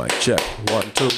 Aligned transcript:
Mic 0.00 0.18
check. 0.18 0.40
One, 0.70 0.90
two. 0.92 1.10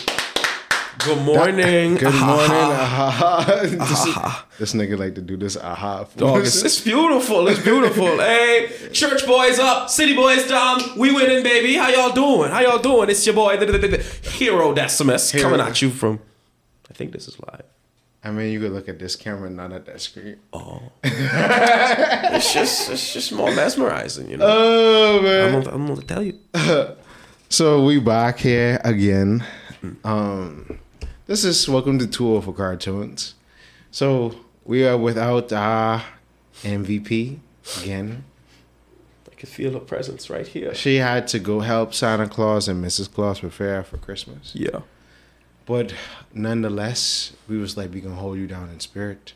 Good 1.06 1.22
morning. 1.22 1.94
Good 1.94 2.14
morning. 2.14 2.16
Aha. 2.18 3.44
Aha. 3.78 4.46
this, 4.58 4.74
nigga 4.74 4.98
like 4.98 5.14
to 5.14 5.20
do 5.20 5.36
this 5.36 5.56
aha. 5.56 6.04
Dog, 6.16 6.40
it's, 6.40 6.64
it's 6.64 6.80
beautiful. 6.80 7.46
It's 7.46 7.62
beautiful. 7.62 8.06
hey, 8.18 8.72
church 8.92 9.24
boys 9.24 9.60
up, 9.60 9.88
city 9.88 10.16
boys 10.16 10.48
down. 10.48 10.98
We 10.98 11.12
winning, 11.12 11.44
baby. 11.44 11.74
How 11.74 11.90
y'all 11.90 12.12
doing? 12.12 12.50
How 12.50 12.58
y'all 12.58 12.80
doing? 12.80 13.08
It's 13.08 13.24
your 13.24 13.36
boy, 13.36 13.56
Hero 14.22 14.74
Decimus, 14.74 15.30
Hero. 15.30 15.44
coming 15.44 15.64
at 15.64 15.80
you 15.80 15.90
from. 15.90 16.18
I 16.90 16.94
think 16.94 17.12
this 17.12 17.28
is 17.28 17.38
live. 17.38 17.62
I 18.24 18.32
mean, 18.32 18.52
you 18.52 18.58
could 18.58 18.72
look 18.72 18.88
at 18.88 18.98
this 18.98 19.14
camera, 19.14 19.48
not 19.48 19.70
at 19.72 19.86
that 19.86 20.00
screen. 20.00 20.38
Oh, 20.52 20.82
it's 21.04 22.52
just, 22.52 22.90
it's 22.90 23.12
just 23.12 23.32
more 23.32 23.54
mesmerizing, 23.54 24.28
you 24.28 24.38
know. 24.38 24.46
Oh 24.48 25.22
man. 25.22 25.54
I'm, 25.54 25.62
gonna, 25.62 25.76
I'm 25.76 25.86
gonna 25.86 26.02
tell 26.02 26.22
you. 26.24 26.38
So 27.52 27.84
we 27.84 28.00
back 28.00 28.38
here 28.38 28.80
again. 28.82 29.44
Um, 30.04 30.78
this 31.26 31.44
is 31.44 31.68
welcome 31.68 31.98
to 31.98 32.06
Too 32.06 32.26
Old 32.26 32.46
for 32.46 32.54
Cartoons. 32.54 33.34
So 33.90 34.34
we 34.64 34.86
are 34.86 34.96
without 34.96 35.52
our 35.52 36.02
MVP 36.62 37.40
again. 37.82 38.24
I 39.30 39.34
can 39.34 39.50
feel 39.50 39.74
her 39.74 39.80
presence 39.80 40.30
right 40.30 40.46
here. 40.46 40.74
She 40.74 40.96
had 40.96 41.28
to 41.28 41.38
go 41.38 41.60
help 41.60 41.92
Santa 41.92 42.26
Claus 42.26 42.68
and 42.68 42.82
Mrs. 42.82 43.12
Claus 43.12 43.40
prepare 43.40 43.84
for 43.84 43.98
Christmas. 43.98 44.52
Yeah. 44.54 44.80
But 45.66 45.92
nonetheless, 46.32 47.34
we 47.48 47.58
was 47.58 47.76
like, 47.76 47.92
we 47.92 48.00
gonna 48.00 48.14
hold 48.14 48.38
you 48.38 48.46
down 48.46 48.70
in 48.70 48.80
spirit. 48.80 49.34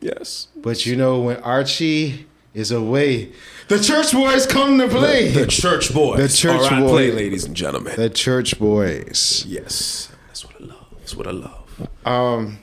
Yes. 0.00 0.48
But 0.54 0.84
you 0.84 0.96
know, 0.96 1.18
when 1.18 1.38
Archie 1.38 2.26
is 2.54 2.70
away, 2.70 3.32
the 3.68 3.78
church 3.78 4.12
boys 4.12 4.46
come 4.46 4.78
to 4.78 4.88
play. 4.88 5.30
The 5.32 5.46
church 5.46 5.92
boys. 5.92 6.18
The 6.18 6.28
church 6.36 6.62
at 6.72 6.88
play, 6.88 7.10
boys. 7.10 7.14
ladies 7.14 7.44
and 7.44 7.54
gentlemen. 7.56 7.94
The 7.96 8.08
church 8.10 8.58
boys. 8.58 9.44
yes. 9.46 10.10
That's 10.28 10.44
what 10.44 10.54
I 10.60 10.64
love. 10.64 10.86
That's 10.98 11.14
what 11.16 11.26
I 11.26 11.32
love. 11.32 11.88
Um, 12.06 12.58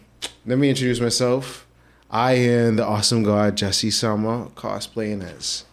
let 0.45 0.57
me 0.57 0.69
introduce 0.69 0.99
myself. 0.99 1.67
I 2.09 2.33
am 2.33 2.75
the 2.77 2.85
awesome 2.85 3.23
god 3.23 3.55
Jesse 3.57 3.91
Summer, 3.91 4.47
cosplaying 4.55 5.23
as 5.23 5.65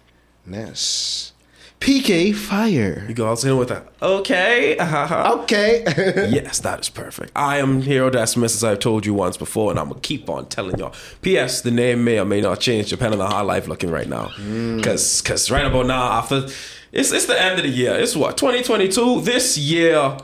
Ness. 0.47 1.33
PK 1.81 2.35
Fire. 2.35 3.05
You 3.09 3.15
guys 3.15 3.45
in 3.45 3.57
with 3.57 3.69
that? 3.69 3.87
Okay. 4.03 4.77
Uh-huh. 4.77 5.39
Okay. 5.43 5.85
yes, 6.31 6.59
that 6.61 6.81
is 6.81 6.89
perfect. 6.89 7.33
I 7.37 7.59
am 7.59 7.83
Hero 7.83 8.11
Decimus, 8.11 8.55
as 8.57 8.65
I've 8.65 8.81
told 8.81 9.07
you 9.07 9.15
once 9.15 9.37
before, 9.37 9.71
and 9.71 9.79
I'm 9.79 9.89
gonna 9.89 10.01
keep 10.01 10.29
on 10.29 10.47
telling 10.47 10.79
y'all. 10.79 10.95
P.S. 11.23 11.61
The 11.61 11.71
name 11.71 12.05
may 12.05 12.19
or 12.19 12.25
may 12.25 12.41
not 12.41 12.61
change 12.61 12.91
depending 12.91 13.21
on 13.21 13.31
how 13.31 13.45
life 13.45 13.69
looking 13.69 13.91
right 13.91 14.09
now. 14.09 14.27
Mm. 14.37 14.83
Cause, 14.83 15.23
cause 15.23 15.51
right 15.51 15.67
about 15.67 15.87
now, 15.87 16.03
after 16.13 16.49
it's 16.93 17.13
it's 17.13 17.27
the 17.27 17.41
end 17.41 17.59
of 17.59 17.65
the 17.65 17.71
year. 17.71 17.95
It's 17.95 18.17
what 18.17 18.37
2022. 18.37 19.21
This 19.21 19.57
year 19.57 20.17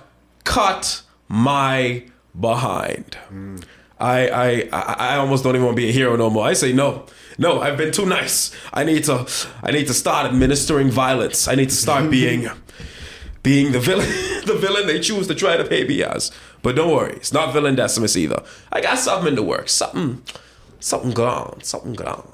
cut 0.45 1.03
my 1.29 2.05
behind. 2.39 3.17
Mm. 3.31 3.63
I, 3.99 4.29
I 4.29 4.69
I 4.73 4.97
I 4.99 5.17
almost 5.17 5.45
don't 5.45 5.55
even 5.55 5.67
want 5.67 5.77
to 5.77 5.83
be 5.83 5.89
a 5.89 5.93
hero 5.93 6.17
no 6.17 6.31
more. 6.31 6.47
I 6.47 6.55
say 6.55 6.73
no. 6.73 7.07
No, 7.39 7.61
I've 7.61 7.77
been 7.77 7.93
too 7.93 8.07
nice. 8.07 8.55
I 8.73 8.85
need 8.85 9.05
to 9.05 9.27
I 9.63 9.71
need 9.73 9.87
to 9.89 9.95
start 9.95 10.27
administering 10.27 10.91
violence. 10.91 11.49
I 11.49 11.55
need 11.55 11.71
to 11.71 11.77
start 11.77 12.11
being 12.11 12.49
being 13.43 13.73
the 13.73 13.81
villain 13.81 14.09
the 14.47 14.55
villain 14.55 14.87
they 14.87 15.01
choose 15.01 15.27
to 15.29 15.35
try 15.35 15.57
to 15.57 15.65
pay 15.65 15.85
me 15.85 16.03
as. 16.03 16.31
But 16.63 16.77
don't 16.77 16.93
worry, 16.95 17.15
it's 17.15 17.33
not 17.33 17.53
villain 17.53 17.75
Decimus 17.75 18.17
either. 18.17 18.43
I 18.73 18.81
got 18.81 18.99
something 18.99 19.29
in 19.29 19.35
the 19.35 19.43
works. 19.43 19.73
Something 19.73 20.23
something 20.81 21.11
gone. 21.13 21.63
Something 21.63 21.95
gone. 21.95 22.31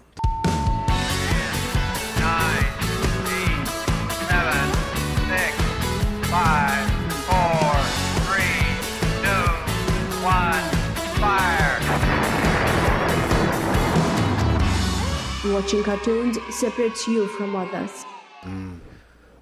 Watching 15.44 15.82
cartoons 15.82 16.38
separates 16.50 17.08
you 17.08 17.26
from 17.26 17.56
others. 17.56 18.04
Mm. 18.42 18.78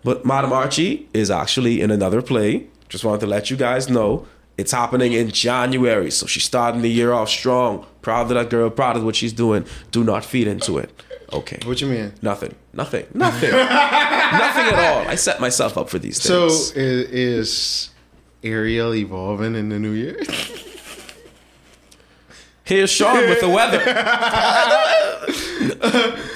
But 0.05 0.25
Madam 0.25 0.53
Archie 0.53 1.09
is 1.13 1.29
actually 1.29 1.81
in 1.81 1.91
another 1.91 2.23
play. 2.23 2.69
Just 2.89 3.05
wanted 3.05 3.21
to 3.21 3.27
let 3.27 3.51
you 3.51 3.57
guys 3.57 3.89
know. 3.89 4.25
It's 4.57 4.71
happening 4.71 5.13
in 5.13 5.31
January. 5.31 6.13
So 6.13 6.27
she's 6.27 6.45
starting 6.45 6.83
the 6.83 6.89
year 6.89 7.13
off 7.13 7.29
strong. 7.29 7.85
Proud 8.01 8.23
of 8.23 8.29
that 8.31 8.49
girl, 8.49 8.71
proud 8.71 8.97
of 8.97 9.05
what 9.05 9.17
she's 9.17 9.33
doing. 9.33 9.65
Do 9.91 10.05
not 10.05 10.25
feed 10.25 10.47
into 10.47 10.79
it. 10.79 11.03
Okay. 11.33 11.59
what 11.65 11.81
you 11.81 11.89
mean? 11.89 12.13
Nothing. 12.23 12.55
Nothing. 12.73 13.07
Nothing. 13.13 13.51
Nothing 13.53 13.59
at 13.59 14.75
all. 14.75 15.09
I 15.09 15.17
set 15.17 15.41
myself 15.41 15.77
up 15.77 15.89
for 15.91 15.99
these 15.99 16.19
things. 16.23 16.69
So 16.69 16.73
is 16.77 17.91
Ariel 18.45 18.95
evolving 18.95 19.57
in 19.57 19.69
the 19.69 19.81
new 19.81 19.93
year? 19.93 20.21
Here's 22.69 22.91
Sean 22.91 23.17
with 23.17 23.41
the 23.41 23.49
weather. 23.49 23.79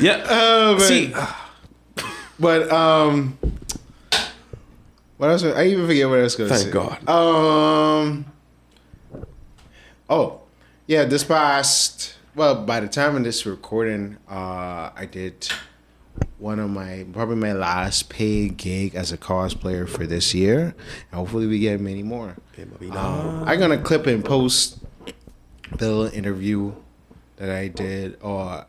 yeah. 0.00 0.24
Oh, 0.28 0.76
man. 0.78 0.88
See, 0.88 1.14
But 2.40 2.72
um, 2.72 3.36
what 5.18 5.28
else? 5.28 5.44
I 5.44 5.66
even 5.66 5.86
forget 5.86 6.08
what 6.08 6.20
I 6.20 6.22
was 6.22 6.34
going 6.34 6.48
to 6.48 6.56
say. 6.56 6.70
Thank 6.70 6.74
God. 6.74 7.06
Um. 7.06 8.24
Oh, 10.08 10.40
yeah. 10.86 11.04
This 11.04 11.22
past 11.22 12.14
well, 12.34 12.64
by 12.64 12.80
the 12.80 12.88
time 12.88 13.16
of 13.16 13.24
this 13.24 13.44
recording, 13.44 14.16
uh, 14.26 14.90
I 14.96 15.06
did 15.10 15.50
one 16.38 16.58
of 16.58 16.70
my 16.70 17.04
probably 17.12 17.36
my 17.36 17.52
last 17.52 18.08
paid 18.08 18.56
gig 18.56 18.94
as 18.94 19.12
a 19.12 19.18
cosplayer 19.18 19.86
for 19.86 20.06
this 20.06 20.34
year, 20.34 20.74
and 21.10 21.18
hopefully 21.18 21.46
we 21.46 21.58
get 21.58 21.78
many 21.80 22.02
more. 22.02 22.36
Um, 22.90 23.44
I'm 23.44 23.58
gonna 23.58 23.82
clip 23.82 24.06
and 24.06 24.24
post 24.24 24.78
the 25.78 25.88
little 25.90 26.06
interview 26.16 26.74
that 27.36 27.50
I 27.50 27.68
did 27.68 28.18
or 28.20 28.66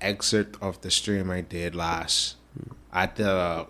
excerpt 0.00 0.60
of 0.62 0.80
the 0.80 0.90
stream 0.90 1.30
I 1.30 1.40
did 1.42 1.74
last 1.74 2.36
at 2.92 3.16
the 3.16 3.66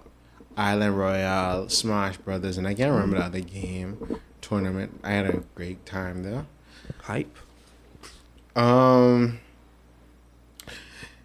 Island 0.56 0.96
Royale 0.98 1.68
Smash 1.68 2.16
Brothers, 2.18 2.56
and 2.58 2.66
I 2.66 2.74
can't 2.74 2.92
remember 2.92 3.18
the 3.18 3.24
other 3.24 3.40
game 3.40 4.18
tournament. 4.40 5.00
I 5.04 5.10
had 5.12 5.26
a 5.26 5.42
great 5.54 5.84
time 5.84 6.22
there. 6.22 6.46
hype. 7.02 7.36
Um, 8.54 9.40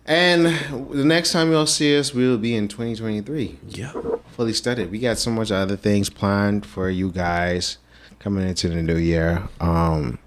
and 0.05 0.45
the 0.91 1.05
next 1.05 1.31
time 1.31 1.51
you'll 1.51 1.67
see 1.67 1.97
us, 1.97 2.13
we'll 2.13 2.37
be 2.39 2.55
in 2.55 2.67
2023, 2.67 3.59
Yeah. 3.69 3.93
fully 4.35 4.53
studied. 4.53 4.91
We 4.91 4.99
got 4.99 5.17
so 5.19 5.29
much 5.31 5.51
other 5.51 5.77
things 5.77 6.09
planned 6.09 6.65
for 6.65 6.89
you 6.89 7.11
guys 7.11 7.77
coming 8.19 8.47
into 8.47 8.69
the 8.69 8.81
new 8.81 8.97
year. 8.97 9.47
Um, 9.61 10.17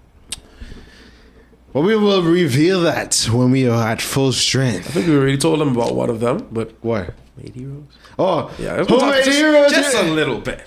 but 1.75 1.81
we 1.81 1.93
will 1.97 2.23
reveal 2.23 2.79
that 2.83 3.27
when 3.29 3.51
we 3.51 3.67
are 3.67 3.85
at 3.91 4.01
full 4.01 4.31
strength. 4.31 4.87
I 4.87 4.91
think 4.91 5.07
we 5.07 5.15
already 5.17 5.37
told 5.37 5.59
them 5.59 5.75
about 5.75 5.93
one 5.93 6.09
of 6.09 6.21
them, 6.21 6.47
but 6.49 6.71
What? 6.81 7.13
made 7.35 7.53
heroes. 7.53 7.83
Oh, 8.17 8.49
Yeah, 8.57 8.77
we'll 8.77 8.85
talk 9.01 9.13
just, 9.15 9.29
heroes. 9.37 9.71
just 9.73 9.93
a 9.93 10.03
little 10.03 10.39
bit. 10.39 10.61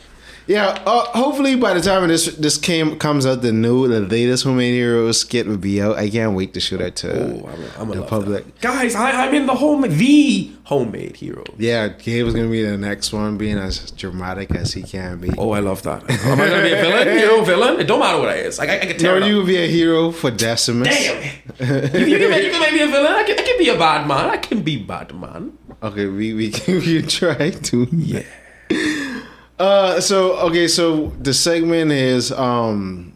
Yeah, 0.49 0.83
uh, 0.87 1.05
hopefully 1.13 1.57
by 1.57 1.75
the 1.75 1.83
time 1.83 2.09
this 2.09 2.35
this 2.37 2.57
came 2.57 2.99
comes 2.99 3.27
out, 3.27 3.43
the 3.43 3.53
new 3.53 3.87
the 3.87 4.01
latest 4.01 4.45
homemade 4.45 4.73
heroes 4.73 5.21
skit 5.21 5.47
will 5.47 5.59
be 5.59 5.83
out. 5.83 5.97
I 5.99 6.09
can't 6.09 6.35
wait 6.35 6.55
to 6.55 6.61
show 6.61 6.79
that 6.79 6.97
to 6.97 7.43
Oh, 7.45 7.49
I'm, 7.77 7.91
I'm 7.91 7.97
the 7.97 8.07
public. 8.07 8.47
that. 8.47 8.61
Guys, 8.63 8.95
I, 8.95 9.27
I'm 9.27 9.35
in 9.35 9.45
the 9.45 9.55
home, 9.55 9.83
the 9.83 10.51
homemade 10.65 11.17
hero. 11.17 11.45
Yeah, 11.59 11.89
Gabe 11.89 12.25
was 12.25 12.35
gonna 12.35 12.49
be 12.49 12.63
the 12.63 12.79
next 12.79 13.13
one, 13.13 13.37
being 13.37 13.59
as 13.59 13.91
dramatic 13.91 14.51
as 14.55 14.73
he 14.73 14.83
can 14.83 15.19
be. 15.19 15.31
Oh, 15.37 15.51
I 15.51 15.61
love 15.61 15.83
that. 15.83 16.09
Am 16.11 16.41
I 16.41 16.49
gonna 16.49 16.63
be 16.63 16.73
a 16.73 16.81
villain? 16.81 17.09
Hero, 17.19 17.45
villain? 17.45 17.81
It 17.81 17.85
don't 17.85 18.01
matter 18.01 18.19
what 18.19 18.29
I 18.31 18.37
is. 18.37 18.59
Like, 18.59 18.71
I, 18.71 18.77
I 18.81 18.87
can 18.87 19.03
no, 19.03 19.17
it 19.17 19.23
up. 19.25 19.29
you 19.29 19.37
will 19.37 19.47
be 19.47 19.57
a 19.59 19.67
hero 19.69 20.13
for 20.13 20.31
Decimus. 20.31 20.89
Damn 20.89 21.23
it! 21.23 21.95
you, 21.95 22.07
you, 22.07 22.19
can 22.19 22.31
make, 22.31 22.45
you 22.45 22.51
can 22.53 22.61
make 22.61 22.73
me 22.73 22.83
a 22.83 22.87
villain. 22.87 23.13
I 23.13 23.23
can, 23.25 23.39
I 23.39 23.43
can 23.43 23.59
be 23.59 23.69
a 23.69 23.79
bad 23.79 24.07
man. 24.09 24.31
I 24.31 24.39
can 24.39 24.63
be 24.63 24.83
bad 24.83 25.15
man. 25.15 25.59
Okay, 25.83 26.07
we 26.07 26.33
we 26.33 26.51
can 26.51 26.77
we 26.87 27.01
can 27.01 27.09
try 27.09 27.51
to. 27.51 27.87
Yeah. 27.93 28.23
Uh, 29.59 30.01
so 30.01 30.37
okay, 30.49 30.69
so 30.69 31.09
the 31.21 31.35
segment 31.35 31.91
is 31.93 32.31
um, 32.33 33.13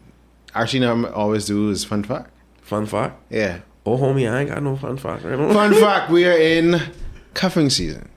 actually, 0.53 0.81
not 0.81 1.13
always 1.13 1.45
do 1.45 1.69
is 1.69 1.83
fun 1.85 2.03
fact. 2.03 2.29
Fun 2.61 2.85
fact. 2.85 3.21
Yeah, 3.29 3.59
Oh, 3.85 3.97
homie, 3.97 4.31
I 4.31 4.41
ain't 4.41 4.49
got 4.49 4.63
no 4.63 4.75
fun 4.77 4.97
fact. 4.97 5.23
Right? 5.23 5.37
Fun 5.53 5.73
fact. 5.79 6.09
We 6.11 6.25
are 6.25 6.37
in 6.37 6.81
cuffing 7.33 7.69
season. 7.69 8.09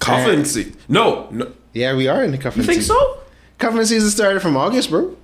Cuffing 0.00 0.44
season? 0.44 0.76
No, 0.88 1.28
no. 1.30 1.52
Yeah, 1.72 1.94
we 1.94 2.08
are 2.08 2.24
in 2.24 2.32
the 2.32 2.38
cuffing 2.38 2.62
You 2.62 2.66
think 2.66 2.80
season. 2.82 2.96
so? 2.96 3.18
Cuffing 3.58 3.84
season 3.84 4.10
started 4.10 4.40
from 4.40 4.56
August, 4.56 4.90
bro. 4.90 5.16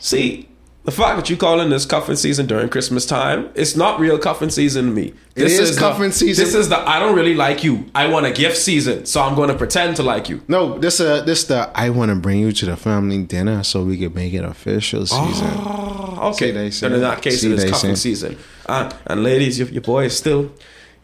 See, 0.00 0.48
the 0.84 0.90
fact 0.90 1.16
that 1.16 1.30
you 1.30 1.36
calling 1.36 1.70
this 1.70 1.86
cuffing 1.86 2.16
season 2.16 2.46
during 2.46 2.68
Christmas 2.68 3.06
time, 3.06 3.50
it's 3.54 3.76
not 3.76 4.00
real 4.00 4.18
cuffing 4.18 4.50
season 4.50 4.86
to 4.86 4.90
me. 4.90 5.14
It 5.36 5.46
is 5.46 5.58
is 5.58 5.78
cuffing 5.78 6.10
season. 6.10 6.44
This 6.44 6.54
is 6.54 6.68
the 6.68 6.78
I 6.78 6.98
don't 6.98 7.14
really 7.14 7.34
like 7.34 7.62
you. 7.62 7.86
I 7.94 8.08
want 8.08 8.26
a 8.26 8.32
gift 8.32 8.56
season, 8.56 9.06
so 9.06 9.22
I'm 9.22 9.34
going 9.36 9.48
to 9.48 9.54
pretend 9.54 9.96
to 9.96 10.02
like 10.02 10.28
you. 10.28 10.42
No, 10.48 10.78
this 10.78 10.98
uh 11.00 11.22
this 11.22 11.44
the 11.44 11.70
I 11.74 11.90
want 11.90 12.10
to 12.10 12.16
bring 12.16 12.40
you 12.40 12.50
to 12.52 12.66
the 12.66 12.76
family 12.76 13.22
dinner 13.22 13.62
so 13.62 13.84
we 13.84 13.96
can 13.96 14.12
make 14.12 14.32
it 14.32 14.44
official 14.44 15.06
season. 15.06 15.48
Oh, 15.52 16.30
okay. 16.34 16.50
They. 16.50 16.68
Then 16.70 16.94
in 16.94 17.00
that 17.00 17.22
case, 17.22 17.44
it 17.44 17.52
is 17.52 17.70
cuffing 17.70 17.96
season. 17.96 18.36
Uh, 18.66 18.92
and 19.06 19.22
ladies, 19.22 19.58
your, 19.58 19.68
your 19.68 19.82
boy 19.82 20.06
is 20.06 20.16
still. 20.16 20.52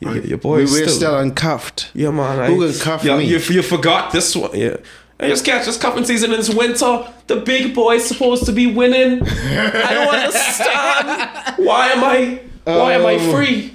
Your, 0.00 0.18
your 0.18 0.38
boy 0.38 0.58
We, 0.58 0.62
is 0.64 0.72
we're 0.72 0.86
still. 0.86 0.96
still 0.96 1.18
uncuffed. 1.18 1.90
yeah, 1.92 2.10
man. 2.12 2.38
I, 2.38 2.46
Who 2.46 2.70
can 2.70 2.78
cuff 2.80 3.02
yeah, 3.04 3.16
me? 3.18 3.24
You, 3.24 3.38
you 3.38 3.62
forgot 3.62 4.12
this 4.12 4.34
one. 4.36 4.54
Yeah. 4.54 4.76
I 5.20 5.26
just 5.28 5.44
catch 5.44 5.66
this 5.66 5.76
cuffing 5.76 6.04
season 6.04 6.30
in 6.30 6.36
this 6.38 6.48
winter. 6.54 7.12
The 7.26 7.36
big 7.36 7.74
boy's 7.74 8.06
supposed 8.06 8.46
to 8.46 8.52
be 8.52 8.66
winning. 8.72 9.22
I 9.26 9.94
don't 9.94 10.14
understand. 10.14 11.56
Why 11.66 11.88
am 11.88 12.04
I? 12.04 12.40
Why 12.64 12.92
am 12.94 13.04
I 13.06 13.14
Oh. 13.14 13.32
free? 13.32 13.74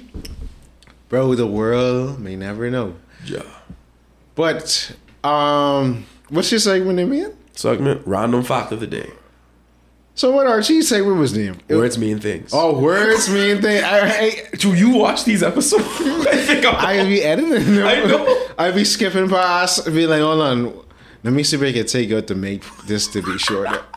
Bro, 1.08 1.34
the 1.34 1.46
world 1.46 2.18
may 2.18 2.34
never 2.36 2.70
know. 2.70 2.94
Yeah. 3.26 3.42
But 4.34 4.92
um, 5.22 6.06
what's 6.30 6.50
your 6.50 6.60
segment 6.60 6.96
name 6.96 7.12
again? 7.12 7.36
Segment 7.52 8.02
random 8.06 8.42
fact 8.42 8.72
of 8.72 8.80
the 8.80 8.86
day. 8.86 9.10
So 10.16 10.30
what 10.30 10.46
Archie's 10.46 10.88
segment 10.88 11.18
was 11.18 11.36
named? 11.36 11.62
Words 11.68 11.98
mean 11.98 12.20
things. 12.20 12.50
Oh, 12.52 12.78
words 12.80 13.28
mean 13.28 13.60
things. 13.60 13.82
I, 13.82 14.00
I, 14.08 14.48
do 14.58 14.72
you 14.74 14.90
watch 14.96 15.24
these 15.24 15.42
episodes? 15.42 15.84
I 16.00 16.36
think 16.36 16.64
I'm. 16.64 16.74
I 16.76 17.04
be 17.04 17.22
editing 17.22 17.50
them. 17.74 17.86
I 17.86 18.04
know. 18.04 18.46
I 18.56 18.70
be 18.70 18.84
skipping 18.84 19.28
past. 19.28 19.84
Be 19.86 20.06
like, 20.06 20.20
hold 20.20 20.40
on. 20.40 20.83
Let 21.24 21.32
me 21.32 21.42
see 21.42 21.56
if 21.56 21.62
I 21.62 21.72
can 21.72 21.86
take 21.86 22.12
out 22.12 22.26
to 22.28 22.34
make 22.34 22.62
this 22.84 23.08
to 23.08 23.22
be 23.22 23.38
shorter. 23.38 23.82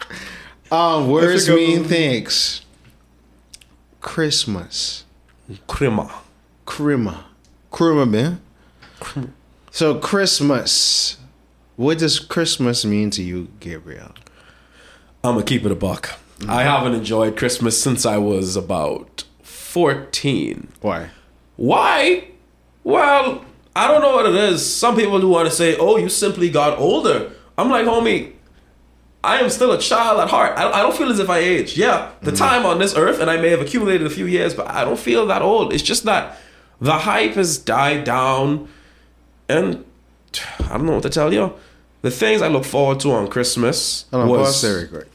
Um, 0.69 1.09
words 1.09 1.47
mean 1.47 1.85
things. 1.85 2.65
Christmas. 4.01 5.06
Krima. 5.69 6.12
Krima. 6.65 7.24
Krima, 7.71 8.09
man. 8.09 8.41
So 9.71 9.97
Christmas. 9.97 11.15
What 11.77 12.00
does 12.00 12.19
Christmas 12.19 12.83
mean 12.83 13.12
to 13.12 13.24
you, 13.24 13.47
Gabriel? 13.62 14.12
I'm 15.23 15.35
gonna 15.35 15.45
keep 15.45 15.65
it 15.65 15.71
a 15.71 15.75
buck. 15.75 16.19
I 16.50 16.63
haven't 16.63 16.95
enjoyed 16.95 17.38
Christmas 17.38 17.81
since 17.81 18.06
I 18.06 18.18
was 18.18 18.57
about 18.57 19.23
14. 19.44 20.68
Why? 20.81 21.12
Why? 21.56 22.27
Well, 22.83 23.45
I 23.77 23.88
don't 23.88 24.01
know 24.01 24.15
what 24.15 24.25
it 24.25 24.35
is. 24.35 24.65
Some 24.65 24.95
people 24.95 25.19
do 25.19 25.27
want 25.27 25.47
to 25.47 25.56
say, 25.56 25.77
"Oh, 25.77 25.97
you 25.97 26.09
simply 26.09 26.50
got 26.50 26.79
older." 26.79 27.31
I'm 27.57 27.69
like, 27.69 27.85
homie, 27.85 28.33
I 29.24 29.39
am 29.39 29.50
still 29.50 29.71
a 29.71 29.79
child 29.79 30.19
at 30.19 30.29
heart. 30.29 30.57
I, 30.57 30.71
I 30.71 30.81
don't 30.81 30.95
feel 30.95 31.09
as 31.09 31.19
if 31.19 31.29
I 31.29 31.39
aged. 31.39 31.77
Yeah, 31.77 32.12
the 32.21 32.31
mm-hmm. 32.31 32.38
time 32.38 32.65
on 32.65 32.79
this 32.79 32.95
earth, 32.95 33.19
and 33.19 33.29
I 33.29 33.38
may 33.38 33.50
have 33.50 33.62
accumulated 33.62 34.06
a 34.06 34.09
few 34.09 34.25
years, 34.25 34.53
but 34.53 34.68
I 34.68 34.83
don't 34.83 35.00
feel 35.00 35.27
that 35.27 35.41
old. 35.41 35.74
It's 35.74 35.83
just 35.83 36.03
that 36.06 36.39
the 36.81 36.94
hype 36.94 37.33
has 37.33 37.57
died 37.57 38.03
down, 38.03 38.68
and 39.47 39.85
I 40.59 40.77
don't 40.77 40.85
know 40.85 40.94
what 40.94 41.03
to 41.03 41.09
tell 41.09 41.33
you. 41.33 41.53
The 42.01 42.12
things 42.12 42.41
I 42.41 42.47
look 42.47 42.65
forward 42.65 43.00
to 43.01 43.12
on 43.12 43.27
Christmas 43.27 44.06
Hold 44.12 44.23
on, 44.23 44.30
was 44.30 44.62
pause 44.62 44.88
quick. 44.89 45.07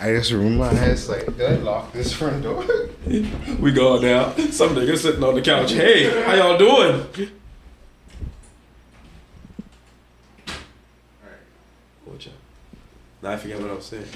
I 0.00 0.08
just 0.08 0.32
remember 0.32 0.64
my 0.64 0.74
head. 0.74 0.90
It's 0.90 1.08
like, 1.08 1.24
did 1.36 1.40
I 1.40 1.54
lock 1.56 1.92
this 1.92 2.12
front 2.12 2.42
door? 2.42 2.64
we 3.60 3.72
go 3.72 3.98
now. 4.00 4.32
Some 4.50 4.74
nigga 4.74 4.98
sitting 4.98 5.22
on 5.22 5.34
the 5.36 5.42
couch. 5.42 5.72
Hey, 5.72 6.24
how 6.24 6.34
y'all 6.34 6.58
doing? 6.58 7.30
Watch 12.06 12.28
out. 12.28 12.32
Now 13.13 13.13
I 13.26 13.36
forget 13.36 13.60
what 13.60 13.70
I 13.70 13.74
was 13.74 13.86
saying. 13.86 14.06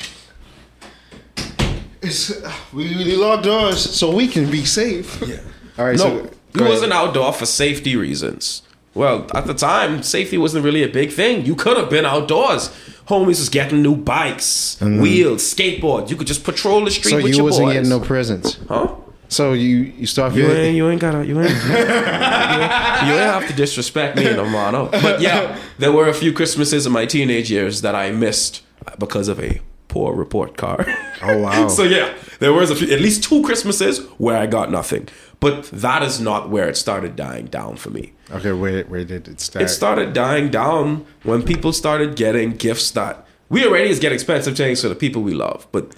It's, 2.01 2.33
we, 2.73 2.95
we 2.97 3.17
lock 3.17 3.43
doors 3.43 3.79
so 3.81 4.15
we 4.15 4.29
can 4.29 4.51
be 4.51 4.65
safe. 4.65 5.21
Yeah. 5.27 5.41
All 5.79 5.85
right. 5.87 5.97
No, 5.99 6.05
so 6.05 6.15
we 6.55 6.61
ahead. 6.61 6.69
wasn't 6.71 6.93
outdoor 6.93 7.33
for 7.33 7.45
safety 7.47 7.97
reasons. 7.97 8.63
Well, 8.95 9.27
at 9.35 9.47
the 9.47 9.55
time, 9.55 10.03
safety 10.03 10.39
wasn't 10.39 10.65
really 10.65 10.83
a 10.83 10.89
big 10.89 11.11
thing. 11.13 11.45
You 11.45 11.55
could 11.55 11.77
have 11.77 11.91
been 11.91 12.05
outdoors. 12.07 12.69
Homies 13.07 13.27
was 13.39 13.49
getting 13.49 13.83
new 13.83 13.97
bikes, 13.97 14.81
wheels, 14.81 15.43
skateboards. 15.43 16.11
You 16.11 16.17
could 16.17 16.27
just 16.27 16.45
patrol 16.45 16.85
the 16.85 16.91
street 16.91 17.15
Mm-hmm. 17.15 17.21
So 17.21 17.25
with 17.25 17.31
you 17.33 17.37
your 17.37 17.45
wasn't 17.45 17.67
boys. 17.67 17.75
getting 17.75 17.91
no 17.91 18.01
presents. 18.01 18.59
huh? 18.69 18.95
So 19.31 19.53
you 19.53 19.93
you 19.99 20.07
start 20.07 20.35
You 20.35 20.47
feeling 20.47 20.57
ain't, 20.57 20.77
you 20.77 20.89
ain't 20.89 21.01
gotta, 21.01 21.19
you 21.27 21.39
ain't, 21.41 21.51
you 21.51 21.55
ain't, 21.55 21.71
you 21.71 23.13
ain't 23.13 23.33
have 23.35 23.47
to 23.47 23.53
disrespect 23.55 24.17
me 24.17 24.25
no 24.25 24.47
more. 24.49 24.73
No. 24.73 24.87
But 24.87 25.21
yeah, 25.21 25.59
there 25.79 25.93
were 25.93 26.09
a 26.09 26.15
few 26.15 26.33
Christmases 26.33 26.87
in 26.87 26.93
my 26.93 27.05
teenage 27.07 27.51
years 27.51 27.83
that 27.83 27.95
I 27.95 28.11
missed 28.11 28.63
because 28.99 29.29
of 29.29 29.41
a 29.41 29.61
poor 29.89 30.15
report 30.15 30.57
card. 30.57 30.87
Oh, 31.23 31.39
wow. 31.39 31.69
so 31.79 31.83
yeah, 31.83 32.15
there 32.41 32.53
was 32.53 32.71
a 32.71 32.77
few, 32.77 32.93
at 32.93 33.01
least 33.01 33.25
two 33.25 33.43
Christmases 33.43 34.01
where 34.19 34.37
I 34.37 34.47
got 34.47 34.71
nothing. 34.71 35.09
But 35.41 35.65
that 35.71 36.03
is 36.03 36.21
not 36.21 36.51
where 36.51 36.69
it 36.69 36.77
started 36.77 37.17
dying 37.17 37.47
down 37.47 37.77
for 37.77 37.91
me. 37.91 38.13
Okay, 38.31 38.53
where 38.53 38.85
where 38.85 39.05
did 39.05 39.29
it 39.29 39.41
start? 39.41 39.65
It 39.65 39.69
started 39.69 40.13
dying 40.13 40.51
down 40.51 41.07
when 41.23 41.43
people 41.43 41.73
started 41.73 42.17
getting 42.17 42.53
gifts 42.53 42.91
that 42.93 43.25
we 43.49 43.67
already 43.67 43.91
is 43.91 43.99
get 43.99 44.13
expensive 44.13 44.57
things 44.57 44.83
for 44.83 44.89
the 44.89 44.95
people 44.95 45.23
we 45.23 45.35
love. 45.35 45.67
But 45.73 45.95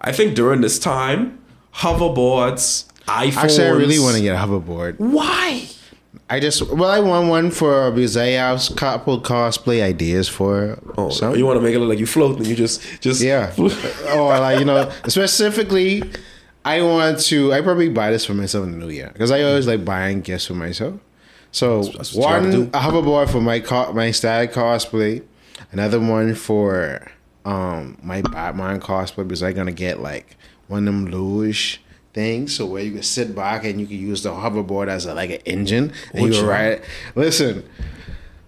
I 0.00 0.12
think 0.12 0.34
during 0.34 0.60
this 0.60 0.78
time, 0.78 1.38
hoverboards, 1.74 2.86
iPhones. 3.06 3.36
Actually, 3.36 3.66
I 3.66 3.70
really 3.70 3.98
want 3.98 4.16
to 4.16 4.22
get 4.22 4.34
a 4.34 4.38
hoverboard. 4.38 4.98
Why? 4.98 5.68
I 6.30 6.40
just 6.40 6.62
well, 6.70 6.90
I 6.90 7.00
want 7.00 7.28
one 7.28 7.50
for 7.50 7.90
because 7.90 8.16
I 8.16 8.28
have 8.28 8.70
a 8.70 8.74
couple 8.74 9.20
cosplay 9.20 9.82
ideas 9.82 10.28
for. 10.28 10.78
Oh, 10.96 11.10
some. 11.10 11.36
you 11.36 11.44
want 11.44 11.58
to 11.58 11.60
make 11.60 11.74
it 11.74 11.78
look 11.78 11.88
like 11.88 11.98
you 11.98 12.06
float 12.06 12.38
and 12.38 12.46
you 12.46 12.56
just 12.56 12.82
just 13.00 13.20
Yeah. 13.20 13.52
oh, 13.58 14.26
like 14.26 14.58
you 14.58 14.64
know, 14.64 14.90
specifically, 15.06 16.02
I 16.64 16.82
want 16.82 17.20
to. 17.20 17.52
I 17.52 17.60
probably 17.60 17.88
buy 17.88 18.10
this 18.10 18.24
for 18.24 18.34
myself 18.34 18.64
in 18.64 18.72
the 18.72 18.78
new 18.78 18.88
year 18.90 19.10
because 19.12 19.30
I 19.30 19.42
always 19.42 19.66
like 19.66 19.84
buying 19.84 20.22
gifts 20.22 20.46
for 20.46 20.54
myself. 20.54 20.94
So 21.52 21.84
that's 21.84 22.14
you 22.14 22.20
one 22.20 22.52
a 22.74 22.80
hoverboard 22.80 23.30
for 23.30 23.40
my 23.40 23.60
co- 23.60 23.92
my 23.92 24.10
stag 24.10 24.52
cosplay, 24.52 25.22
another 25.72 26.00
one 26.00 26.34
for 26.34 27.06
um 27.44 27.98
my 28.02 28.22
Batman 28.22 28.80
cosplay 28.80 29.28
because 29.28 29.42
I'm 29.42 29.54
gonna 29.54 29.72
get 29.72 30.00
like 30.00 30.36
one 30.68 30.88
of 30.88 30.94
them 30.94 31.06
luge 31.06 31.80
things 32.14 32.56
so 32.56 32.64
where 32.64 32.82
you 32.82 32.92
can 32.92 33.02
sit 33.02 33.34
back 33.34 33.64
and 33.64 33.80
you 33.80 33.86
can 33.86 33.98
use 33.98 34.22
the 34.22 34.30
hoverboard 34.30 34.88
as 34.88 35.04
a, 35.04 35.14
like 35.14 35.30
an 35.30 35.40
engine 35.44 35.92
and 36.12 36.26
you 36.26 36.32
can 36.32 36.46
ride. 36.46 36.66
it. 36.72 36.84
Listen. 37.14 37.68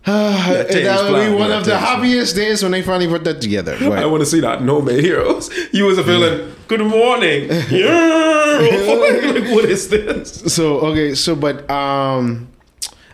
Tay's 0.06 0.84
that 0.84 1.02
would 1.02 1.08
plan, 1.10 1.32
be 1.32 1.36
one 1.36 1.50
of 1.50 1.64
the 1.64 1.76
happiest 1.76 2.36
days 2.36 2.62
when 2.62 2.70
they 2.70 2.80
finally 2.80 3.08
put 3.08 3.24
that 3.24 3.40
together. 3.40 3.76
I 3.80 4.06
want 4.06 4.20
to 4.20 4.26
see 4.26 4.38
that 4.40 4.60
Homemade 4.60 5.02
Heroes. 5.02 5.50
You 5.72 5.84
was 5.84 5.98
a 5.98 6.04
villain. 6.04 6.54
Good 6.68 6.80
morning. 6.80 7.50
Yeah. 7.70 8.58
like, 8.60 9.50
what 9.52 9.64
is 9.64 9.88
this? 9.88 10.54
So 10.54 10.78
okay, 10.78 11.14
so 11.14 11.34
but 11.34 11.68
um, 11.68 12.48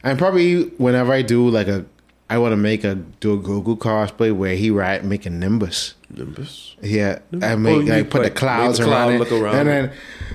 and 0.04 0.18
probably 0.18 0.64
whenever 0.76 1.12
I 1.12 1.22
do 1.22 1.48
like 1.48 1.66
a, 1.66 1.84
I 2.32 2.38
want 2.38 2.52
to 2.52 2.56
make 2.56 2.82
a 2.82 2.94
do 2.94 3.34
a 3.34 3.38
Goku 3.38 3.76
cosplay 3.76 4.34
where 4.34 4.54
he 4.56 4.70
ride 4.70 5.04
make 5.04 5.26
a 5.26 5.30
Nimbus. 5.30 5.92
Nimbus. 6.16 6.76
Yeah, 6.80 7.18
I 7.42 7.52
Oh, 7.52 7.56
make 7.56 7.86
like 7.86 8.08
put 8.08 8.22
the 8.22 8.30
clouds 8.30 8.78
the 8.78 8.84
around, 8.84 8.90
cloud 8.90 9.12
it, 9.12 9.18
look 9.18 9.32
around 9.32 9.56
and 9.56 9.68
then 9.68 9.92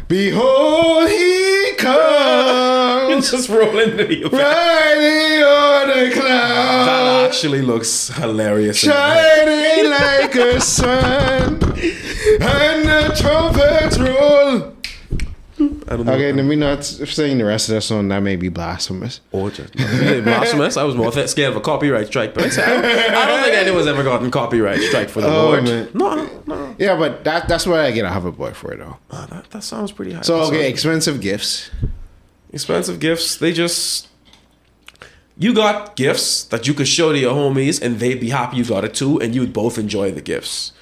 behold 0.08 1.10
he 1.10 1.74
comes 1.78 3.32
just 3.32 3.50
roll 3.50 3.80
into 3.80 4.06
the 4.06 4.24
riding 4.32 5.44
on 5.44 5.88
the 5.88 6.14
That 6.14 6.14
cloud, 6.14 7.26
actually 7.30 7.62
looks 7.64 8.10
hilarious. 8.10 8.78
shining 8.78 9.90
like 9.90 10.36
a 10.36 10.62
sun, 10.62 11.56
and 11.56 12.88
the 12.88 13.16
trumpets 13.20 13.98
roll. 13.98 14.74
I 15.90 15.96
don't 15.96 16.06
know. 16.06 16.14
Okay, 16.14 16.34
let 16.34 16.44
me 16.44 16.56
not 16.58 16.84
sing 16.84 17.38
the 17.38 17.46
rest 17.46 17.70
of 17.70 17.76
that 17.76 17.82
song. 17.82 18.10
That 18.10 18.20
may 18.20 18.36
be 18.36 18.50
blasphemous. 18.50 19.22
Or 19.32 19.50
just 19.50 19.72
blasphemous. 19.74 20.76
I 20.76 20.84
was 20.84 20.96
more 20.96 21.12
scared 21.28 21.52
of 21.52 21.56
a 21.56 21.62
copyright 21.62 22.08
strike, 22.08 22.34
but 22.34 22.44
I, 22.44 22.50
said, 22.50 22.68
I 23.14 23.26
don't 23.26 23.44
think 23.44 23.56
anyone's 23.56 23.88
ever 23.88 24.04
gotten 24.04 24.30
copyright 24.30 24.82
strike 24.82 25.10
for 25.10 25.22
the 25.22 25.28
Oh, 25.28 25.44
Lord. 25.46 25.64
man. 25.64 25.90
No, 25.94 26.16
no, 26.16 26.44
no. 26.46 26.76
Yeah, 26.78 26.98
but 26.98 27.24
that 27.24 27.48
that's 27.48 27.66
what 27.66 27.80
I 27.80 27.92
get 27.92 28.04
a 28.06 28.10
hoverboard 28.10 28.56
for 28.56 28.76
though. 28.76 28.98
Ah, 29.12 29.28
that, 29.32 29.50
that 29.52 29.64
sounds 29.64 29.92
pretty 29.94 30.12
high. 30.14 30.22
So 30.22 30.42
okay, 30.48 30.70
expensive 30.70 31.22
gifts. 31.22 31.70
expensive 32.52 33.00
gifts. 33.00 33.38
They 33.38 33.54
just 33.54 34.10
you 35.38 35.54
got 35.54 35.96
gifts 35.96 36.44
that 36.46 36.68
you 36.68 36.74
could 36.74 36.88
show 36.88 37.12
to 37.14 37.18
your 37.20 37.34
homies, 37.34 37.82
and 37.82 38.00
they'd 38.00 38.20
be 38.20 38.30
happy 38.32 38.58
you 38.58 38.66
got 38.66 38.84
it 38.84 38.94
too, 38.94 39.20
and 39.22 39.34
you'd 39.36 39.54
both 39.54 39.78
enjoy 39.78 40.12
the 40.12 40.22
gifts. 40.22 40.74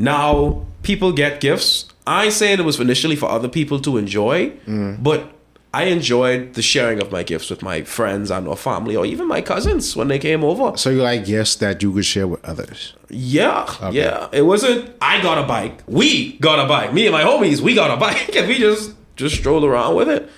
Now 0.00 0.64
people 0.82 1.12
get 1.12 1.40
gifts. 1.40 1.86
I 2.06 2.30
saying 2.30 2.58
it 2.58 2.64
was 2.64 2.80
initially 2.80 3.16
for 3.16 3.28
other 3.28 3.48
people 3.48 3.78
to 3.80 3.98
enjoy, 3.98 4.50
mm. 4.66 5.00
but 5.02 5.30
I 5.72 5.84
enjoyed 5.84 6.54
the 6.54 6.62
sharing 6.62 7.00
of 7.00 7.12
my 7.12 7.22
gifts 7.22 7.50
with 7.50 7.62
my 7.62 7.82
friends 7.82 8.30
and 8.30 8.48
or 8.48 8.56
family 8.56 8.96
or 8.96 9.06
even 9.06 9.28
my 9.28 9.42
cousins 9.42 9.94
when 9.94 10.08
they 10.08 10.18
came 10.18 10.42
over. 10.42 10.76
So 10.76 10.90
you 10.90 11.02
like 11.02 11.26
gifts 11.26 11.56
that 11.56 11.82
you 11.82 11.92
could 11.92 12.06
share 12.06 12.26
with 12.26 12.44
others. 12.44 12.94
Yeah, 13.10 13.90
yeah. 13.92 14.28
It 14.32 14.42
wasn't 14.42 14.90
I 15.02 15.22
got 15.22 15.38
a 15.38 15.46
bike. 15.46 15.82
We 15.86 16.38
got 16.38 16.64
a 16.64 16.66
bike. 16.66 16.92
Me 16.92 17.06
and 17.06 17.12
my 17.12 17.22
homies, 17.22 17.60
we 17.60 17.74
got 17.74 17.90
a 17.90 17.96
bike, 17.96 18.34
and 18.36 18.48
we 18.48 18.58
just 18.58 18.94
just 19.16 19.36
strolled 19.36 19.64
around 19.64 19.94
with 19.96 20.08
it. 20.08 20.28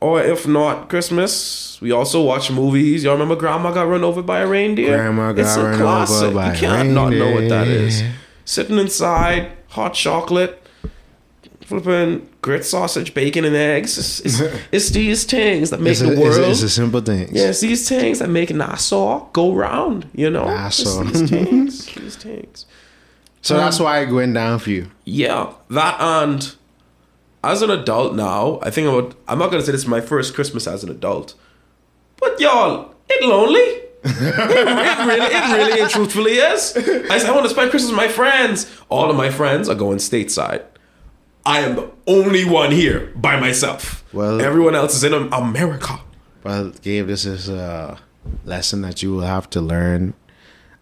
Or 0.00 0.22
if 0.22 0.46
not 0.46 0.90
Christmas, 0.90 1.80
we 1.80 1.90
also 1.90 2.22
watch 2.22 2.50
movies. 2.50 3.04
Y'all 3.04 3.14
remember 3.14 3.36
Grandma 3.36 3.72
got 3.72 3.88
run 3.88 4.04
over 4.04 4.22
by 4.22 4.40
a 4.40 4.46
reindeer? 4.46 4.96
Grandma 4.96 5.32
got 5.32 5.42
it's 5.42 5.56
a 5.56 5.62
run 5.62 5.74
over 5.74 5.82
classic. 5.82 6.34
by 6.34 6.52
you 6.52 6.58
can't 6.58 6.90
not 6.90 7.12
know 7.12 7.32
what 7.32 7.48
that 7.48 7.68
is. 7.68 8.02
Sitting 8.48 8.78
inside, 8.78 9.52
hot 9.68 9.92
chocolate, 9.92 10.62
flipping 11.60 12.26
grit 12.40 12.64
sausage, 12.64 13.12
bacon, 13.12 13.44
and 13.44 13.54
eggs. 13.54 13.98
It's, 13.98 14.20
it's, 14.20 14.40
it's 14.72 14.88
these 14.88 15.24
things 15.24 15.68
that 15.68 15.80
make 15.82 15.90
It's 15.90 16.00
the 16.00 16.14
a, 16.14 16.18
world. 16.18 16.50
it's 16.50 16.62
a 16.62 16.70
simple 16.70 17.02
thing. 17.02 17.28
Yeah, 17.30 17.50
it's 17.50 17.60
these 17.60 17.86
things 17.86 18.20
that 18.20 18.30
make 18.30 18.48
Nassau 18.48 19.28
go 19.34 19.52
round, 19.52 20.08
you 20.14 20.30
know? 20.30 20.44
It's 20.48 20.82
Nassau. 20.82 21.04
these 21.04 21.28
things, 21.28 21.94
these 21.94 22.16
things. 22.16 22.64
So 23.42 23.58
that's 23.58 23.80
um, 23.80 23.84
why 23.84 23.98
it 23.98 24.10
went 24.10 24.32
down 24.32 24.60
for 24.60 24.70
you. 24.70 24.90
Yeah, 25.04 25.52
that 25.68 26.00
and 26.00 26.54
as 27.44 27.60
an 27.60 27.70
adult 27.70 28.14
now, 28.14 28.60
I 28.62 28.70
think 28.70 28.88
I 28.88 28.94
would, 28.94 29.14
I'm 29.28 29.38
not 29.38 29.50
gonna 29.50 29.62
say 29.62 29.72
this 29.72 29.82
is 29.82 29.86
my 29.86 30.00
first 30.00 30.34
Christmas 30.34 30.66
as 30.66 30.82
an 30.82 30.90
adult, 30.90 31.34
but 32.16 32.40
y'all, 32.40 32.94
it 33.10 33.22
lonely. 33.22 33.77
It 34.04 35.06
really, 35.06 35.34
it 35.34 35.56
really 35.56 35.80
and 35.80 35.90
truthfully 35.90 36.32
is. 36.34 36.76
I 37.10 37.18
said, 37.18 37.30
I 37.30 37.32
want 37.32 37.44
to 37.44 37.50
spend 37.50 37.70
Christmas 37.70 37.90
with 37.90 37.96
my 37.96 38.08
friends. 38.08 38.70
All 38.88 39.10
of 39.10 39.16
my 39.16 39.30
friends 39.30 39.68
are 39.68 39.74
going 39.74 39.98
stateside. 39.98 40.64
I 41.46 41.60
am 41.60 41.76
the 41.76 41.90
only 42.06 42.44
one 42.44 42.70
here 42.72 43.12
by 43.16 43.38
myself. 43.40 44.04
Well- 44.12 44.40
everyone 44.40 44.74
else 44.74 44.94
is 44.94 45.04
in 45.04 45.12
America. 45.32 46.00
Well, 46.44 46.70
Gabe, 46.82 47.06
this 47.08 47.24
is 47.26 47.48
a 47.48 47.98
lesson 48.44 48.82
that 48.82 49.02
you 49.02 49.12
will 49.12 49.22
have 49.26 49.50
to 49.50 49.60
learn 49.60 50.14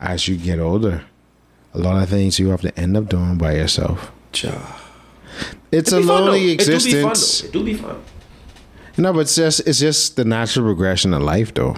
as 0.01 0.29
you 0.29 0.37
get 0.37 0.59
older. 0.59 1.05
A 1.75 1.79
lot 1.79 2.03
of 2.03 2.09
things 2.09 2.39
you 2.39 2.49
have 2.51 2.61
to 2.63 2.79
end 2.79 2.97
up 2.97 3.09
doing 3.09 3.37
by 3.39 3.55
yourself. 3.55 4.11
Ja. 4.35 4.53
It's 5.73 5.93
It'd 5.93 6.05
a 6.05 6.07
lonely 6.07 6.57
though. 6.57 6.63
It 6.63 6.67
do 6.67 6.85
be 6.85 7.03
fun, 7.03 7.11
existence. 7.13 7.41
though. 7.41 7.47
It 7.49 7.53
do 7.53 7.65
be 7.65 7.75
fun. 7.75 8.03
No, 8.99 9.13
but 9.13 9.21
it's 9.21 9.35
just 9.35 9.61
it's 9.67 9.79
just 9.79 10.17
the 10.17 10.25
natural 10.25 10.65
progression 10.67 11.13
of 11.13 11.23
life, 11.23 11.53
though. 11.53 11.77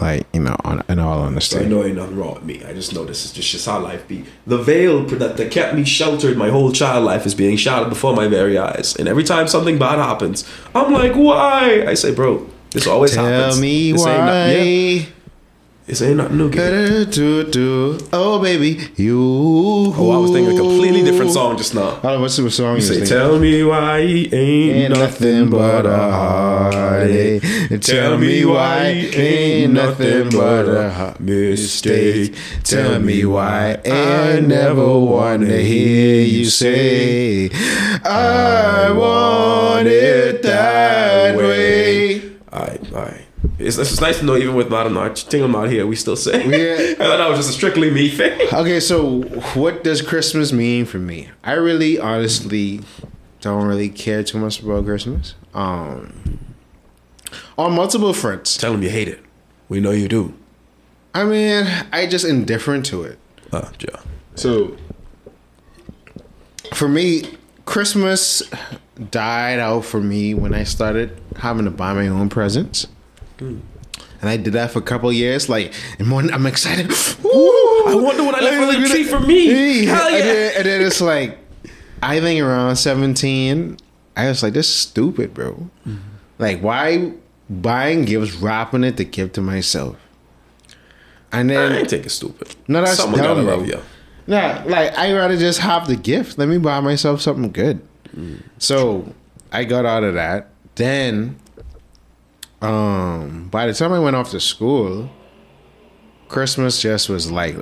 Like 0.00 0.26
you 0.32 0.40
know, 0.40 0.56
on, 0.64 0.82
in 0.88 0.98
all 0.98 1.20
I 1.22 1.26
honesty. 1.26 1.64
know 1.66 1.84
ain't 1.84 1.96
nothing 1.96 2.16
wrong 2.16 2.34
with 2.34 2.44
me. 2.44 2.64
I 2.64 2.72
just 2.72 2.94
know 2.94 3.04
this 3.04 3.24
is 3.24 3.32
just, 3.32 3.50
just 3.50 3.66
how 3.66 3.80
life 3.80 4.06
be. 4.08 4.24
The 4.46 4.58
veil 4.58 5.04
that, 5.04 5.36
that 5.36 5.50
kept 5.50 5.74
me 5.74 5.84
sheltered 5.84 6.36
my 6.36 6.50
whole 6.50 6.72
child 6.72 7.04
life 7.04 7.26
is 7.26 7.34
being 7.34 7.56
shattered 7.56 7.88
before 7.88 8.14
my 8.14 8.28
very 8.28 8.56
eyes. 8.58 8.96
And 8.96 9.08
every 9.08 9.24
time 9.24 9.48
something 9.48 9.78
bad 9.78 9.98
happens, 9.98 10.48
I'm 10.74 10.92
like, 10.92 11.12
why? 11.14 11.84
I 11.86 11.94
say, 11.94 12.14
bro, 12.14 12.48
this 12.70 12.86
always 12.86 13.14
Tell 13.14 13.26
happens. 13.26 13.60
me 13.60 13.92
this 13.92 14.04
why. 14.04 15.08
Ain't 15.88 16.18
not, 16.18 16.30
yeah, 16.30 16.36
this 16.36 17.18
ain't 17.18 17.48
nothing 17.48 17.54
new. 17.56 17.98
Oh, 18.12 18.40
baby, 18.42 18.90
you. 18.96 19.94
Oh, 19.96 20.10
I 20.10 20.18
was 20.18 20.32
thinking 20.32 20.54
a 20.54 20.60
completely 20.60 21.02
different 21.02 21.30
song 21.32 21.56
just 21.56 21.74
now. 21.74 21.98
Oh, 22.02 22.20
what's 22.20 22.36
the 22.36 22.50
song? 22.50 22.76
You 22.76 22.82
you 22.82 22.82
say, 22.82 23.06
tell 23.06 23.38
me 23.38 23.64
why 23.64 24.02
he 24.06 24.24
ain't, 24.34 24.76
Ain't 24.76 24.98
nothing 24.98 25.48
but 25.48 25.86
a 25.86 25.96
heartache. 25.96 27.42
Tell 27.80 28.18
me 28.18 28.44
why 28.44 28.84
ain't 29.14 29.72
nothing 29.72 30.28
but 30.30 30.68
a 30.68 31.16
mistake. 31.20 32.34
Tell 32.64 33.00
me 33.00 33.24
why 33.24 33.80
I 33.86 34.40
never 34.40 34.98
want 34.98 35.42
to 35.46 35.62
hear 35.62 36.22
you 36.22 36.44
say 36.44 37.48
I 38.04 38.92
want 38.92 39.88
it 39.88 40.42
that 40.42 41.36
way. 41.36 41.87
It's, 43.58 43.78
it's 43.78 44.00
nice 44.00 44.18
to 44.18 44.24
know 44.24 44.36
even 44.36 44.54
with 44.54 44.70
not 44.70 44.90
not 44.92 45.18
thing 45.18 45.54
out 45.54 45.68
here, 45.68 45.86
we 45.86 45.96
still 45.96 46.16
say. 46.16 46.44
Yeah. 46.46 46.92
I 47.04 47.08
thought 47.08 47.16
that 47.18 47.28
was 47.28 47.38
just 47.38 47.50
a 47.50 47.52
strictly 47.52 47.90
me 47.90 48.08
thing. 48.08 48.48
Okay, 48.52 48.80
so 48.80 49.22
what 49.54 49.84
does 49.84 50.02
Christmas 50.02 50.52
mean 50.52 50.84
for 50.84 50.98
me? 50.98 51.28
I 51.44 51.52
really, 51.52 51.98
honestly, 51.98 52.80
don't 53.40 53.66
really 53.66 53.88
care 53.88 54.22
too 54.22 54.38
much 54.38 54.60
about 54.60 54.84
Christmas. 54.84 55.34
Um, 55.54 56.38
on 57.56 57.74
multiple 57.74 58.12
fronts. 58.12 58.56
Tell 58.56 58.74
him 58.74 58.82
you 58.82 58.90
hate 58.90 59.08
it. 59.08 59.20
We 59.68 59.80
know 59.80 59.90
you 59.90 60.08
do. 60.08 60.34
I 61.14 61.24
mean, 61.24 61.66
I 61.92 62.06
just 62.06 62.24
indifferent 62.24 62.86
to 62.86 63.02
it. 63.02 63.18
Uh, 63.52 63.70
yeah. 63.80 64.00
So, 64.34 64.76
for 66.74 66.88
me, 66.88 67.36
Christmas 67.64 68.42
died 69.10 69.58
out 69.58 69.84
for 69.84 70.00
me 70.00 70.34
when 70.34 70.54
I 70.54 70.64
started 70.64 71.20
having 71.36 71.64
to 71.64 71.70
buy 71.70 71.92
my 71.92 72.08
own 72.08 72.28
presents. 72.28 72.86
And 73.40 73.62
I 74.28 74.36
did 74.36 74.52
that 74.54 74.70
for 74.70 74.80
a 74.80 74.82
couple 74.82 75.08
of 75.08 75.14
years. 75.14 75.48
Like, 75.48 75.72
and 75.98 76.12
I'm 76.12 76.46
excited. 76.46 76.90
I 77.24 77.94
wonder 77.94 78.24
what 78.24 78.34
I 78.34 78.40
left 78.40 78.74
on 78.76 78.82
the 78.82 78.88
tree 78.88 79.04
for 79.04 79.20
me. 79.20 79.86
Hell 79.86 80.08
And 80.08 80.14
then, 80.28 80.52
and 80.56 80.66
then 80.66 80.82
it's 80.82 81.00
like, 81.00 81.38
I 82.02 82.20
think 82.20 82.40
around 82.42 82.76
17, 82.76 83.76
I 84.16 84.28
was 84.28 84.42
like, 84.42 84.52
this 84.52 84.68
is 84.68 84.74
stupid, 84.74 85.34
bro. 85.34 85.52
Mm-hmm. 85.86 85.96
Like, 86.38 86.60
why 86.60 87.12
buying 87.48 88.04
gifts, 88.04 88.34
wrapping 88.34 88.84
it 88.84 88.96
to 88.98 89.04
give 89.04 89.32
to 89.34 89.40
myself? 89.40 89.96
And 91.32 91.50
I 91.50 91.54
then 91.54 91.72
ain't 91.72 91.90
think 91.90 92.06
it's 92.06 92.14
stupid. 92.14 92.54
no, 92.68 92.80
that's 92.80 92.96
Someone 92.96 93.22
dumb, 93.22 93.44
bro. 93.44 93.56
love 93.56 93.66
you. 93.66 93.80
Nah, 94.26 94.62
like 94.66 94.96
I 94.98 95.12
rather 95.12 95.36
just 95.36 95.60
have 95.60 95.86
the 95.86 95.96
gift. 95.96 96.38
Let 96.38 96.48
me 96.48 96.58
buy 96.58 96.80
myself 96.80 97.20
something 97.20 97.50
good. 97.50 97.80
Mm. 98.14 98.42
So 98.58 99.12
I 99.52 99.64
got 99.64 99.86
out 99.86 100.04
of 100.04 100.14
that. 100.14 100.48
Then, 100.74 101.38
um, 102.60 103.48
by 103.50 103.66
the 103.66 103.74
time 103.74 103.92
I 103.92 103.98
went 103.98 104.16
off 104.16 104.30
to 104.30 104.40
school, 104.40 105.10
Christmas 106.28 106.80
just 106.80 107.08
was 107.08 107.30
like 107.30 107.56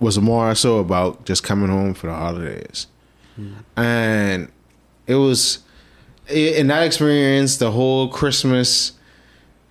was 0.00 0.18
more 0.20 0.54
so 0.54 0.78
about 0.78 1.24
just 1.24 1.42
coming 1.42 1.68
home 1.68 1.94
for 1.94 2.06
the 2.06 2.14
holidays, 2.14 2.86
and 3.76 4.50
it 5.06 5.14
was 5.16 5.60
in 6.28 6.66
that 6.68 6.82
experience 6.84 7.56
the 7.56 7.70
whole 7.72 8.08
Christmas 8.08 8.92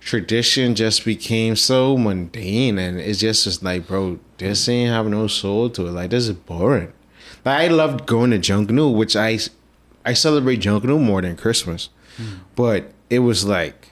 tradition 0.00 0.74
just 0.74 1.04
became 1.04 1.54
so 1.56 1.96
mundane. 1.96 2.78
And 2.78 2.98
it's 2.98 3.20
just 3.20 3.44
just 3.44 3.62
like 3.62 3.86
bro 3.86 4.18
this 4.38 4.68
ain't 4.68 4.90
have 4.90 5.06
no 5.06 5.26
soul 5.26 5.70
to 5.70 5.86
it. 5.86 5.90
Like 5.92 6.10
this 6.10 6.28
is 6.28 6.34
boring. 6.34 6.92
Like 7.44 7.60
i 7.60 7.68
loved 7.68 8.06
going 8.06 8.30
to 8.32 8.38
Junk 8.38 8.70
Junkanoo, 8.70 8.94
which 8.94 9.14
i 9.16 9.38
i 10.04 10.14
celebrate 10.14 10.56
Junk 10.56 10.84
Junkanoo 10.84 11.00
more 11.00 11.22
than 11.22 11.36
christmas. 11.36 11.90
But 12.56 12.92
it 13.10 13.20
was 13.20 13.44
like 13.44 13.87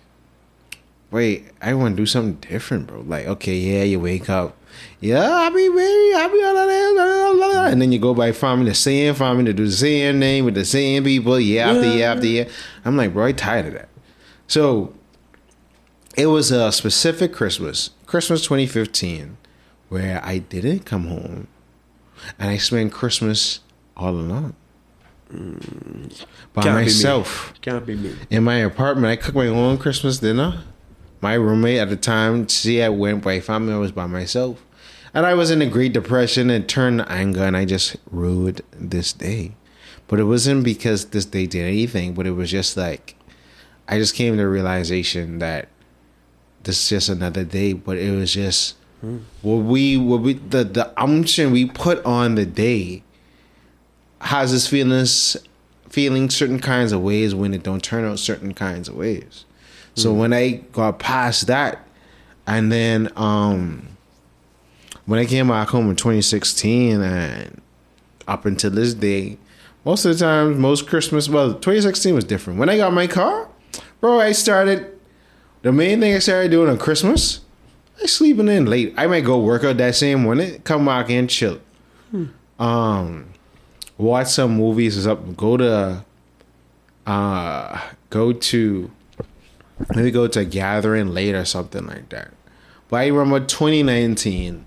wait 1.11 1.47
i 1.61 1.73
want 1.75 1.97
to 1.97 2.03
do 2.03 2.07
something 2.07 2.35
different 2.51 2.87
bro. 2.87 3.01
Like 3.01 3.27
okay 3.27 3.57
yeah 3.57 3.83
you 3.83 4.01
wake 4.01 4.29
up. 4.29 4.57
Yeah 5.01 5.49
very 5.51 6.13
happy 6.13 6.39
blah, 6.39 6.53
blah, 6.53 6.67
blah, 6.67 7.33
blah, 7.33 7.35
blah, 7.35 7.67
and 7.67 7.81
then 7.81 7.93
you 7.93 7.99
go 7.99 8.15
by 8.15 8.33
farming 8.33 8.67
the 8.67 8.75
same 8.75 9.15
farming 9.15 9.47
to 9.47 9.53
do 9.53 9.65
the 9.67 9.73
same 9.73 10.19
name 10.19 10.45
with 10.45 10.55
the 10.55 10.65
same 10.65 11.05
people 11.05 11.41
year 11.41 11.65
after 11.65 11.87
year 11.87 12.09
after 12.09 12.27
year 12.27 12.47
i'm 12.85 12.97
like 12.97 13.13
bro 13.13 13.27
i 13.27 13.33
tired 13.33 13.67
of 13.67 13.73
that. 13.75 13.89
So 14.49 14.93
it 16.17 16.27
was 16.27 16.51
a 16.51 16.73
specific 16.73 17.33
Christmas, 17.33 17.91
Christmas 18.07 18.43
2015, 18.43 19.37
where 19.89 20.21
I 20.25 20.39
didn't 20.39 20.81
come 20.81 21.09
home 21.09 21.49
and 22.39 22.51
I 22.51 22.57
spent 22.57 22.93
Christmas 22.93 23.61
all 23.97 24.11
alone. 24.11 24.55
Mm. 25.33 26.25
By 26.53 26.63
Can't 26.63 26.79
be 26.79 26.83
myself. 26.85 27.53
Can't 27.61 27.85
be 27.85 27.97
me. 27.97 28.15
in 28.31 28.45
my 28.45 28.57
apartment. 28.57 29.07
I 29.07 29.17
cooked 29.17 29.37
my 29.37 29.49
own 29.49 29.79
Christmas 29.79 30.19
dinner. 30.19 30.63
My 31.27 31.35
roommate 31.35 31.79
at 31.79 31.89
the 31.89 31.97
time, 31.97 32.47
she 32.47 32.77
had 32.77 32.91
went 32.91 33.25
by 33.25 33.41
family. 33.41 33.75
I 33.75 33.79
was 33.79 33.91
by 33.91 34.07
myself, 34.07 34.65
and 35.13 35.27
I 35.27 35.35
was 35.35 35.51
in 35.51 35.61
a 35.61 35.67
Great 35.67 35.93
Depression 35.93 36.51
and 36.51 36.69
turned 36.69 37.01
to 37.01 37.11
anger, 37.11 37.43
and 37.43 37.57
I 37.57 37.65
just 37.65 37.97
ruined 38.13 38.61
this 38.71 39.13
day. 39.13 39.57
But 40.07 40.21
it 40.21 40.25
wasn't 40.27 40.63
because 40.63 41.07
this 41.07 41.25
day 41.25 41.47
did 41.47 41.65
anything, 41.65 42.15
but 42.15 42.29
it 42.29 42.31
was 42.31 42.49
just 42.49 42.77
like 42.77 43.17
I 43.89 43.99
just 43.99 44.15
came 44.15 44.35
to 44.35 44.37
the 44.37 44.49
realization 44.49 45.41
that 45.41 45.67
this 46.63 46.81
is 46.81 46.89
just 46.91 47.09
another 47.09 47.43
day. 47.43 47.73
But 47.73 47.99
it 47.99 48.13
was 48.13 48.33
just 48.33 48.77
hmm. 49.01 49.19
what 49.43 49.65
we 49.65 49.97
what 49.97 50.21
we 50.21 50.35
the 50.35 50.63
the 50.63 50.93
unction 50.97 51.51
we 51.51 51.67
put 51.67 52.05
on 52.05 52.37
the 52.37 52.47
day 52.47 53.03
has 54.21 54.55
us 54.55 54.69
feelings 54.69 55.37
feeling 55.89 56.31
certain 56.31 56.61
kinds 56.61 56.93
of 56.93 57.03
ways 57.03 57.35
when 57.35 57.53
it 57.53 57.65
don't 57.65 57.83
turn 57.83 58.05
out 58.05 58.21
certain 58.21 58.55
kinds 58.55 58.89
of 58.89 58.95
ways. 58.95 59.45
So 59.97 60.13
when 60.13 60.33
I 60.33 60.61
got 60.73 60.99
past 60.99 61.47
that, 61.47 61.87
and 62.47 62.71
then 62.71 63.11
um 63.17 63.89
when 65.07 65.19
I 65.19 65.25
came 65.25 65.49
back 65.49 65.69
home 65.69 65.89
in 65.91 65.97
2016 65.97 67.01
and 67.01 67.61
up 68.29 68.45
until 68.45 68.71
this 68.71 68.93
day, 68.95 69.39
most 69.85 70.05
of 70.05 70.19
the 70.19 70.25
times, 70.25 70.59
most 70.59 70.89
Christmas, 70.89 71.29
well, 71.29 71.51
2016 71.55 72.15
was 72.15 72.25
different. 72.25 72.59
When 72.59 72.69
I 72.69 72.77
got 72.77 72.93
my 72.93 73.07
car, 73.07 73.49
bro, 74.01 74.21
I 74.21 74.33
started. 74.33 74.93
The 75.63 75.73
main 75.73 76.01
thing 76.01 76.15
I 76.15 76.19
started 76.19 76.51
doing 76.51 76.69
on 76.69 76.79
Christmas, 76.79 77.41
I 78.03 78.07
sleeping 78.07 78.49
in 78.49 78.67
late. 78.67 78.95
I 78.97 79.07
might 79.07 79.25
go 79.25 79.39
work 79.41 79.65
out 79.65 79.77
that 79.79 79.95
same 79.95 80.23
morning, 80.23 80.61
come 80.63 80.85
back 80.85 81.09
and 81.11 81.29
chill. 81.31 81.61
Um, 82.59 83.27
watch 83.99 84.29
some 84.29 84.57
movies. 84.57 85.07
Go 85.07 85.57
to, 85.57 86.05
uh, 87.07 87.81
go 88.11 88.33
to, 88.33 88.91
maybe 89.95 90.11
go 90.11 90.27
to 90.27 90.41
a 90.41 90.45
gathering 90.45 91.09
late 91.09 91.35
or 91.35 91.45
something 91.45 91.87
like 91.87 92.09
that. 92.11 92.33
But 92.89 92.97
I 92.97 93.07
remember 93.09 93.45
2019. 93.45 94.67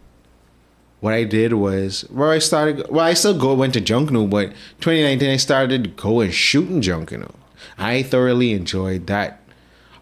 What 1.00 1.14
I 1.14 1.24
did 1.24 1.54
was, 1.54 2.06
well, 2.10 2.30
I 2.30 2.40
started. 2.40 2.90
Well, 2.90 3.06
I 3.06 3.14
still 3.14 3.38
go 3.38 3.54
went 3.54 3.74
to 3.76 3.82
Junkanoo, 3.82 4.30
but 4.30 4.50
2019 4.82 5.30
I 5.30 5.38
started 5.38 5.96
going 5.96 6.32
shooting 6.32 6.82
Junkanoo. 6.82 7.34
I 7.78 8.04
thoroughly 8.04 8.52
enjoyed 8.52 9.08
that. 9.08 9.42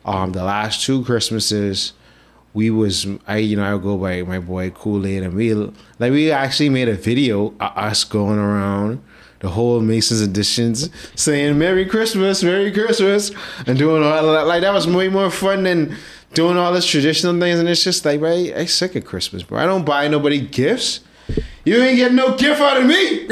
Um, 0.06 0.32
the 0.32 0.44
last 0.44 0.84
two 0.84 1.04
Christmases, 1.04 1.94
we 2.58 2.72
was 2.72 3.06
I 3.28 3.38
you 3.38 3.56
know 3.56 3.64
I 3.64 3.74
would 3.76 3.84
go 3.84 3.98
by 3.98 4.24
my 4.24 4.40
boy 4.40 4.72
Kool 4.72 5.06
Aid 5.06 5.22
and 5.22 5.36
we 5.36 5.54
like 5.54 6.12
we 6.12 6.32
actually 6.32 6.70
made 6.70 6.90
a 6.90 6.96
video 6.96 7.50
of 7.60 7.78
us 7.78 8.04
going 8.04 8.40
around 8.40 9.04
the 9.40 9.50
whole 9.50 9.80
Masons 9.82 10.22
editions 10.22 10.90
saying 11.16 11.58
Merry 11.58 11.86
Christmas, 11.86 12.44
Merry 12.44 12.72
Christmas, 12.72 13.32
and 13.66 13.78
doing 13.78 14.04
all 14.04 14.34
that. 14.34 14.48
Like 14.48 14.62
that 14.62 14.74
was 14.74 14.88
way 14.88 15.10
more 15.10 15.30
fun 15.30 15.64
than 15.64 15.96
doing 16.34 16.58
all 16.58 16.74
this 16.74 16.86
traditional 16.86 17.40
things. 17.40 17.60
And 17.60 17.70
it's 17.70 17.84
just 17.84 18.04
like, 18.06 18.20
bro, 18.20 18.32
I, 18.32 18.54
I 18.62 18.66
sick 18.66 18.96
of 18.96 19.06
Christmas, 19.06 19.44
bro. 19.44 19.60
I 19.60 19.66
don't 19.66 19.86
buy 19.86 20.08
nobody 20.08 20.40
gifts. 20.42 21.02
You 21.66 21.82
ain't 21.82 21.98
getting 21.98 22.16
no 22.16 22.36
gift 22.38 22.62
out 22.62 22.78
of 22.78 22.86
me. 22.86 23.28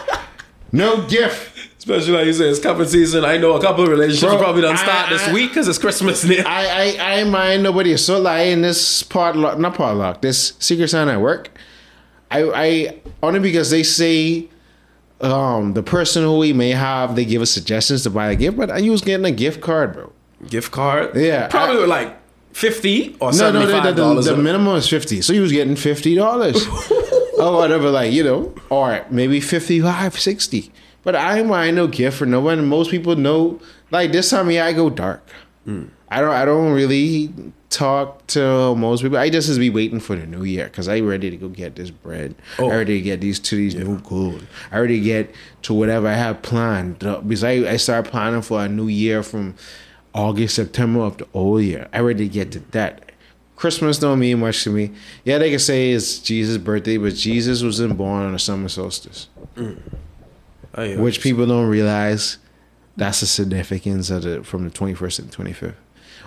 no 0.72 1.06
gift. 1.06 1.50
Especially 1.78 2.12
like 2.12 2.26
you 2.26 2.32
say, 2.32 2.44
it's 2.48 2.60
cuffing 2.60 2.86
season. 2.86 3.24
I 3.24 3.38
know 3.38 3.54
a 3.56 3.60
couple 3.60 3.82
of 3.82 3.90
relationships 3.90 4.30
Bro, 4.32 4.38
probably 4.40 4.62
don't 4.62 4.76
I- 4.76 4.82
start 4.84 5.08
this 5.10 5.26
I- 5.26 5.32
week 5.32 5.50
because 5.50 5.66
it's 5.66 5.78
Christmas 5.78 6.22
near. 6.24 6.44
I, 6.46 6.66
I, 6.66 6.96
I 7.00 7.14
ain't 7.16 7.30
mind 7.30 7.62
nobody. 7.64 7.96
So 7.96 8.20
like 8.20 8.46
in 8.48 8.62
this 8.62 9.02
potluck, 9.02 9.58
not 9.58 9.74
potluck, 9.74 10.22
this 10.22 10.52
Secret 10.60 10.88
Santa 10.88 11.12
at 11.14 11.20
work, 11.20 11.50
I, 12.30 12.42
I 12.54 13.00
only 13.22 13.40
because 13.40 13.70
they 13.70 13.82
say 13.82 14.48
um 15.22 15.74
the 15.74 15.82
person 15.82 16.22
who 16.24 16.38
we 16.38 16.52
may 16.52 16.70
have, 16.70 17.14
they 17.16 17.24
give 17.24 17.42
us 17.42 17.50
suggestions 17.50 18.02
to 18.04 18.10
buy 18.10 18.30
a 18.30 18.36
gift, 18.36 18.56
but 18.56 18.70
I 18.70 18.80
was 18.90 19.00
getting 19.02 19.26
a 19.26 19.30
gift 19.30 19.60
card, 19.60 19.92
bro. 19.94 20.12
Gift 20.48 20.72
card. 20.72 21.14
Yeah, 21.16 21.48
Probably 21.48 21.84
I- 21.84 21.86
like 21.86 22.18
50 22.52 23.16
or 23.20 23.32
No, 23.32 23.50
no, 23.50 23.64
the, 23.66 23.92
the, 23.92 24.14
the, 24.14 24.20
the 24.20 24.36
minimum 24.36 24.76
is 24.76 24.88
fifty, 24.88 25.22
so 25.22 25.32
he 25.32 25.40
was 25.40 25.52
getting 25.52 25.76
fifty 25.76 26.14
dollars 26.14 26.66
or 27.38 27.54
whatever, 27.54 27.88
like 27.90 28.12
you 28.12 28.22
know, 28.24 28.54
or 28.68 29.04
maybe 29.10 29.40
55, 29.40 30.18
60. 30.18 30.70
But 31.04 31.16
I 31.16 31.38
ain't 31.38 31.48
mind 31.48 31.76
no 31.76 31.86
gift 31.86 32.18
for 32.18 32.26
no 32.26 32.40
one. 32.40 32.66
Most 32.66 32.90
people 32.90 33.16
know, 33.16 33.58
like 33.90 34.12
this 34.12 34.30
time 34.30 34.46
of 34.48 34.52
year, 34.52 34.62
I 34.64 34.72
go 34.72 34.90
dark. 34.90 35.26
I 35.66 36.20
don't, 36.20 36.30
I 36.30 36.44
don't 36.44 36.72
really 36.72 37.32
talk 37.72 38.26
to 38.28 38.74
most 38.76 39.02
people. 39.02 39.16
I 39.16 39.30
just 39.30 39.48
is 39.48 39.58
be 39.58 39.70
waiting 39.70 39.98
for 39.98 40.14
the 40.14 40.26
new 40.26 40.44
year 40.44 40.66
because 40.66 40.88
I 40.88 41.00
ready 41.00 41.30
to 41.30 41.36
go 41.36 41.48
get 41.48 41.74
this 41.74 41.90
bread. 41.90 42.34
Oh. 42.58 42.70
I 42.70 42.76
ready 42.76 42.98
to 42.98 43.02
get 43.02 43.20
these 43.20 43.40
to 43.40 43.56
these 43.56 43.74
new 43.74 43.98
goals. 44.00 44.42
I 44.70 44.78
ready 44.78 44.98
to 44.98 45.04
get 45.04 45.34
to 45.62 45.74
whatever 45.74 46.06
I 46.06 46.14
have 46.14 46.42
planned 46.42 46.98
because 47.00 47.42
I, 47.42 47.50
I 47.50 47.76
start 47.78 48.06
planning 48.06 48.42
for 48.42 48.62
a 48.62 48.68
new 48.68 48.88
year 48.88 49.22
from 49.22 49.54
August, 50.14 50.56
September 50.56 51.00
of 51.00 51.16
the 51.16 51.26
old 51.32 51.62
year. 51.62 51.88
I 51.92 52.00
ready 52.00 52.28
to 52.28 52.32
get 52.32 52.52
to 52.52 52.60
that. 52.72 53.10
Christmas 53.56 53.98
don't 53.98 54.18
mean 54.18 54.40
much 54.40 54.64
to 54.64 54.70
me. 54.70 54.90
Yeah, 55.24 55.38
they 55.38 55.50
can 55.50 55.58
say 55.58 55.92
it's 55.92 56.18
Jesus' 56.18 56.58
birthday, 56.58 56.96
but 56.96 57.14
Jesus 57.14 57.62
wasn't 57.62 57.96
born 57.96 58.24
on 58.24 58.32
the 58.32 58.38
summer 58.38 58.68
solstice, 58.68 59.28
yeah. 59.56 60.96
which 60.96 61.20
people 61.20 61.46
don't 61.46 61.68
realize. 61.68 62.38
That's 62.96 63.20
the 63.20 63.26
significance 63.26 64.10
of 64.10 64.22
the 64.22 64.44
from 64.44 64.64
the 64.64 64.70
twenty 64.70 64.94
first 64.94 65.18
and 65.18 65.32
twenty 65.32 65.52
fifth. 65.54 65.76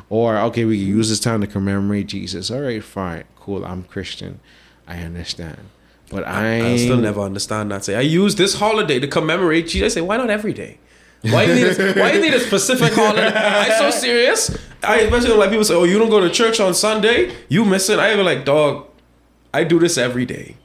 Or 0.10 0.38
okay, 0.38 0.66
we 0.66 0.78
can 0.78 0.88
use 0.88 1.10
this 1.10 1.20
time 1.20 1.42
to 1.42 1.48
commemorate 1.48 2.08
Jesus. 2.08 2.52
All 2.52 2.62
right, 2.62 2.84
fine, 2.84 3.24
cool. 3.36 3.66
I'm 3.66 3.84
Christian. 3.84 4.40
I 4.88 5.00
understand, 5.00 5.70
but 6.12 6.28
I, 6.28 6.74
I 6.74 6.78
still 6.78 6.98
never 6.98 7.22
understand 7.22 7.72
that. 7.72 7.84
Say, 7.86 7.96
I 7.96 8.02
use 8.02 8.36
this 8.36 8.56
holiday 8.56 9.00
to 9.00 9.08
commemorate 9.08 9.68
Jesus. 9.68 9.94
I 9.94 9.96
say, 9.96 10.02
why 10.02 10.18
not 10.18 10.30
every 10.30 10.54
day? 10.54 10.78
Why 11.24 11.48
do 11.48 11.56
you 11.56 11.68
need 11.68 11.80
a, 11.80 11.94
why 12.00 12.12
you 12.12 12.22
need 12.22 12.34
a 12.34 12.40
specific 12.40 12.94
holiday? 12.94 13.32
I'm 13.34 13.92
so 13.92 13.98
serious. 13.98 14.56
I 14.84 14.98
especially 15.02 15.36
like 15.36 15.50
people 15.50 15.66
say, 15.66 15.74
oh, 15.74 15.86
you 15.86 15.98
don't 15.98 16.10
go 16.10 16.22
to 16.22 16.30
church 16.30 16.60
on 16.60 16.74
Sunday, 16.76 17.36
you 17.50 17.66
missing. 17.66 18.00
I 18.00 18.16
be 18.16 18.22
like, 18.22 18.46
dog, 18.46 18.88
I 19.54 19.64
do 19.64 19.80
this 19.80 19.98
every 19.98 20.26
day. 20.26 20.58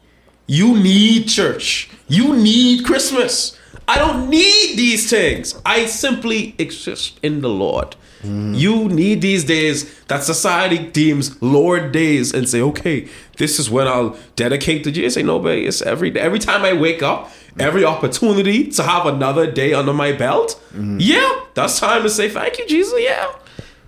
You 0.47 0.77
need 0.77 1.29
church. 1.29 1.89
You 2.09 2.37
need 2.37 2.85
Christmas. 2.85 3.57
I 3.87 3.99
don't 3.99 4.29
need 4.29 4.77
these 4.77 5.09
things. 5.09 5.61
I 5.65 5.87
simply 5.87 6.55
exist 6.59 7.19
in 7.23 7.41
the 7.41 7.49
Lord. 7.49 7.97
Mm. 8.23 8.59
You 8.59 8.89
need 8.89 9.23
these 9.23 9.45
days 9.45 9.99
that 10.05 10.23
society 10.23 10.79
deems 10.79 11.41
Lord 11.43 11.93
days 11.93 12.35
and 12.35 12.49
say, 12.49 12.61
okay, 12.61 13.09
this 13.39 13.59
is 13.59 13.71
when 13.71 13.89
I'll 13.89 14.17
dedicate 14.37 14.85
to 14.85 14.93
Jesus. 14.93 15.15
Say, 15.15 15.23
no, 15.23 15.39
but 15.39 15.57
it's 15.57 15.81
every 15.83 16.11
day. 16.11 16.21
Every 16.21 16.39
time 16.39 16.63
I 16.63 16.75
wake 16.75 17.03
up, 17.03 17.31
every 17.59 17.85
opportunity 17.85 18.69
to 18.73 18.83
have 18.83 19.07
another 19.07 19.51
day 19.51 19.73
under 19.73 19.95
my 19.95 20.13
belt, 20.13 20.61
mm-hmm. 20.73 20.99
yeah, 21.01 21.41
that's 21.55 21.81
time 21.81 22.03
to 22.03 22.11
say 22.11 22.29
thank 22.29 22.59
you, 22.59 22.67
Jesus. 22.67 22.95
Yeah. 22.99 23.33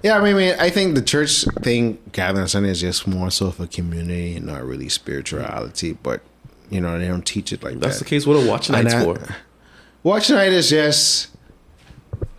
Yeah, 0.02 0.18
I 0.18 0.32
mean, 0.32 0.56
I 0.58 0.68
think 0.68 0.96
the 0.96 1.02
church 1.02 1.44
thing, 1.62 1.98
gathering 2.10 2.48
Sunday, 2.48 2.70
is 2.70 2.80
just 2.80 3.06
more 3.06 3.30
so 3.30 3.52
for 3.52 3.68
community 3.68 4.34
and 4.36 4.46
not 4.46 4.64
really 4.64 4.88
spirituality. 4.88 5.92
But 5.92 6.22
you 6.70 6.80
know, 6.80 6.98
they 6.98 7.06
don't 7.06 7.24
teach 7.24 7.52
it 7.52 7.62
like 7.62 7.78
That's 7.78 7.98
that. 7.98 8.04
the 8.04 8.10
case. 8.10 8.26
What 8.26 8.42
a 8.42 8.48
watch 8.48 8.70
night's 8.70 8.94
I- 8.94 9.04
for. 9.04 9.18
Watch 10.04 10.30
night 10.30 10.52
is 10.52 10.68
just 10.68 11.28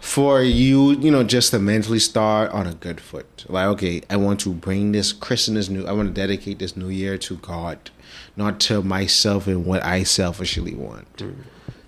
for 0.03 0.43
you, 0.43 0.91
you 0.99 1.09
know, 1.09 1.23
just 1.23 1.51
to 1.51 1.59
mentally 1.59 1.97
start 1.97 2.51
on 2.51 2.67
a 2.67 2.73
good 2.73 2.99
foot. 2.99 3.45
Like, 3.47 3.67
okay, 3.67 4.01
I 4.09 4.17
want 4.17 4.41
to 4.41 4.53
bring 4.53 4.91
this 4.91 5.13
Christmas 5.13 5.69
new. 5.69 5.87
I 5.87 5.93
want 5.93 6.09
to 6.09 6.13
dedicate 6.13 6.59
this 6.59 6.75
new 6.75 6.89
year 6.89 7.17
to 7.19 7.37
God, 7.37 7.89
not 8.35 8.59
to 8.67 8.83
myself 8.83 9.47
and 9.47 9.65
what 9.65 9.81
I 9.81 10.03
selfishly 10.03 10.75
want. 10.75 11.23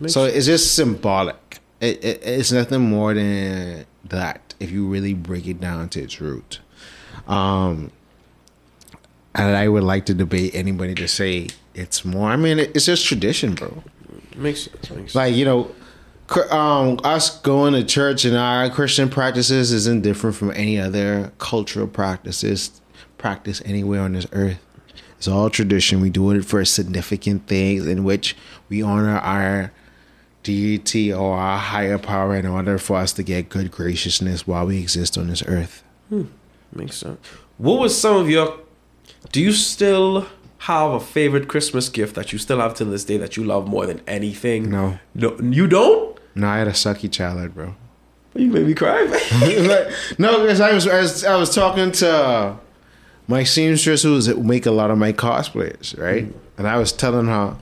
So 0.08 0.24
it's 0.24 0.46
just 0.46 0.76
symbolic. 0.76 1.60
It, 1.82 2.04
it, 2.06 2.22
it's 2.24 2.54
nothing 2.54 2.90
more 2.90 3.14
than 3.14 3.86
that. 4.06 4.56
If 4.62 4.72
you 4.72 4.88
really 4.88 5.14
break 5.14 5.46
it 5.46 5.60
down 5.60 5.90
to 5.90 6.02
its 6.02 6.22
root, 6.22 6.62
um, 7.28 7.92
and 9.36 9.58
I 9.58 9.68
would 9.68 9.84
like 9.84 10.06
to 10.06 10.14
debate 10.14 10.56
anybody 10.56 10.96
to 10.96 11.08
say 11.10 11.50
it's 11.74 12.06
more. 12.06 12.30
I 12.30 12.38
mean, 12.38 12.60
it, 12.60 12.72
it's 12.78 12.86
just 12.86 13.06
tradition, 13.06 13.56
bro 13.56 13.84
Makes 14.38 14.62
sense. 14.62 14.90
Makes 14.90 15.16
like 15.16 15.36
you 15.36 15.44
know 15.44 15.76
um 16.52 17.00
us 17.04 17.40
going 17.42 17.74
to 17.74 17.84
church 17.84 18.26
and 18.26 18.36
our 18.36 18.70
christian 18.70 19.10
practices 19.10 19.72
isn't 19.72 20.02
different 20.02 20.36
from 20.36 20.52
any 20.52 20.80
other 20.80 21.32
cultural 21.38 21.88
practices 21.88 22.82
practice 23.18 23.62
anywhere 23.64 24.02
on 24.02 24.14
this 24.14 24.26
earth 24.32 24.60
it's 25.18 25.28
all 25.28 25.50
tradition 25.50 26.02
we 26.02 26.10
do 26.10 26.32
it 26.32 26.44
for 26.44 26.64
significant 26.66 27.46
things 27.48 27.86
in 27.86 28.04
which 28.04 28.36
we 28.70 28.82
honor 28.82 29.18
our 29.20 29.72
deity 30.44 31.14
or 31.14 31.38
our 31.38 31.58
higher 31.58 31.98
power 31.98 32.36
in 32.36 32.46
order 32.46 32.78
for 32.78 32.98
us 32.98 33.14
to 33.14 33.24
get 33.24 33.50
good 33.50 33.70
graciousness 33.72 34.48
while 34.48 34.66
we 34.66 34.80
exist 34.80 35.18
on 35.18 35.28
this 35.28 35.44
earth 35.48 35.84
Makes 36.72 36.98
sense. 36.98 37.26
What 37.58 37.80
was 37.80 38.00
some 38.00 38.18
of 38.18 38.30
your? 38.30 38.60
Do 39.32 39.42
you 39.42 39.54
still 39.54 40.28
have 40.60 40.92
a 40.92 41.00
favorite 41.00 41.48
Christmas 41.48 41.90
gift 41.90 42.16
that 42.16 42.34
you 42.34 42.40
still 42.40 42.60
have 42.60 42.74
to 42.76 42.86
this 42.86 43.06
day 43.06 43.18
that 43.18 43.38
you 43.38 43.44
love 43.44 43.68
more 43.68 43.86
than 43.86 44.02
anything? 44.08 44.70
No. 44.70 45.00
no, 45.14 45.38
you 45.40 45.68
don't. 45.68 46.15
No 46.36 46.48
i 46.48 46.58
had 46.58 46.68
a 46.68 46.72
sucky 46.72 47.12
childhood 47.12 47.56
bro 47.56 47.76
You 48.36 48.52
made 48.52 48.68
me 48.68 48.74
cry. 48.74 49.02
like, 49.42 50.20
no, 50.20 50.42
because 50.42 50.60
I 50.60 50.74
was, 50.74 50.86
I 50.88 51.00
was 51.00 51.24
I 51.24 51.36
was 51.38 51.56
talking 51.56 51.94
to 51.94 52.58
my 53.28 53.46
seamstress 53.46 54.04
who's 54.04 54.28
make 54.36 54.66
a 54.66 54.72
lot 54.72 54.92
of 54.92 54.98
my 54.98 55.14
cosplays, 55.14 55.98
right? 55.98 56.26
Mm. 56.26 56.34
And 56.58 56.68
I 56.68 56.78
was 56.78 56.92
telling 56.92 57.28
her 57.28 57.58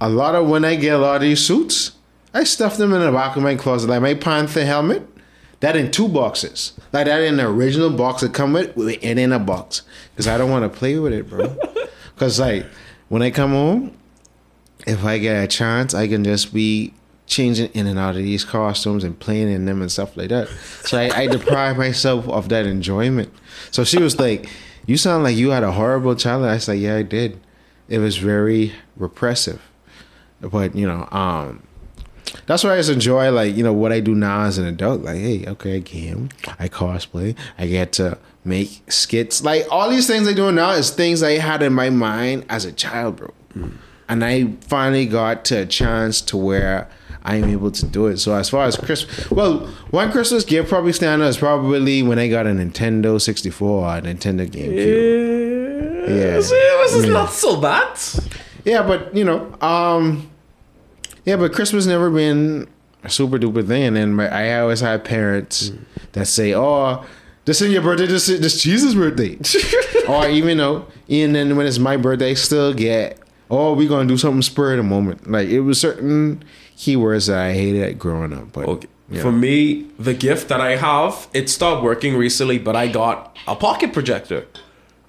a 0.00 0.08
lot 0.08 0.34
of 0.34 0.48
when 0.48 0.64
I 0.64 0.74
get 0.74 0.94
a 0.94 0.98
lot 0.98 1.16
of 1.16 1.22
these 1.22 1.40
suits, 1.40 1.92
I 2.32 2.42
stuff 2.42 2.76
them 2.76 2.92
in 2.92 3.00
the 3.00 3.12
back 3.12 3.36
of 3.36 3.44
my 3.44 3.54
closet. 3.54 3.88
Like 3.88 4.02
my 4.02 4.14
Panther 4.14 4.64
helmet, 4.64 5.06
that 5.60 5.76
in 5.76 5.92
two 5.92 6.08
boxes. 6.08 6.72
Like 6.92 7.06
that 7.06 7.22
in 7.22 7.36
the 7.36 7.46
original 7.46 7.90
box 7.90 8.22
that 8.22 8.34
come 8.34 8.54
with, 8.54 8.76
it 8.76 9.18
in 9.18 9.32
a 9.32 9.38
box. 9.38 9.82
Because 10.10 10.26
I 10.26 10.36
don't 10.36 10.50
want 10.50 10.70
to 10.70 10.78
play 10.78 10.98
with 10.98 11.12
it, 11.12 11.28
bro. 11.28 11.56
Because 12.14 12.38
like 12.38 12.64
when 13.08 13.22
I 13.22 13.30
come 13.30 13.50
home, 13.50 13.96
if 14.86 15.04
I 15.04 15.18
get 15.18 15.42
a 15.42 15.48
chance, 15.48 15.94
I 15.94 16.06
can 16.06 16.22
just 16.22 16.54
be 16.54 16.94
changing 17.26 17.70
in 17.72 17.86
and 17.86 17.98
out 17.98 18.16
of 18.16 18.22
these 18.22 18.44
costumes 18.44 19.04
and 19.04 19.18
playing 19.18 19.50
in 19.50 19.64
them 19.64 19.80
and 19.80 19.90
stuff 19.90 20.16
like 20.16 20.28
that. 20.28 20.48
So 20.82 20.98
I, 20.98 21.22
I 21.22 21.26
deprive 21.26 21.76
myself 21.76 22.28
of 22.28 22.48
that 22.50 22.66
enjoyment. 22.66 23.32
So 23.70 23.84
she 23.84 24.00
was 24.00 24.18
like, 24.18 24.48
"You 24.86 24.96
sound 24.96 25.24
like 25.24 25.36
you 25.36 25.50
had 25.50 25.62
a 25.62 25.72
horrible 25.72 26.14
childhood." 26.14 26.50
I 26.50 26.58
said, 26.58 26.78
"Yeah, 26.78 26.96
I 26.96 27.02
did. 27.02 27.40
It 27.88 27.98
was 27.98 28.16
very 28.16 28.72
repressive." 28.96 29.62
But 30.40 30.74
you 30.74 30.86
know, 30.86 31.08
um, 31.10 31.62
that's 32.46 32.64
why 32.64 32.74
I 32.74 32.76
just 32.76 32.90
enjoy 32.90 33.30
like 33.30 33.54
you 33.54 33.62
know 33.62 33.72
what 33.72 33.92
I 33.92 34.00
do 34.00 34.14
now 34.14 34.42
as 34.42 34.58
an 34.58 34.66
adult. 34.66 35.02
Like, 35.02 35.16
hey, 35.16 35.44
okay, 35.46 35.76
I 35.76 35.78
game, 35.80 36.28
I 36.58 36.68
cosplay, 36.68 37.36
I 37.58 37.66
get 37.66 37.92
to 37.94 38.18
make 38.44 38.82
skits. 38.90 39.42
Like 39.42 39.66
all 39.70 39.88
these 39.88 40.06
things 40.06 40.28
I 40.28 40.32
do 40.32 40.52
now 40.52 40.72
is 40.72 40.90
things 40.90 41.22
I 41.22 41.38
had 41.38 41.62
in 41.62 41.72
my 41.72 41.90
mind 41.90 42.44
as 42.48 42.64
a 42.64 42.72
child, 42.72 43.16
bro. 43.16 43.32
And 44.08 44.22
I 44.24 44.52
finally 44.60 45.06
got 45.06 45.44
to 45.46 45.62
a 45.62 45.66
chance 45.66 46.20
to 46.22 46.36
where 46.36 46.90
I 47.24 47.36
am 47.36 47.44
able 47.44 47.70
to 47.70 47.86
do 47.86 48.06
it. 48.06 48.18
So 48.18 48.34
as 48.34 48.50
far 48.50 48.64
as 48.66 48.76
Christmas, 48.76 49.30
well, 49.30 49.60
one 49.90 50.12
Christmas 50.12 50.44
gift 50.44 50.68
probably 50.68 50.92
stand 50.92 51.22
out 51.22 51.28
is 51.28 51.38
probably 51.38 52.02
when 52.02 52.18
I 52.18 52.28
got 52.28 52.46
a 52.46 52.50
Nintendo 52.50 53.20
64 53.20 53.68
or 53.68 53.96
a 53.96 54.02
Nintendo 54.02 54.46
GameCube. 54.48 56.08
yeah. 56.08 56.14
Yeah. 56.14 56.40
See, 56.40 56.54
this 56.54 56.94
is 56.94 57.06
not 57.06 57.30
so 57.30 57.58
bad. 57.60 57.98
Yeah, 58.64 58.82
but 58.82 59.14
you 59.16 59.24
know, 59.24 59.54
um, 59.62 60.30
yeah, 61.24 61.36
but 61.36 61.52
Christmas 61.54 61.86
never 61.86 62.10
been 62.10 62.68
a 63.02 63.10
super 63.10 63.38
duper 63.38 63.66
thing. 63.66 63.96
And 63.96 64.16
my, 64.16 64.28
I 64.28 64.60
always 64.60 64.80
had 64.80 65.04
parents 65.04 65.72
that 66.12 66.26
say, 66.26 66.54
"Oh, 66.54 67.04
this 67.46 67.62
is 67.62 67.72
your 67.72 67.80
birthday. 67.82 68.06
This 68.06 68.28
is 68.28 68.40
this 68.40 68.62
Jesus' 68.62 68.94
birthday," 68.94 69.38
or 70.08 70.28
even 70.28 70.58
though, 70.58 70.86
and 71.08 71.34
then 71.34 71.56
when 71.56 71.66
it's 71.66 71.78
my 71.78 71.96
birthday, 71.96 72.30
I 72.30 72.34
still 72.34 72.74
get, 72.74 73.18
"Oh, 73.50 73.72
we 73.72 73.86
gonna 73.86 74.08
do 74.08 74.18
something 74.18 74.42
spur 74.42 74.72
of 74.72 74.76
the 74.78 74.82
moment." 74.82 75.30
Like 75.30 75.48
it 75.48 75.60
was 75.60 75.80
certain 75.80 76.42
keywords 76.84 77.26
that 77.28 77.38
I 77.38 77.52
hated 77.52 77.98
growing 77.98 78.32
up. 78.32 78.52
But 78.52 78.64
Okay. 78.68 78.88
yeah. 79.10 79.22
For 79.22 79.32
me, 79.32 79.86
the 79.98 80.14
gift 80.14 80.48
that 80.48 80.60
I 80.60 80.72
have, 80.76 81.28
it 81.32 81.48
stopped 81.48 81.82
working 81.82 82.16
recently, 82.16 82.58
but 82.58 82.74
I 82.76 82.86
got 82.88 83.16
a 83.46 83.54
pocket 83.56 83.92
projector. 83.92 84.40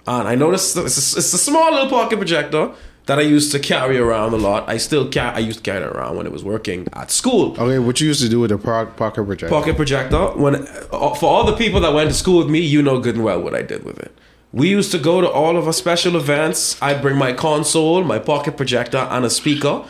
And 0.06 0.28
I 0.28 0.34
noticed 0.36 0.76
it's 0.76 0.96
a, 1.14 1.18
it's 1.18 1.32
a 1.32 1.38
small 1.38 1.68
little 1.72 1.88
pocket 1.98 2.16
projector 2.18 2.70
that 3.06 3.18
I 3.18 3.22
used 3.36 3.50
to 3.52 3.58
carry 3.58 3.98
around 3.98 4.32
a 4.34 4.36
lot. 4.48 4.68
I 4.74 4.78
still 4.78 5.04
ca- 5.16 5.32
I 5.34 5.40
used 5.50 5.58
to 5.62 5.64
carry 5.70 5.84
it 5.84 5.90
around 5.96 6.16
when 6.16 6.26
it 6.26 6.32
was 6.32 6.44
working 6.44 6.80
at 6.92 7.10
school. 7.10 7.46
okay, 7.58 7.78
what 7.86 8.00
you 8.00 8.08
used 8.08 8.22
to 8.22 8.28
do 8.28 8.38
with 8.40 8.50
the 8.50 8.58
po- 8.58 8.86
pocket 8.96 9.24
projector? 9.24 9.48
Pocket 9.58 9.74
projector. 9.76 10.24
When 10.42 10.54
uh, 10.56 11.14
for 11.20 11.26
all 11.32 11.44
the 11.44 11.56
people 11.56 11.80
that 11.84 11.92
went 11.92 12.08
to 12.10 12.16
school 12.16 12.38
with 12.38 12.50
me, 12.56 12.60
you 12.74 12.80
know 12.82 12.96
good 13.00 13.16
and 13.16 13.24
well 13.24 13.40
what 13.46 13.54
I 13.54 13.62
did 13.62 13.82
with 13.84 13.98
it. 14.06 14.12
We 14.52 14.68
used 14.78 14.90
to 14.92 14.98
go 15.10 15.20
to 15.20 15.28
all 15.40 15.56
of 15.56 15.66
our 15.66 15.72
special 15.72 16.14
events. 16.16 16.80
I'd 16.80 17.00
bring 17.02 17.16
my 17.26 17.32
console, 17.32 18.02
my 18.04 18.18
pocket 18.18 18.56
projector, 18.56 19.02
and 19.14 19.24
a 19.24 19.30
speaker. 19.30 19.84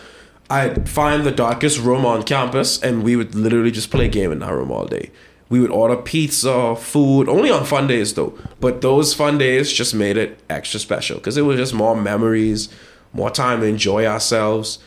I'd 0.48 0.88
find 0.88 1.24
the 1.24 1.32
darkest 1.32 1.80
room 1.80 2.06
on 2.06 2.22
campus, 2.22 2.80
and 2.80 3.02
we 3.02 3.16
would 3.16 3.34
literally 3.34 3.70
just 3.70 3.90
play 3.90 4.06
a 4.06 4.08
game 4.08 4.30
in 4.30 4.38
that 4.40 4.52
room 4.52 4.70
all 4.70 4.86
day. 4.86 5.10
We 5.48 5.60
would 5.60 5.70
order 5.70 5.96
pizza, 5.96 6.74
food, 6.76 7.28
only 7.28 7.50
on 7.50 7.64
fun 7.64 7.86
days 7.86 8.14
though. 8.14 8.36
But 8.60 8.80
those 8.80 9.14
fun 9.14 9.38
days 9.38 9.72
just 9.72 9.94
made 9.94 10.16
it 10.16 10.40
extra 10.50 10.80
special 10.80 11.18
because 11.18 11.36
it 11.36 11.42
was 11.42 11.56
just 11.56 11.74
more 11.74 11.94
memories, 11.94 12.68
more 13.12 13.30
time 13.30 13.60
to 13.60 13.66
enjoy 13.66 14.06
ourselves. 14.06 14.78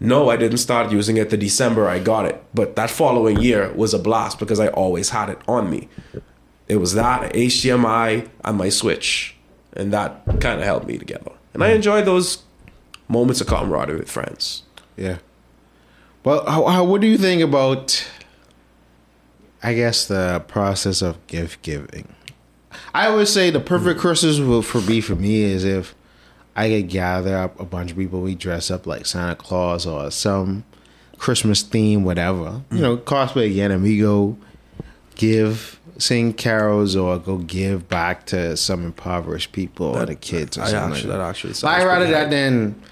No, 0.00 0.30
I 0.30 0.36
didn't 0.36 0.58
start 0.58 0.90
using 0.90 1.16
it 1.16 1.30
the 1.30 1.36
December 1.36 1.86
I 1.86 1.98
got 1.98 2.24
it, 2.24 2.42
but 2.54 2.74
that 2.76 2.90
following 2.90 3.38
year 3.40 3.70
was 3.72 3.92
a 3.92 3.98
blast 3.98 4.38
because 4.38 4.58
I 4.58 4.68
always 4.68 5.10
had 5.10 5.28
it 5.28 5.38
on 5.46 5.70
me. 5.70 5.88
It 6.66 6.76
was 6.76 6.94
that 6.94 7.34
HDMI 7.34 8.28
and 8.44 8.56
my 8.56 8.68
Switch, 8.70 9.36
and 9.74 9.92
that 9.92 10.24
kind 10.40 10.58
of 10.58 10.62
held 10.62 10.86
me 10.86 10.98
together. 10.98 11.32
And 11.52 11.62
I 11.62 11.70
mm. 11.70 11.76
enjoyed 11.76 12.06
those 12.06 12.44
moments 13.08 13.40
of 13.40 13.48
camaraderie 13.48 13.98
with 13.98 14.10
friends. 14.10 14.62
Yeah. 14.96 15.18
Well, 16.24 16.44
how, 16.44 16.66
how, 16.66 16.84
what 16.84 17.00
do 17.00 17.06
you 17.06 17.16
think 17.16 17.42
about, 17.42 18.06
I 19.62 19.74
guess, 19.74 20.06
the 20.06 20.44
process 20.46 21.00
of 21.00 21.26
gift 21.26 21.62
giving? 21.62 22.14
I 22.92 23.08
would 23.14 23.28
say 23.28 23.50
the 23.50 23.60
perfect 23.60 23.96
hmm. 23.96 24.00
Christmas 24.00 24.38
will 24.38 24.62
for 24.62 24.80
me 24.82 25.00
for 25.00 25.14
me 25.14 25.42
is 25.42 25.64
if 25.64 25.94
I 26.54 26.68
could 26.68 26.88
gather 26.88 27.36
up 27.36 27.58
a 27.58 27.64
bunch 27.64 27.92
of 27.92 27.96
people, 27.96 28.20
we 28.20 28.34
dress 28.34 28.70
up 28.70 28.86
like 28.86 29.06
Santa 29.06 29.36
Claus 29.36 29.86
or 29.86 30.10
some 30.10 30.64
Christmas 31.16 31.62
theme, 31.62 32.04
whatever. 32.04 32.62
You 32.70 32.76
hmm. 32.76 32.82
know, 32.82 32.96
cosplay 32.98 33.50
again, 33.50 33.70
and 33.70 33.82
we 33.82 33.98
go 33.98 34.36
give, 35.14 35.80
sing 35.98 36.34
carols, 36.34 36.96
or 36.96 37.18
go 37.18 37.38
give 37.38 37.88
back 37.88 38.26
to 38.26 38.56
some 38.56 38.84
impoverished 38.84 39.52
people 39.52 39.96
or 39.96 40.04
the 40.04 40.14
kids 40.14 40.58
or 40.58 40.62
I 40.62 40.66
something. 40.66 40.92
actually, 40.92 41.10
like 41.10 41.18
that 41.18 41.24
that. 41.24 41.28
actually 41.30 41.54
sounds 41.54 41.82
I 41.82 41.86
rather 41.86 42.06
that 42.08 42.30
than 42.30 42.82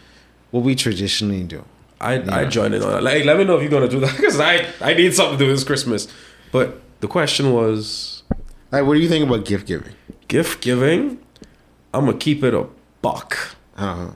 what 0.51 0.63
we 0.63 0.75
traditionally 0.75 1.43
do. 1.43 1.65
I 2.01 2.41
I 2.41 2.45
join 2.47 2.73
in 2.75 2.83
on 2.83 2.91
that. 2.93 3.03
Like, 3.03 3.25
let 3.25 3.37
me 3.37 3.45
know 3.45 3.57
if 3.57 3.63
you're 3.63 3.71
gonna 3.71 3.89
do 3.89 4.01
that 4.01 4.17
because 4.17 4.39
I 4.41 4.67
I 4.81 4.95
need 4.95 5.15
something 5.15 5.39
to 5.39 5.45
do 5.45 5.51
this 5.51 5.65
Christmas. 5.65 6.09
But 6.53 6.81
the 7.01 7.09
question 7.09 7.53
was 7.53 8.23
Like, 8.71 8.85
what 8.87 8.95
do 8.95 9.01
you 9.01 9.09
think 9.09 9.27
about 9.27 9.45
gift 9.45 9.67
giving? 9.67 9.95
gift 10.29 10.61
giving. 10.63 11.19
I'm 11.95 12.05
gonna 12.07 12.19
keep 12.19 12.43
it 12.45 12.55
a 12.55 12.67
buck. 13.03 13.57
Uh-huh. 13.77 14.11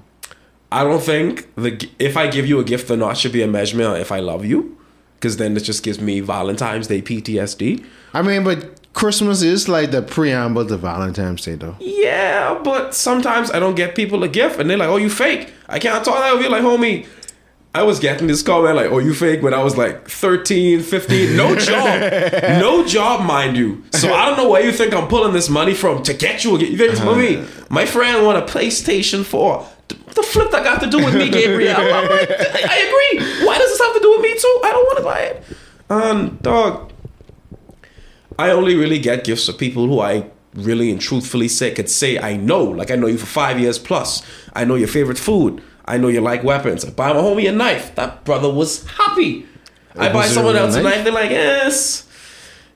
I 0.71 0.85
don't 0.85 1.03
think 1.03 1.49
the 1.57 1.89
if 1.99 2.17
I 2.17 2.27
give 2.29 2.47
you 2.47 2.59
a 2.61 2.65
gift 2.65 2.91
or 2.91 2.97
not 2.97 3.17
should 3.17 3.33
be 3.33 3.43
a 3.43 3.47
measurement 3.49 3.99
if 4.01 4.11
I 4.13 4.21
love 4.21 4.45
you, 4.45 4.77
because 5.17 5.37
then 5.37 5.57
it 5.57 5.61
just 5.61 5.83
gives 5.83 6.01
me 6.01 6.21
Valentine's 6.21 6.87
Day 6.87 7.03
PTSD. 7.03 7.85
I 8.15 8.23
mean, 8.23 8.45
but 8.45 8.79
Christmas 8.95 9.43
is 9.43 9.69
like 9.69 9.91
the 9.91 10.03
preamble 10.03 10.67
to 10.67 10.77
Valentine's 10.77 11.45
Day, 11.45 11.55
though. 11.57 11.77
Yeah, 11.81 12.59
but 12.63 12.95
sometimes 12.95 13.51
I 13.51 13.59
don't 13.59 13.75
get 13.75 13.95
people 13.95 14.23
a 14.23 14.29
gift 14.29 14.61
and 14.61 14.69
they're 14.69 14.77
like, 14.79 14.89
"Oh, 14.89 14.97
you 14.99 15.11
fake." 15.11 15.53
I 15.69 15.79
can't 15.79 16.05
talk 16.05 16.19
that 16.19 16.35
with 16.35 16.43
you, 16.45 16.51
like, 16.51 16.63
homie. 16.63 17.07
I 17.75 17.83
was 17.85 17.99
getting 17.99 18.27
this 18.27 18.43
comment 18.43 18.77
like, 18.77 18.91
"Oh, 18.91 18.99
you 18.99 19.15
fake" 19.15 19.41
when 19.43 19.55
I 19.55 19.63
was 19.63 19.79
like 19.79 20.07
13, 20.09 20.83
15. 20.83 21.37
No 21.37 21.57
job, 21.71 22.01
no 22.61 22.85
job, 22.87 23.25
mind 23.27 23.57
you. 23.57 23.83
So 23.93 24.13
I 24.13 24.27
don't 24.27 24.37
know 24.37 24.51
where 24.51 24.63
you 24.63 24.73
think 24.73 24.93
I'm 24.93 25.09
pulling 25.09 25.33
this 25.33 25.49
money 25.49 25.73
from 25.73 26.03
to 26.03 26.13
get 26.13 26.45
you. 26.45 26.59
You 26.59 26.77
think 26.77 26.93
it's 26.93 27.01
for 27.01 27.17
me? 27.17 27.43
My 27.71 27.87
friend 27.87 28.27
want 28.27 28.37
a 28.39 28.43
PlayStation 28.43 29.25
4. 29.25 29.67
Th- 29.89 30.01
The 30.15 30.23
flip 30.23 30.51
that 30.51 30.65
got 30.65 30.83
to 30.83 30.91
do 30.91 30.99
with 31.03 31.15
me, 31.15 31.31
Gabriel. 31.31 31.75
I'm 31.77 32.09
like, 32.11 32.31
I 32.31 32.61
I 32.75 32.77
agree. 32.89 33.47
Why 33.47 33.57
does 33.57 33.71
this 33.71 33.81
have 33.81 33.95
to 33.95 34.01
do 34.01 34.11
with 34.11 34.21
me 34.21 34.35
too? 34.39 34.61
I 34.65 34.71
don't 34.73 34.85
want 34.85 34.99
to 34.99 35.05
buy 35.05 35.21
it. 35.21 35.45
Um, 35.89 36.39
dog. 36.43 36.93
I 38.39 38.51
only 38.51 38.75
really 38.77 38.99
get 38.99 39.25
gifts 39.25 39.49
of 39.49 39.57
people 39.59 39.87
who 39.87 40.01
I 40.01 40.27
really 40.55 40.91
and 40.91 41.01
truthfully 41.01 41.49
say 41.49 41.71
could 41.71 41.89
say 41.89 42.19
I 42.19 42.37
know. 42.37 42.63
Like 42.65 42.91
I 42.91 42.97
know 42.97 43.07
you 43.07 43.19
for 43.19 43.27
five 43.27 43.59
years 43.59 43.79
plus. 43.79 44.23
I 44.55 44.65
know 44.67 44.75
your 44.75 44.89
favorite 44.89 45.19
food. 45.19 45.63
I 45.85 45.99
know 45.99 46.09
you 46.09 46.21
like 46.21 46.43
weapons. 46.45 46.85
I 46.85 46.91
buy 46.91 47.13
my 47.13 47.21
homie 47.21 47.49
a 47.49 47.53
knife. 47.53 47.95
That 47.95 48.25
brother 48.25 48.53
was 48.53 48.87
happy. 48.87 49.47
I 49.97 50.09
buy 50.09 50.21
Was 50.21 50.27
it 50.27 50.31
a 50.31 50.35
someone 50.35 50.57
else 50.57 50.75
a 50.75 50.83
knife? 50.83 50.95
knife. 50.95 51.05
They're 51.05 51.13
like, 51.13 51.31
yes, 51.31 52.09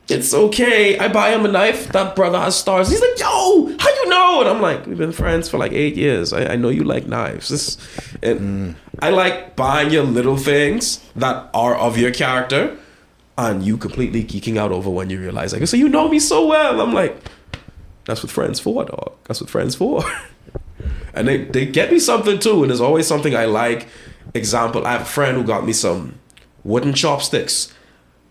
it's 0.09 0.35
okay. 0.35 0.99
I 0.99 1.09
buy 1.09 1.31
him 1.31 1.45
a 1.45 1.49
knife. 1.49 1.88
That 1.88 2.14
brother 2.14 2.38
has 2.38 2.57
stars. 2.57 2.90
He's 2.90 3.01
like, 3.01 3.19
yo, 3.19 3.77
how 3.79 3.88
you 3.88 4.09
know? 4.09 4.40
And 4.40 4.49
I'm 4.49 4.61
like, 4.61 4.87
we've 4.87 4.99
been 4.99 5.12
friends 5.12 5.49
for 5.49 5.59
like 5.59 5.73
eight 5.73 5.97
years. 5.97 6.33
I, 6.33 6.53
I 6.53 6.57
know 6.57 6.69
you 6.69 6.85
like 6.85 7.07
knives. 7.07 7.49
This, 7.49 7.79
and 8.23 8.40
mm. 8.40 8.75
I 9.01 9.11
like 9.11 9.57
buying 9.57 9.90
you 9.90 10.03
little 10.03 10.37
things 10.37 11.01
that 11.16 11.49
are 11.55 11.77
of 11.77 11.97
your 11.97 12.12
character 12.12 12.77
and 13.38 13.62
you 13.64 13.77
completely 13.77 14.25
geeking 14.25 14.57
out 14.57 14.73
over 14.73 14.88
when 14.90 15.11
you 15.11 15.21
realize 15.21 15.53
like 15.53 15.66
so 15.66 15.77
you 15.77 15.88
know 15.88 16.09
me 16.09 16.19
so 16.19 16.47
well 16.47 16.81
i'm 16.81 16.92
like 16.92 17.16
that's 18.05 18.23
what 18.23 18.31
friends 18.31 18.59
for 18.59 18.85
dog 18.85 19.12
that's 19.25 19.40
what 19.40 19.51
friends 19.51 19.75
for 19.75 20.03
and 21.14 21.28
they, 21.28 21.44
they 21.44 21.66
get 21.66 21.90
me 21.90 21.98
something 21.98 22.38
too 22.38 22.62
and 22.62 22.70
there's 22.70 22.80
always 22.80 23.06
something 23.06 23.34
i 23.34 23.44
like. 23.44 23.88
Example 24.34 24.86
i 24.86 24.92
have 24.92 25.02
a 25.02 25.06
friend 25.06 25.36
who 25.36 25.44
got 25.44 25.64
me 25.64 25.72
some 25.72 26.18
wooden 26.64 26.94
chopsticks. 26.94 27.72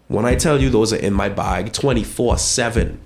When 0.08 0.26
i 0.26 0.36
tell 0.36 0.62
you 0.62 0.70
those 0.70 0.94
are 0.94 0.98
in 0.98 1.14
my 1.14 1.30
bag 1.30 1.74
24 1.74 2.38
7 2.38 3.00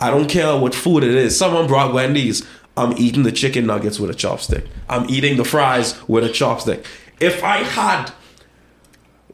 i 0.00 0.10
don't 0.10 0.28
care 0.28 0.56
what 0.56 0.74
food 0.74 1.04
it 1.04 1.14
is. 1.14 1.36
Someone 1.36 1.66
brought 1.66 1.92
wendy's. 1.92 2.46
I'm 2.78 2.92
eating 2.98 3.22
the 3.22 3.32
chicken 3.32 3.66
nuggets 3.66 3.98
with 3.98 4.10
a 4.10 4.14
chopstick. 4.14 4.66
I'm 4.88 5.08
eating 5.08 5.38
the 5.38 5.44
fries 5.44 5.96
with 6.08 6.24
a 6.24 6.28
chopstick. 6.28 6.84
If 7.20 7.42
i 7.42 7.58
had 7.58 8.12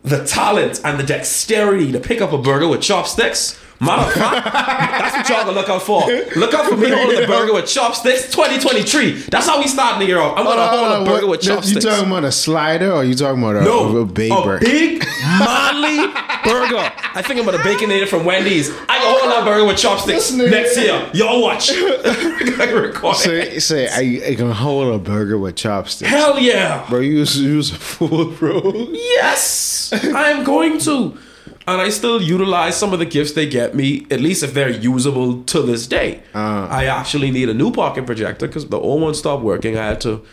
the 0.03 0.25
talent 0.25 0.81
and 0.85 0.99
the 0.99 1.05
dexterity 1.05 1.93
to 1.93 2.01
pick 2.01 2.21
up 2.21 2.33
a 2.33 2.39
burger 2.39 2.69
with 2.69 2.83
chopsticks. 2.83 3.59
That's 3.83 5.17
what 5.17 5.29
y'all 5.29 5.45
gonna 5.45 5.53
look 5.53 5.69
out 5.69 5.83
for. 5.83 6.07
Look 6.37 6.55
out 6.55 6.67
for 6.67 6.77
me 6.77 6.91
holding 6.91 7.21
the 7.21 7.27
burger 7.27 7.53
with 7.53 7.67
chopsticks 7.67 8.31
2023. 8.31 9.13
That's 9.23 9.47
how 9.47 9.59
we 9.61 9.67
starting 9.67 10.01
the 10.01 10.07
year 10.07 10.21
off. 10.21 10.39
I'm 10.39 10.45
gonna 10.45 10.67
hold 10.67 11.03
a 11.03 11.11
burger 11.11 11.27
with 11.27 11.41
chopsticks. 11.41 11.85
You 11.85 11.91
talking 11.91 12.07
about 12.07 12.25
a 12.25 12.33
slider 12.33 12.93
or 12.93 13.05
you 13.05 13.15
talking 13.15 13.43
about 13.43 13.57
a, 13.57 13.63
no, 13.63 13.97
a 13.99 14.07
big 14.07 14.31
a 14.33 14.43
burger? 14.43 14.65
big 14.65 15.05
manly 15.39 16.07
burger. 16.45 16.93
I 17.15 17.23
think 17.23 17.41
I'm 17.41 17.45
gonna 17.45 17.59
baconator 17.59 18.07
from 18.07 18.25
Wendy's. 18.25 18.71
I 18.71 18.99
can 18.99 19.19
hold 19.19 19.33
that 19.33 19.45
burger 19.45 19.67
with 19.67 19.79
chopsticks 19.79 20.33
next 20.33 20.77
year. 20.77 21.11
Y'all 21.15 21.43
watch. 21.43 21.71
Say, 23.17 23.59
say, 23.59 23.89
I, 23.89 24.31
I 24.31 24.35
can 24.35 24.51
hold 24.51 24.95
a 24.95 24.99
burger 24.99 25.39
with 25.39 25.57
chopsticks. 25.57 26.11
Hell 26.11 26.39
yeah. 26.39 26.87
Bro, 26.89 27.01
you 27.01 27.21
was, 27.21 27.39
you 27.41 27.57
was 27.57 27.71
a 27.71 27.75
fool, 27.75 28.31
bro. 28.33 28.73
Yes, 28.93 29.93
I 29.93 30.31
am 30.31 30.45
going 30.45 30.79
to. 30.81 31.19
And 31.67 31.81
I 31.81 31.91
still 31.91 32.21
utilize 32.21 32.77
some 32.77 32.93
of 32.93 32.99
the 32.99 33.07
gifts 33.07 33.33
they 33.33 33.49
get 33.49 33.75
me, 33.75 34.07
at 34.11 34.21
least 34.21 34.43
if 34.43 34.53
they're 34.53 34.69
usable 34.69 35.43
to 35.45 35.63
this 35.63 35.87
day. 35.87 36.21
Uh. 36.35 36.67
I 36.71 36.87
actually 36.87 37.31
need 37.31 37.49
a 37.49 37.55
new 37.55 37.71
pocket 37.71 38.05
projector 38.07 38.47
because 38.47 38.67
the 38.69 38.79
old 38.79 39.01
one 39.03 39.15
stopped 39.15 39.45
working. 39.45 39.77
I 39.79 39.87
had 39.87 40.01
to, 40.03 40.25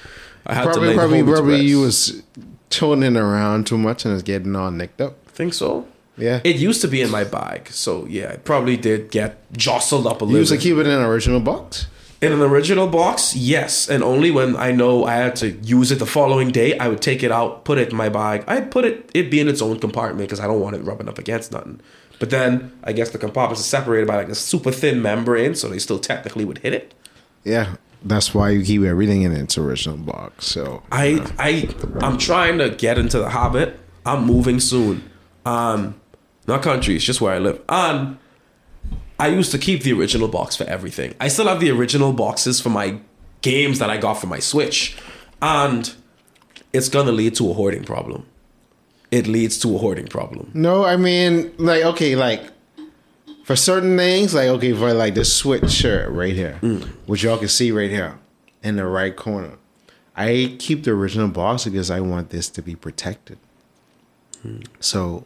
I 0.46 0.54
had 0.56 0.63
to 0.63 0.70
Probably, 0.72 0.88
lay 0.89 0.96
probably, 0.96 1.24
probably 1.24 1.62
you 1.62 1.82
was 1.82 2.24
toning 2.70 3.15
around 3.15 3.68
too 3.68 3.78
much 3.78 4.06
and 4.06 4.13
it's 4.13 4.24
getting 4.24 4.56
all 4.56 4.72
nicked 4.72 5.02
up. 5.02 5.24
think 5.28 5.54
so. 5.54 5.88
Yeah. 6.18 6.42
It 6.44 6.58
used 6.58 6.82
to 6.82 6.88
be 6.88 7.02
in 7.02 7.10
my 7.12 7.24
bag, 7.24 7.70
so 7.70 8.06
yeah, 8.06 8.32
it 8.32 8.44
probably 8.44 8.76
did 8.76 9.10
get 9.10 9.38
jostled 9.54 10.06
up 10.06 10.22
a 10.22 10.26
You 10.26 10.32
little. 10.32 10.32
You 10.34 10.39
used 10.39 10.52
to 10.52 10.58
keep 10.58 10.76
it 10.76 10.86
in 10.86 10.92
an 10.92 11.02
original 11.02 11.39
box? 11.39 11.88
In 12.22 12.34
an 12.34 12.42
original 12.42 12.88
box, 12.88 13.34
yes, 13.36 13.90
and 13.90 14.04
only 14.04 14.30
when 14.30 14.58
I 14.58 14.72
know 14.74 15.06
I 15.06 15.16
had 15.16 15.38
to 15.38 15.52
use 15.52 15.90
it 15.90 16.00
the 16.00 16.06
following 16.06 16.52
day, 16.52 16.78
I 16.78 16.90
would 16.90 17.02
take 17.02 17.24
it 17.24 17.32
out, 17.32 17.64
put 17.64 17.78
it 17.78 17.92
in 17.92 17.96
my 17.96 18.10
bag. 18.10 18.44
I'd 18.46 18.72
put 18.72 18.84
it, 18.84 19.10
it 19.14 19.32
be 19.32 19.40
in 19.40 19.48
its 19.48 19.62
own 19.62 19.80
compartment 19.80 20.28
because 20.28 20.42
I 20.42 20.48
don't 20.48 20.60
want 20.60 20.76
it 20.76 20.80
rubbing 20.80 21.08
up 21.08 21.18
against 21.18 21.54
nothing. 21.54 21.80
But 22.20 22.30
then 22.30 22.78
I 22.84 22.92
guess 22.92 23.12
the 23.12 23.18
compartments 23.18 23.62
are 23.62 23.64
separated 23.64 24.06
by 24.06 24.18
like 24.18 24.28
a 24.28 24.36
super 24.36 24.72
thin 24.72 25.02
membrane, 25.02 25.56
so 25.56 25.70
they 25.70 25.80
still 25.80 26.00
technically 26.00 26.44
would 26.44 26.58
hit 26.58 26.74
it. 26.74 26.94
Yeah. 27.46 27.76
That's 28.04 28.34
why 28.34 28.52
you 28.52 28.64
keep 28.64 28.84
everything 28.84 29.24
in 29.24 29.34
its 29.34 29.58
original 29.58 29.98
box. 29.98 30.46
So 30.46 30.84
I 30.92 31.26
I 31.38 31.70
I'm 32.02 32.18
trying 32.18 32.58
to 32.60 32.70
get 32.70 32.98
into 32.98 33.20
the 33.20 33.30
habit. 33.30 33.78
I'm 34.06 34.26
moving 34.26 34.62
soon. 34.62 35.10
Um, 35.46 36.00
not 36.48 36.64
country, 36.64 36.96
it's 36.96 37.04
just 37.04 37.20
where 37.20 37.34
I 37.34 37.40
live. 37.40 37.62
And 37.68 38.18
I 39.20 39.28
used 39.28 39.52
to 39.52 39.58
keep 39.58 39.84
the 39.84 39.94
original 39.94 40.30
box 40.30 40.56
for 40.56 40.64
everything. 40.64 41.14
I 41.20 41.28
still 41.28 41.48
have 41.48 41.60
the 41.60 41.70
original 41.72 42.14
boxes 42.14 42.62
for 42.62 42.70
my 42.70 43.00
games 43.42 43.80
that 43.80 43.90
I 43.90 43.98
got 43.98 44.16
for 44.16 44.28
my 44.28 44.40
Switch, 44.40 44.98
and 45.42 45.94
it's 46.72 46.90
gonna 46.90 47.12
lead 47.12 47.36
to 47.36 47.52
a 47.52 47.54
hoarding 47.54 47.84
problem. 47.84 48.26
It 49.12 49.28
leads 49.28 49.58
to 49.60 49.76
a 49.76 49.78
hoarding 49.80 50.08
problem. 50.08 50.52
No, 50.54 50.86
I 50.86 50.96
mean, 50.96 51.52
like, 51.58 51.84
okay, 51.84 52.16
like, 52.16 52.44
for 53.44 53.56
certain 53.56 53.98
things, 53.98 54.34
like, 54.34 54.48
okay, 54.48 54.74
for 54.74 54.94
like 54.94 55.16
the 55.16 55.26
switch 55.26 55.72
shirt 55.72 56.12
right 56.12 56.34
here, 56.34 56.60
mm. 56.62 56.84
which 57.08 57.24
y'all 57.24 57.38
can 57.38 57.48
see 57.48 57.72
right 57.72 57.90
here 57.90 58.20
in 58.62 58.76
the 58.76 58.86
right 58.86 59.16
corner, 59.16 59.58
I 60.16 60.56
keep 60.60 60.84
the 60.84 60.92
original 60.92 61.30
box 61.30 61.66
because 61.66 61.90
I 61.90 62.00
want 62.02 62.30
this 62.30 62.48
to 62.50 62.62
be 62.62 62.76
protected. 62.76 63.40
Hmm. 64.44 64.60
So, 64.80 65.26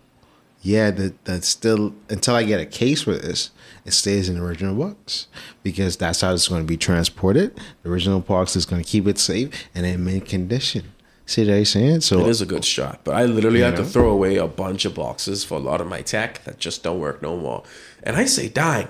yeah, 0.64 0.92
that 0.92 1.26
that's 1.26 1.48
still 1.48 1.94
until 2.10 2.36
I 2.36 2.44
get 2.44 2.60
a 2.60 2.66
case 2.66 3.04
for 3.04 3.14
this, 3.14 3.52
it 3.86 3.92
stays 3.92 4.30
in 4.30 4.36
the 4.36 4.44
original 4.44 4.74
box 4.74 5.28
because 5.62 5.98
that's 5.98 6.22
how 6.22 6.34
it's 6.34 6.48
going 6.48 6.62
to 6.62 6.68
be 6.68 6.78
transported. 6.78 7.60
The 7.84 7.90
original 7.90 8.22
box 8.22 8.56
is 8.56 8.66
going 8.66 8.82
to 8.82 8.90
keep 8.90 9.06
it 9.06 9.20
safe 9.20 9.68
and 9.76 9.86
in 9.86 10.04
mint 10.06 10.26
condition. 10.26 10.94
See 11.26 11.46
what 11.46 11.54
I'm 11.54 11.66
saying? 11.66 12.02
So 12.02 12.22
It 12.22 12.28
is 12.28 12.42
a 12.42 12.46
good 12.46 12.66
shot, 12.66 13.02
but 13.04 13.16
I 13.16 13.26
literally 13.26 13.62
had 13.62 13.76
to 13.78 13.86
throw 13.86 14.10
away 14.10 14.38
a 14.38 14.48
bunch 14.48 14.86
of 14.86 14.96
boxes 14.96 15.44
for 15.44 15.56
a 15.56 15.60
lot 15.60 15.80
of 15.82 15.88
my 15.88 16.02
tech 16.02 16.44
that 16.46 16.60
just 16.60 16.82
don't 16.84 17.00
work 17.00 17.22
no 17.22 17.38
more. 17.38 17.64
And 18.02 18.16
I 18.16 18.26
say, 18.26 18.48
dying. 18.50 18.88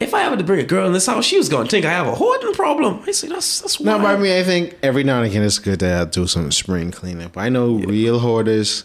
if 0.00 0.12
I 0.12 0.24
ever 0.24 0.36
to 0.36 0.44
bring 0.44 0.60
a 0.60 0.64
girl 0.64 0.86
in 0.86 0.92
this 0.92 1.06
house, 1.06 1.24
she 1.24 1.36
was 1.36 1.48
gonna 1.50 1.68
think 1.68 1.84
I 1.84 1.90
have 1.90 2.06
a 2.06 2.14
hoarding 2.14 2.52
problem. 2.54 3.02
I 3.06 3.12
say 3.12 3.28
that's 3.28 3.60
that's 3.60 3.80
No, 3.80 3.98
but 3.98 4.06
I 4.06 4.18
mean, 4.18 4.38
I 4.38 4.42
think 4.42 4.76
every 4.82 5.04
now 5.04 5.18
and 5.20 5.30
again 5.30 5.42
it's 5.42 5.58
good 5.58 5.80
to 5.80 6.08
do 6.10 6.26
some 6.26 6.50
spring 6.52 6.90
cleanup. 6.90 7.36
I 7.36 7.48
know 7.50 7.74
real 7.74 8.18
hoarders. 8.20 8.84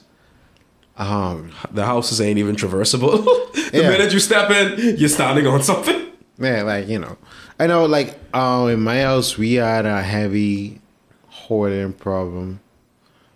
Um, 1.00 1.52
the 1.72 1.86
houses 1.86 2.20
ain't 2.22 2.38
even 2.40 2.56
traversable. 2.56 3.24
the 3.72 3.82
Yeah. 3.82 3.90
minute 3.90 4.12
you 4.14 4.20
step 4.20 4.52
in, 4.52 4.98
you're 4.98 5.10
standing 5.10 5.48
on 5.48 5.64
something. 5.64 6.08
man, 6.38 6.66
like 6.66 6.88
you 6.88 7.00
know, 7.00 7.18
I 7.60 7.68
know, 7.68 7.86
like, 7.86 8.20
um, 8.34 8.70
in 8.70 8.82
my 8.82 9.02
house 9.02 9.38
we 9.38 9.54
had 9.56 9.86
a 9.86 10.02
heavy 10.04 10.82
hoarding 11.30 11.94
problem 11.94 12.60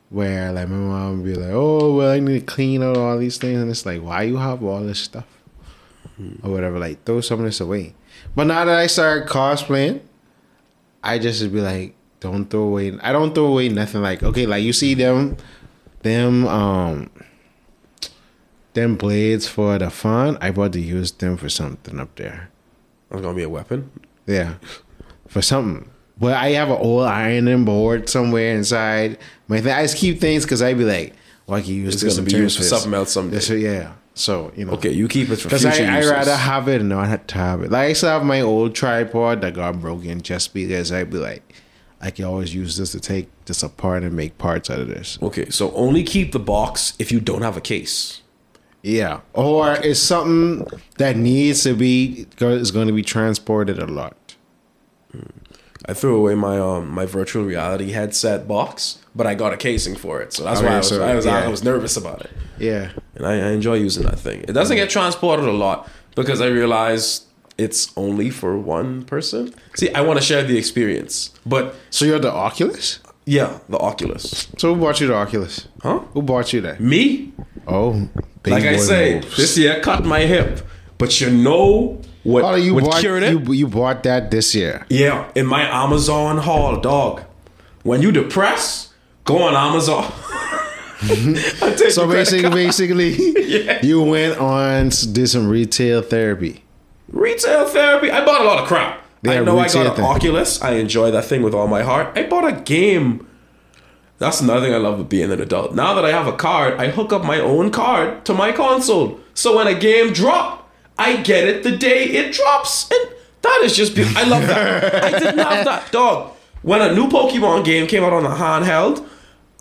where, 0.10 0.52
like, 0.52 0.67
my 0.69 0.76
mom 0.76 1.23
would 1.23 1.26
be 1.34 1.39
like, 1.39 1.52
"Oh, 1.54 1.95
well, 1.95 2.12
I 2.12 2.19
need 2.19 2.39
to 2.39 2.45
clean 2.45 2.84
out 2.84 2.97
all 2.97 3.17
these 3.17 3.38
things," 3.38 3.60
and 3.62 3.71
it's 3.71 3.86
like, 3.86 4.02
why 4.02 4.23
you 4.23 4.38
have 4.38 4.62
all 4.63 4.82
this 4.82 4.99
stuff 4.99 5.26
or 6.43 6.52
whatever? 6.52 6.78
Like, 6.80 7.04
throw 7.06 7.21
some 7.21 7.39
of 7.39 7.45
this 7.45 7.60
away. 7.62 7.95
But 8.36 8.47
now 8.47 8.63
that 8.65 8.78
I 8.78 8.88
started 8.88 9.28
cosplaying, 9.30 10.02
I 11.04 11.17
just 11.19 11.41
would 11.41 11.54
be 11.54 11.62
like, 11.62 11.95
don't 12.19 12.45
throw 12.49 12.62
away. 12.63 12.97
I 13.02 13.12
don't 13.12 13.34
throw 13.36 13.45
away 13.47 13.69
nothing. 13.69 14.02
Like, 14.02 14.21
okay, 14.23 14.45
like 14.45 14.63
you 14.63 14.71
see 14.73 14.93
them, 14.93 15.36
them, 16.04 16.47
um, 16.47 17.10
them 18.74 18.96
blades 18.96 19.48
for 19.48 19.78
the 19.78 19.90
fun. 19.90 20.38
I 20.42 20.48
about 20.50 20.74
to 20.74 20.80
use 20.80 21.12
them 21.12 21.38
for 21.38 21.50
something 21.50 22.00
up 22.00 22.16
there. 22.16 22.50
It's 23.12 23.22
gonna 23.22 23.36
be 23.36 23.44
a 23.44 23.50
weapon. 23.50 23.92
Yeah, 24.26 24.56
for 25.28 25.42
something. 25.42 25.90
But 26.20 26.36
I 26.36 26.52
have 26.52 26.70
an 26.70 26.78
old 26.78 27.06
ironing 27.06 27.66
board 27.66 28.08
somewhere 28.10 28.56
inside. 28.56 29.18
My 29.48 29.62
thing. 29.62 29.74
I 29.74 29.82
just 29.84 29.98
keep 29.98 30.20
things 30.20 30.44
because 30.44 30.62
I'd 30.62 30.78
be 30.78 30.86
like, 30.86 31.14
well, 31.48 31.58
I 31.60 31.62
can 31.62 31.74
use 31.74 31.96
It's 31.96 32.04
this. 32.04 32.16
gonna 32.18 32.30
be 32.30 32.36
used 32.36 32.58
for 32.58 32.64
something 32.64 32.94
else 32.94 33.12
someday. 33.12 33.36
This, 33.36 33.50
yeah. 33.50 33.94
So 34.14 34.52
you 34.56 34.66
know. 34.66 34.74
Okay, 34.74 34.92
you 34.92 35.08
keep 35.08 35.30
it 35.30 35.38
for 35.38 35.50
future 35.50 35.70
I, 35.70 36.00
I 36.00 36.06
rather 36.06 36.36
have 36.36 36.68
it 36.68 36.82
and 36.82 36.90
not 36.90 37.28
to 37.30 37.36
have 37.36 37.64
it. 37.64 37.72
Like 37.72 37.90
I 37.90 37.94
still 37.94 38.10
have 38.10 38.24
my 38.24 38.42
old 38.42 38.76
tripod 38.76 39.42
that 39.42 39.56
got 39.56 39.82
broken 39.82 40.22
just 40.22 40.54
because 40.54 40.92
I'd 40.92 41.10
be 41.10 41.18
like, 41.18 41.54
I 42.00 42.12
can 42.12 42.26
always 42.26 42.54
use 42.54 42.78
this 42.78 42.92
to 42.92 43.00
take 43.00 43.30
this 43.46 43.64
apart 43.64 44.04
and 44.04 44.16
make 44.16 44.38
parts 44.38 44.70
out 44.70 44.80
of 44.80 44.88
this. 44.88 45.18
Okay, 45.22 45.50
so 45.50 45.72
only 45.74 46.04
keep 46.04 46.32
the 46.32 46.40
box 46.40 46.94
if 47.00 47.12
you 47.12 47.20
don't 47.20 47.42
have 47.42 47.58
a 47.58 47.62
case. 47.62 48.22
Yeah. 48.84 49.22
Or 49.34 49.74
it's 49.74 50.00
something 50.02 50.67
that 50.98 51.15
needs 51.15 51.63
to 51.63 51.74
be 51.74 52.28
is 52.39 52.69
going 52.72 52.88
to 52.88 52.93
be 52.93 53.02
transported 53.02 53.80
a 53.80 53.88
lot. 53.88 54.36
I 55.86 55.93
threw 55.93 56.15
away 56.15 56.36
my 56.36 56.60
um 56.60 56.89
my 56.89 57.06
virtual 57.06 57.43
reality 57.43 57.91
headset 57.91 58.48
box, 58.48 59.00
but 59.15 59.28
I 59.28 59.36
got 59.36 59.52
a 59.54 59.58
casing 59.58 59.96
for 59.96 60.22
it, 60.22 60.32
so 60.34 60.43
that's 60.43 60.60
Okay, 60.60 60.67
why 60.67 60.74
I 60.76 60.78
was, 60.78 60.88
so, 60.89 61.04
I, 61.04 61.13
was 61.15 61.26
yeah. 61.26 61.39
I 61.39 61.48
was 61.50 61.62
nervous 61.63 61.98
about 61.98 62.22
it, 62.22 62.32
Yeah. 62.58 62.91
and 63.15 63.26
I, 63.26 63.34
I 63.34 63.50
enjoy 63.52 63.76
using 63.76 64.04
that 64.04 64.17
thing. 64.19 64.41
It 64.48 64.54
doesn't 64.54 64.78
get 64.78 64.89
transported 64.89 65.46
a 65.46 65.52
lot 65.52 65.89
because 66.15 66.39
I 66.39 66.48
realize 66.48 67.26
it's 67.58 67.91
only 67.98 68.30
for 68.30 68.58
one 68.58 69.04
person. 69.04 69.54
See, 69.76 69.93
I 69.93 70.02
want 70.02 70.19
to 70.19 70.26
share 70.26 70.41
the 70.43 70.58
experience, 70.58 71.32
but 71.46 71.76
So 71.89 72.06
you're 72.06 72.19
the 72.19 72.32
Oculus? 72.32 73.00
yeah, 73.26 73.60
the 73.67 73.78
Oculus, 73.78 74.48
So 74.58 74.74
who 74.74 74.80
bought 74.82 75.02
you 75.02 75.08
the 75.08 75.15
Oculus? 75.15 75.67
huh? 75.82 76.00
Who 76.13 76.22
bought 76.22 76.54
you 76.54 76.62
that? 76.62 76.80
Me, 76.80 77.34
Oh, 77.67 78.08
like 78.45 78.63
I 78.63 78.77
say, 78.77 79.15
moves. 79.15 79.38
this 79.38 79.58
year 79.58 79.77
I 79.77 79.79
cut 79.79 80.06
my 80.06 80.21
hip, 80.21 80.62
but 80.97 81.19
you 81.21 81.29
know 81.29 82.01
what? 82.23 82.43
Oh, 82.43 82.56
you 82.56 82.73
what 82.75 82.84
bought 82.86 82.99
cured 82.99 83.23
it? 83.23 83.32
you, 83.47 83.53
you 83.53 83.67
bought 83.67 84.03
that 84.03 84.32
this 84.32 84.53
year. 84.56 84.86
Yeah, 84.89 85.29
in 85.36 85.45
my 85.45 85.63
Amazon 85.63 86.38
haul, 86.39 86.79
dog. 86.79 87.23
When 87.84 88.01
you 88.01 88.12
depressed, 88.12 88.93
go 89.25 89.41
on 89.43 89.56
Amazon. 89.56 90.12
So 91.89 92.08
basically, 92.08 92.49
basically, 92.49 93.10
Yeah. 93.65 93.79
you 93.84 94.01
went 94.01 94.38
on 94.39 94.88
did 94.89 95.27
some 95.27 95.49
retail 95.49 96.01
therapy. 96.01 96.63
retail 97.12 97.65
therapy. 97.67 98.10
I 98.10 98.23
bought 98.23 98.39
a 98.41 98.45
lot 98.45 98.60
of 98.60 98.67
crap. 98.69 99.01
I 99.27 99.39
know 99.39 99.60
I 99.60 99.67
got 99.67 99.75
an 99.75 99.95
therapy. 99.95 100.01
Oculus. 100.01 100.62
I 100.62 100.71
enjoy 100.75 101.12
that 101.12 101.25
thing 101.25 101.41
with 101.43 101.53
all 101.53 101.67
my 101.67 101.84
heart. 101.84 102.17
I 102.17 102.23
bought 102.23 102.45
a 102.47 102.53
game. 102.62 103.27
That's 104.24 104.40
another 104.40 104.62
thing 104.62 104.74
I 104.74 104.78
love 104.78 104.94
about 105.02 105.10
being 105.10 105.32
an 105.34 105.42
adult. 105.42 105.76
Now 105.76 105.94
that 105.96 106.06
I 106.06 106.12
have 106.12 106.28
a 106.28 106.32
card, 106.32 106.76
I 106.80 106.88
hook 106.88 107.12
up 107.12 107.26
my 107.26 107.42
own 107.42 107.72
card 107.72 108.24
to 108.24 108.34
my 108.34 108.54
console. 108.54 109.20
So 109.34 109.58
when 109.58 109.68
a 109.68 109.78
game 109.78 110.14
drop, 110.14 110.72
I 110.98 111.18
get 111.18 111.46
it 111.46 111.64
the 111.64 111.76
day 111.76 112.06
it 112.06 112.32
drops. 112.32 112.90
And 112.90 113.10
that 113.42 113.62
is 113.66 113.76
just 113.76 113.96
beautiful. 113.96 114.18
I 114.18 114.24
love 114.26 114.48
that. 114.48 115.04
I 115.04 115.20
didn't 115.20 115.40
have 115.40 115.66
that. 115.66 115.92
Dog, 115.92 116.32
when 116.62 116.82
a 116.82 116.96
new 116.96 117.08
Pokemon 117.08 117.66
game 117.66 117.86
came 117.86 118.02
out 118.02 118.14
on 118.14 118.24
the 118.24 118.30
handheld, 118.30 119.06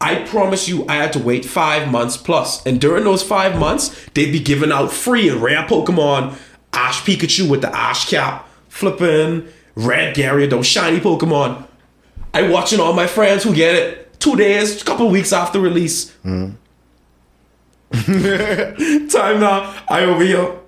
I 0.00 0.22
promise 0.26 0.68
you 0.68 0.86
I 0.88 0.94
had 0.94 1.12
to 1.14 1.18
wait 1.18 1.44
five 1.44 1.90
months 1.90 2.16
plus. 2.16 2.64
And 2.64 2.80
during 2.80 3.02
those 3.02 3.24
five 3.24 3.58
months, 3.58 3.88
they'd 4.14 4.30
be 4.30 4.38
giving 4.38 4.70
out 4.70 4.92
free 4.92 5.28
and 5.28 5.42
rare 5.42 5.64
Pokemon. 5.64 6.38
Ash 6.72 7.02
Pikachu 7.02 7.50
with 7.50 7.62
the 7.62 7.76
Ash 7.76 8.08
cap, 8.08 8.48
flipping 8.68 9.48
Red 9.74 10.14
Gyarados, 10.14 10.64
shiny 10.64 11.00
Pokemon. 11.00 11.66
I 12.32 12.48
watching 12.48 12.78
all 12.78 12.92
my 12.92 13.08
friends 13.08 13.42
who 13.42 13.52
get 13.52 13.74
it 13.74 14.01
two 14.22 14.36
days, 14.36 14.82
couple 14.82 15.08
weeks 15.08 15.32
after 15.32 15.58
release. 15.60 16.10
Hmm. 16.22 16.50
Time 17.92 19.40
now, 19.40 19.74
I 19.88 20.04
over 20.04 20.24
here. 20.24 20.58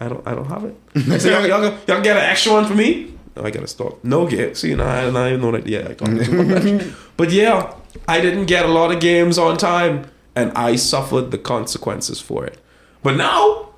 I 0.00 0.08
don't, 0.08 0.26
I 0.26 0.34
don't 0.34 0.46
have 0.46 0.64
it. 0.64 0.76
I 1.10 1.18
say, 1.18 1.30
y'all, 1.30 1.46
y'all, 1.46 1.78
y'all 1.86 2.02
get 2.02 2.16
an 2.16 2.24
extra 2.24 2.52
one 2.52 2.66
for 2.66 2.74
me? 2.74 3.14
No, 3.34 3.44
I 3.44 3.50
gotta 3.50 3.66
stop. 3.66 4.02
No 4.04 4.26
game. 4.26 4.54
See, 4.54 4.74
no, 4.74 4.84
I, 4.84 5.04
I 5.04 5.28
even 5.28 5.40
know 5.40 5.52
that. 5.52 5.66
Yeah, 5.66 5.88
I 5.88 5.94
got. 5.94 6.86
But 7.16 7.30
yeah, 7.30 7.74
I 8.06 8.20
didn't 8.20 8.46
get 8.46 8.66
a 8.66 8.68
lot 8.68 8.92
of 8.92 9.00
games 9.00 9.38
on 9.38 9.56
time, 9.56 10.10
and 10.34 10.52
I 10.52 10.76
suffered 10.76 11.30
the 11.30 11.38
consequences 11.38 12.20
for 12.20 12.44
it. 12.44 12.58
But 13.02 13.16
now, 13.16 13.70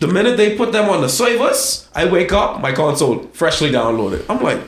the 0.00 0.08
minute 0.08 0.36
they 0.36 0.56
put 0.56 0.72
them 0.72 0.88
on 0.88 1.00
the 1.00 1.08
servers, 1.08 1.88
I 1.94 2.06
wake 2.06 2.32
up, 2.32 2.60
my 2.60 2.72
console 2.72 3.24
freshly 3.32 3.70
downloaded. 3.70 4.24
I'm 4.28 4.42
like, 4.42 4.60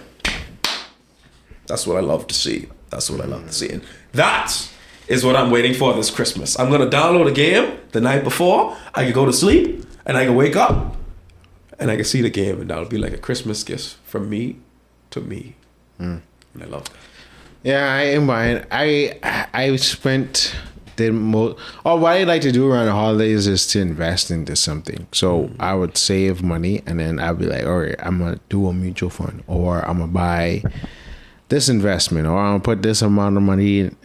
that's 1.68 1.86
what 1.86 1.96
I 1.96 2.00
love 2.00 2.26
to 2.26 2.34
see. 2.34 2.68
That's 2.90 3.10
what 3.10 3.20
I 3.20 3.26
love 3.26 3.46
to 3.46 3.52
see. 3.52 3.68
And 3.68 3.82
that 4.12 4.52
is 5.06 5.24
what 5.24 5.36
I'm 5.36 5.50
waiting 5.50 5.74
for 5.74 5.92
this 5.94 6.10
Christmas. 6.10 6.58
I'm 6.58 6.70
gonna 6.70 6.90
download 6.90 7.28
a 7.28 7.32
game 7.32 7.78
the 7.92 8.00
night 8.00 8.24
before. 8.24 8.76
I 8.94 9.04
can 9.04 9.12
go 9.12 9.26
to 9.26 9.32
sleep 9.32 9.84
and 10.06 10.16
I 10.16 10.24
can 10.24 10.34
wake 10.34 10.56
up 10.56 10.96
and 11.78 11.90
I 11.90 11.96
can 11.96 12.04
see 12.04 12.22
the 12.22 12.30
game, 12.30 12.60
and 12.60 12.70
that'll 12.70 12.86
be 12.86 12.98
like 12.98 13.12
a 13.12 13.18
Christmas 13.18 13.62
gift 13.62 13.98
from 14.04 14.28
me 14.28 14.56
to 15.10 15.20
me. 15.20 15.54
And 15.98 16.22
I 16.60 16.64
love 16.64 16.84
that. 16.84 16.96
Yeah, 17.62 17.92
I 17.92 18.02
am 18.02 18.26
buying. 18.26 18.64
I 18.70 19.18
I 19.52 19.76
spent 19.76 20.54
the 20.96 21.10
most. 21.10 21.58
Oh, 21.84 21.96
what 21.96 22.12
I 22.12 22.24
like 22.24 22.42
to 22.42 22.52
do 22.52 22.70
around 22.70 22.86
the 22.86 22.92
holidays 22.92 23.46
is 23.46 23.66
to 23.68 23.80
invest 23.80 24.30
into 24.30 24.56
something. 24.56 25.06
So 25.12 25.50
I 25.60 25.74
would 25.74 25.96
save 25.96 26.42
money, 26.42 26.82
and 26.86 27.00
then 27.00 27.18
I'd 27.18 27.38
be 27.38 27.46
like, 27.46 27.64
all 27.64 27.80
right, 27.80 27.96
I'm 28.00 28.18
gonna 28.18 28.40
do 28.48 28.68
a 28.68 28.72
mutual 28.72 29.10
fund, 29.10 29.42
or 29.46 29.80
I'm 29.88 29.98
gonna 29.98 30.12
buy 30.12 30.62
this 31.48 31.68
investment, 31.68 32.26
or 32.26 32.38
I'm 32.38 32.52
gonna 32.54 32.60
put 32.60 32.82
this 32.82 33.02
amount 33.02 33.36
of 33.36 33.42
money 33.42 33.80
in, 33.80 33.96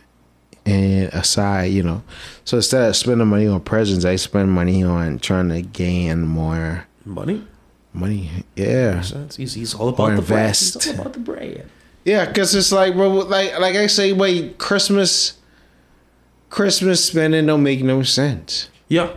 and 0.66 1.10
aside. 1.14 1.72
You 1.72 1.84
know, 1.84 2.04
so 2.46 2.58
instead 2.58 2.88
of 2.90 2.96
spending 2.96 3.28
money 3.28 3.48
on 3.48 3.62
presents, 3.62 4.06
I 4.06 4.16
spend 4.16 4.52
money 4.52 4.84
on 4.84 5.20
trying 5.20 5.50
to 5.50 5.62
gain 5.62 6.22
more 6.22 6.86
Money. 7.06 7.44
money. 7.94 8.30
Yeah. 8.56 9.00
It's 9.04 9.40
easy. 9.40 9.62
It's 9.62 9.76
all 9.76 9.90
about 9.90 10.12
Or 10.12 10.16
the 10.16 10.22
invest. 10.22 10.78
It's 10.78 10.88
all 10.88 10.96
about 11.02 11.14
the 11.14 11.20
bread. 11.20 11.70
Yeah, 12.06 12.26
because 12.26 12.54
it's 12.56 12.72
like, 12.72 12.94
bro, 12.96 13.10
like, 13.10 13.60
like 13.60 13.76
I 13.76 13.88
say, 13.88 14.12
wait, 14.14 14.58
Christmas, 14.58 15.34
Christmas 16.50 17.04
spending 17.06 17.46
don't 17.46 17.64
make 17.64 17.82
no 17.84 18.04
sense. 18.04 18.70
Yeah. 18.90 19.10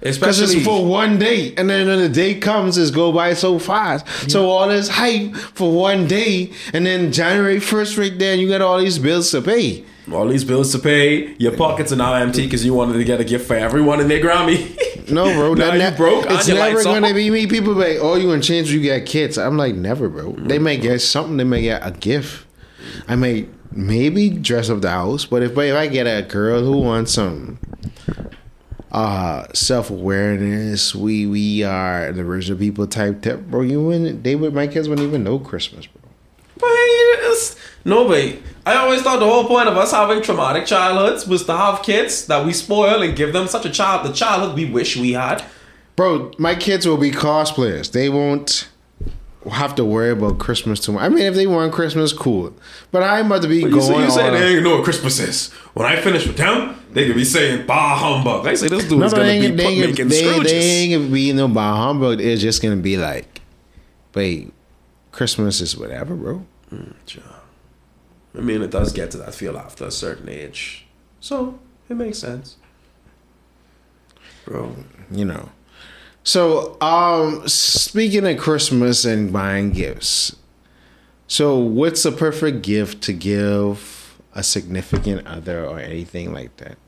Because 0.00 0.16
Especially 0.16 0.56
it's 0.58 0.64
for 0.64 0.86
one 0.86 1.18
day, 1.18 1.54
and 1.56 1.68
then 1.68 1.88
when 1.88 1.98
the 1.98 2.08
day 2.08 2.36
comes, 2.36 2.78
it's 2.78 2.92
go 2.92 3.10
by 3.10 3.34
so 3.34 3.58
fast. 3.58 4.06
So 4.30 4.48
all 4.48 4.68
this 4.68 4.88
hype 4.88 5.34
for 5.34 5.72
one 5.72 6.06
day, 6.06 6.52
and 6.72 6.86
then 6.86 7.10
January 7.10 7.58
first, 7.58 7.98
right 7.98 8.16
there, 8.16 8.32
and 8.32 8.40
you 8.40 8.48
got 8.48 8.62
all 8.62 8.78
these 8.78 8.98
bills 9.00 9.30
to 9.32 9.42
pay. 9.42 9.84
all 10.12 10.28
these 10.28 10.44
bills 10.44 10.70
to 10.72 10.78
pay. 10.78 11.34
Your 11.38 11.56
pockets 11.56 11.92
are 11.92 11.96
now 11.96 12.14
empty 12.14 12.44
because 12.44 12.64
you 12.64 12.74
wanted 12.74 12.92
to 12.92 13.04
get 13.04 13.20
a 13.20 13.24
gift 13.24 13.48
for 13.48 13.56
everyone 13.56 14.00
in 14.00 14.08
their 14.08 14.22
Grammy. 14.22 14.76
No, 15.10 15.24
bro, 15.32 15.54
Now 15.54 15.70
that, 15.70 15.92
you 15.92 15.96
broke 15.96 16.26
It's 16.28 16.48
never 16.48 16.84
gonna 16.84 17.08
off. 17.08 17.14
be 17.14 17.30
me. 17.30 17.46
People 17.46 17.72
be 17.72 17.80
like, 17.80 17.98
oh, 18.02 18.16
you 18.16 18.28
gonna 18.28 18.42
change? 18.42 18.70
You 18.70 18.82
get 18.82 19.06
kids? 19.06 19.38
I'm 19.38 19.56
like, 19.56 19.74
never, 19.74 20.06
bro. 20.10 20.32
They 20.32 20.58
mm. 20.58 20.62
may 20.64 20.76
get 20.76 21.00
something. 21.00 21.38
They 21.38 21.44
may 21.44 21.62
get 21.62 21.80
a 21.82 21.92
gift. 21.92 22.44
I 23.06 23.16
may 23.16 23.48
maybe 23.72 24.28
dress 24.28 24.68
up 24.68 24.82
the 24.82 24.90
house, 24.90 25.24
but 25.24 25.42
if 25.42 25.56
if 25.56 25.74
I 25.74 25.86
get 25.86 26.04
a 26.06 26.22
girl 26.28 26.62
who 26.62 26.78
wants 26.78 27.14
some 27.14 27.58
uh 28.92 29.46
self 29.52 29.90
awareness, 29.90 30.94
we 30.94 31.26
we 31.26 31.62
are 31.62 32.12
the 32.12 32.22
original 32.22 32.58
people 32.58 32.86
type 32.86 33.22
tip, 33.22 33.40
bro. 33.46 33.60
You 33.62 33.82
wouldn't. 33.82 34.24
They 34.24 34.34
would. 34.34 34.54
My 34.54 34.66
kids 34.66 34.88
wouldn't 34.88 35.06
even 35.06 35.24
know 35.24 35.38
Christmas, 35.38 35.86
bro. 35.86 36.02
But 36.58 36.68
it's, 36.72 37.56
no, 37.84 38.08
but 38.08 38.36
I 38.66 38.76
always 38.76 39.02
thought 39.02 39.20
the 39.20 39.26
whole 39.28 39.44
point 39.46 39.68
of 39.68 39.76
us 39.76 39.92
having 39.92 40.22
traumatic 40.22 40.66
childhoods 40.66 41.26
was 41.26 41.44
to 41.44 41.56
have 41.56 41.82
kids 41.82 42.26
that 42.26 42.44
we 42.44 42.52
spoil 42.52 43.02
and 43.02 43.14
give 43.16 43.32
them 43.32 43.46
such 43.46 43.64
a 43.64 43.70
child, 43.70 44.06
the 44.06 44.12
childhood 44.12 44.56
we 44.56 44.64
wish 44.64 44.96
we 44.96 45.12
had. 45.12 45.44
Bro, 45.94 46.32
my 46.38 46.54
kids 46.54 46.86
will 46.86 46.96
be 46.96 47.10
cosplayers. 47.10 47.92
They 47.92 48.08
won't 48.08 48.68
have 49.50 49.74
to 49.76 49.84
worry 49.84 50.10
about 50.10 50.38
Christmas 50.38 50.80
too 50.80 50.92
much. 50.92 51.02
I 51.02 51.08
mean, 51.08 51.24
if 51.24 51.34
they 51.34 51.46
want 51.46 51.72
Christmas, 51.72 52.12
cool. 52.12 52.52
But 52.90 53.02
I'm 53.04 53.26
about 53.26 53.42
to 53.42 53.48
be 53.48 53.58
You, 53.60 53.70
going. 53.70 53.82
say, 53.82 54.02
you 54.04 54.10
say 54.10 54.30
they 54.30 54.54
ain't 54.54 54.64
know 54.64 54.76
what 54.76 54.84
Christmas 54.84 55.18
is. 55.20 55.50
When 55.74 55.86
I 55.86 55.96
finish 56.00 56.26
with 56.26 56.36
them, 56.36 56.77
they 56.92 57.06
could 57.06 57.16
be 57.16 57.24
saying 57.24 57.66
bah 57.66 57.96
humbug. 57.96 58.44
They 58.44 58.56
say 58.56 58.68
this 58.68 58.88
dude 58.88 58.98
no, 58.98 59.06
is 59.06 59.12
no, 59.12 59.18
gonna 59.18 59.28
they 59.28 59.50
be 59.50 59.56
they, 59.56 59.86
making 59.86 60.08
they, 60.08 60.22
Scrooges. 60.22 60.44
they 60.44 60.58
ain't 60.58 60.92
gonna 60.94 61.12
be 61.12 61.32
no 61.32 61.48
bah 61.48 61.76
humbug. 61.76 62.20
It's 62.20 62.40
just 62.40 62.62
gonna 62.62 62.76
be 62.76 62.96
like, 62.96 63.40
wait, 64.14 64.52
Christmas 65.12 65.60
is 65.60 65.76
whatever, 65.76 66.14
bro. 66.14 66.46
Sure. 67.06 67.22
I 68.36 68.40
mean, 68.40 68.62
it 68.62 68.70
does 68.70 68.92
get 68.92 69.10
to 69.12 69.18
that 69.18 69.34
feel 69.34 69.56
after 69.56 69.86
a 69.86 69.90
certain 69.90 70.28
age, 70.28 70.86
so 71.20 71.58
it 71.88 71.94
makes 71.94 72.18
sense, 72.18 72.56
bro. 74.44 74.74
You 75.10 75.24
know. 75.24 75.50
So, 76.24 76.76
um, 76.82 77.48
speaking 77.48 78.26
of 78.26 78.36
Christmas 78.36 79.06
and 79.06 79.32
buying 79.32 79.72
gifts, 79.72 80.36
so 81.26 81.56
what's 81.56 82.02
the 82.02 82.12
perfect 82.12 82.62
gift 82.62 83.02
to 83.04 83.14
give 83.14 83.97
a 84.38 84.42
significant 84.42 85.26
other 85.26 85.66
or 85.66 85.80
anything 85.80 86.32
like 86.32 86.56
that? 86.58 86.78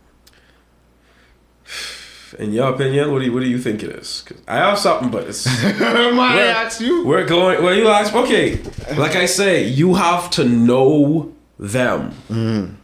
In 2.38 2.52
your 2.52 2.72
opinion, 2.72 3.10
what 3.10 3.18
do 3.18 3.24
you 3.24 3.32
what 3.32 3.40
do 3.40 3.48
you 3.48 3.58
think 3.58 3.82
it 3.82 3.90
is? 3.90 4.24
I 4.46 4.58
have 4.58 4.78
something, 4.78 5.10
but 5.10 5.24
it's 5.24 5.44
Might 5.80 6.38
ask 6.38 6.80
you. 6.80 7.04
We're 7.04 7.26
going. 7.26 7.60
Well, 7.62 7.74
you 7.74 7.88
ask. 7.88 8.14
Okay, 8.14 8.62
like 8.96 9.16
I 9.16 9.26
say, 9.26 9.64
you 9.66 9.94
have 9.94 10.30
to 10.30 10.44
know 10.44 11.34
them. 11.58 12.76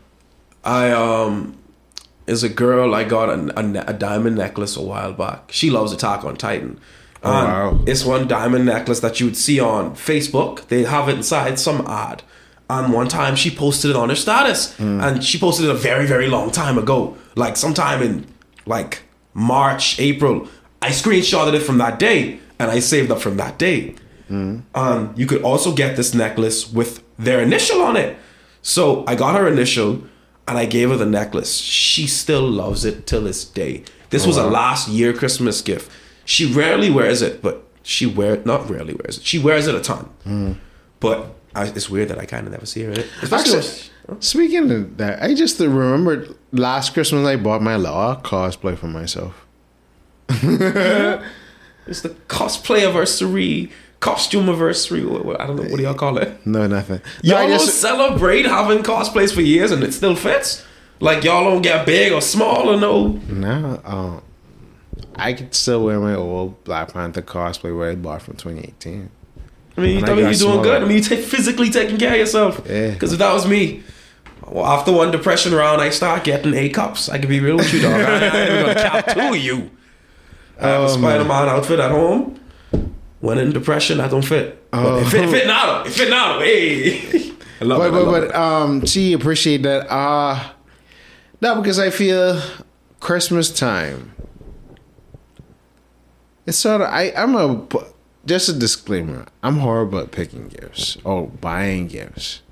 I 0.65 0.91
um, 0.91 1.57
is 2.27 2.43
a 2.43 2.49
girl. 2.49 2.93
I 2.93 3.05
got 3.05 3.29
a, 3.29 3.61
a, 3.61 3.85
a 3.91 3.93
diamond 3.93 4.37
necklace 4.37 4.77
a 4.77 4.83
while 4.83 5.13
back. 5.13 5.53
She 5.53 5.71
loves 5.71 5.93
Attack 5.93 6.25
on 6.25 6.37
Titan. 6.37 6.81
Oh, 7.23 7.31
wow. 7.31 7.81
It's 7.87 8.05
one 8.05 8.27
diamond 8.27 8.67
necklace 8.67 8.99
that 9.01 9.21
you 9.21 9.27
would 9.27 9.37
see 9.37 9.61
on 9.61 9.95
Facebook. 9.95 10.67
They 10.67 10.83
have 10.83 11.09
it 11.09 11.17
inside 11.17 11.61
some 11.61 11.87
ad. 11.87 12.25
And 12.69 12.93
one 12.93 13.09
time 13.09 13.37
she 13.37 13.51
posted 13.51 13.91
it 13.91 13.97
on 13.97 14.09
her 14.09 14.17
status, 14.17 14.75
mm. 14.77 15.01
and 15.01 15.23
she 15.23 15.39
posted 15.39 15.67
it 15.67 15.71
a 15.71 15.75
very, 15.75 16.05
very 16.05 16.27
long 16.27 16.51
time 16.51 16.79
ago, 16.79 17.17
like 17.37 17.57
sometime 17.57 18.03
in 18.03 18.27
like 18.67 19.03
March, 19.35 20.01
April. 20.01 20.49
I 20.83 20.91
screenshotted 20.91 21.55
it 21.55 21.61
from 21.61 21.79
that 21.79 22.01
day, 22.01 22.41
and 22.59 22.71
I 22.71 22.81
saved 22.81 23.13
up 23.13 23.21
from 23.21 23.37
that 23.37 23.59
day. 23.59 23.95
Mm. 24.29 24.63
Um, 24.75 25.15
you 25.17 25.27
could 25.27 25.43
also 25.43 25.73
get 25.73 25.97
this 25.97 26.15
necklace 26.15 26.71
with 26.71 27.03
their 27.19 27.41
initial 27.41 27.81
on 27.83 27.97
it. 27.97 28.17
So 28.63 29.05
I 29.07 29.15
got 29.15 29.39
her 29.39 29.47
initial 29.47 30.03
and 30.49 30.59
I 30.59 30.67
gave 30.67 30.91
her 30.91 30.97
the 30.97 31.07
necklace. 31.07 31.57
She 31.59 32.07
still 32.07 32.49
loves 32.49 32.85
it 32.85 33.07
till 33.07 33.23
this 33.23 33.45
day. 33.45 33.85
This 34.11 34.25
oh, 34.25 34.29
was 34.29 34.37
a 34.37 34.47
last 34.47 34.89
year 34.89 35.13
Christmas 35.13 35.63
gift. 35.63 35.91
She 36.25 36.53
rarely 36.53 36.91
wears 36.91 37.23
it, 37.23 37.43
but 37.43 37.65
she 37.83 38.07
wear 38.07 38.43
not 38.45 38.69
rarely 38.69 38.95
wears 38.95 39.19
it. 39.19 39.25
She 39.25 39.39
wears 39.39 39.67
it 39.67 39.75
a 39.75 39.81
ton. 39.81 40.09
Mm. 40.25 40.57
But 41.01 41.35
I, 41.57 41.66
it's 41.69 41.88
weird 41.88 42.09
that 42.09 42.19
I 42.19 42.27
kind 42.27 42.47
of 42.47 42.53
never 42.53 42.66
see 42.66 42.83
her 42.83 42.92
in 42.92 43.01
it. 43.01 43.09
Especially 43.23 43.59
Actually, 43.59 44.21
speaking 44.21 44.71
of 44.71 44.97
that, 44.99 45.23
I 45.23 45.35
just 45.35 45.59
remembered 45.59 46.35
last 46.53 46.92
Christmas 46.92 47.27
I 47.27 47.37
bought 47.37 47.62
my 47.62 47.77
law 47.77 48.21
cosplay 48.21 48.77
for 48.77 48.88
myself. 48.88 49.47
it's 50.29 52.03
the 52.03 52.11
cosplay 52.29 52.83
anniversary, 52.83 53.73
costume 54.01 54.49
anniversary. 54.49 55.01
I 55.01 55.47
don't 55.47 55.57
know 55.57 55.62
what 55.62 55.77
do 55.77 55.83
y'all 55.83 55.95
call 55.95 56.19
it. 56.19 56.47
No, 56.47 56.66
nothing. 56.66 57.01
No, 57.25 57.31
Y'all 57.31 57.38
I 57.38 57.47
don't 57.47 57.59
just 57.59 57.81
celebrate 57.81 58.45
having 58.45 58.83
cosplays 58.83 59.35
for 59.35 59.40
years 59.40 59.71
and 59.71 59.83
it 59.83 59.95
still 59.95 60.14
fits. 60.14 60.64
Like 61.01 61.25
y'all 61.25 61.45
don't 61.45 61.62
get 61.62 61.87
big 61.87 62.12
or 62.12 62.21
small 62.21 62.69
or 62.69 62.79
no. 62.79 63.09
no. 63.29 63.81
Um, 63.85 64.23
I 65.14 65.33
could 65.33 65.55
still 65.55 65.85
wear 65.85 65.99
my 66.01 66.14
old 66.14 66.62
Black 66.64 66.92
Panther 66.92 67.23
cosplay 67.23 67.77
where 67.77 67.90
I 67.90 67.95
bought 67.95 68.23
from 68.23 68.37
2018. 68.37 69.11
I 69.77 69.81
mean, 69.81 69.99
And 69.99 70.07
I 70.09 70.12
I 70.12 70.15
mean, 70.15 70.25
you're 70.25 70.33
doing 70.35 70.39
smaller. 70.53 70.62
good. 70.62 70.83
I 70.83 70.87
mean, 70.87 70.97
you 70.97 71.03
take 71.03 71.21
physically 71.25 71.71
taking 71.71 71.99
care 71.99 72.12
of 72.12 72.19
yourself. 72.19 72.62
Yeah. 72.69 72.91
Because 72.93 73.12
if 73.12 73.19
that 73.19 73.33
was 73.33 73.47
me, 73.47 73.83
well, 74.47 74.65
after 74.67 74.91
one 74.93 75.11
depression 75.11 75.53
round, 75.55 75.81
I 75.83 75.91
start 75.91 76.25
getting 76.25 76.55
A 76.55 76.69
cups. 76.71 77.09
I 77.09 77.19
can 77.19 77.29
be 77.29 77.41
real 77.41 77.57
with 77.57 77.73
you, 77.75 77.83
dog. 77.83 77.93
I, 77.93 78.27
I 78.29 78.41
ain't 78.41 78.67
gonna 78.67 78.75
cap 78.75 79.07
to 79.15 79.39
you. 79.39 79.71
I 80.61 80.69
have 80.69 80.81
a 80.83 80.85
Oh, 80.85 80.89
Spider 80.89 81.25
Man 81.25 81.49
outfit 81.49 81.79
at 81.81 81.91
home. 81.91 82.41
When 83.21 83.39
in 83.39 83.53
depression, 83.53 84.01
I 84.01 84.09
don't 84.09 84.25
fit. 84.25 84.71
But 84.71 84.85
Oh. 84.85 84.99
it 85.01 85.07
fit, 85.07 85.25
it 85.25 85.31
fit 85.31 85.47
now. 85.47 85.83
It 85.85 85.91
fit 85.93 86.11
now. 86.11 86.39
Hey, 86.41 87.33
I 87.61 87.65
love 87.65 87.79
But 87.79 87.87
it. 87.87 87.89
I 87.89 87.91
but 87.91 88.03
love 88.05 88.12
but 88.12 88.23
it. 88.25 88.35
um, 88.35 88.87
she 88.87 89.12
appreciate 89.12 89.62
that. 89.65 89.91
Uh 89.93 90.53
no, 91.43 91.61
because 91.61 91.79
I 91.79 91.91
feel 91.91 92.41
Christmas 93.01 93.51
time. 93.51 94.12
It's 96.47 96.59
sort 96.59 96.81
of 96.83 96.89
I 96.89 97.12
I'm 97.17 97.35
a 97.35 97.67
just 98.27 98.49
a 98.49 98.53
disclaimer. 98.53 99.27
I'm 99.43 99.59
horrible 99.59 100.01
at 100.01 100.11
picking 100.11 100.49
gifts 100.49 100.97
or 101.05 101.29
buying 101.29 101.87
gifts. 101.87 102.43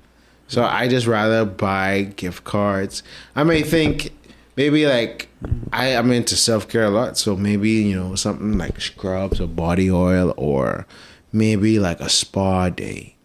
So 0.47 0.63
I 0.63 0.87
just 0.87 1.07
rather 1.07 1.43
buy 1.45 2.03
gift 2.15 2.43
cards. 2.43 3.03
I 3.35 3.43
may 3.43 3.61
think 3.61 4.11
maybe 4.55 4.85
like 4.85 5.27
I 5.73 5.95
I'm 5.95 6.11
into 6.11 6.35
self 6.35 6.67
care 6.67 6.85
a 6.85 6.89
lot, 6.89 7.17
so 7.17 7.35
maybe 7.35 7.69
you 7.69 7.95
know 7.95 8.15
something 8.15 8.57
like 8.57 8.79
scrubs 8.79 9.41
or 9.41 9.47
body 9.47 9.91
oil 9.91 10.33
or 10.37 10.85
maybe 11.31 11.79
like 11.79 11.99
a 11.99 12.09
spa 12.09 12.69
day 12.69 13.15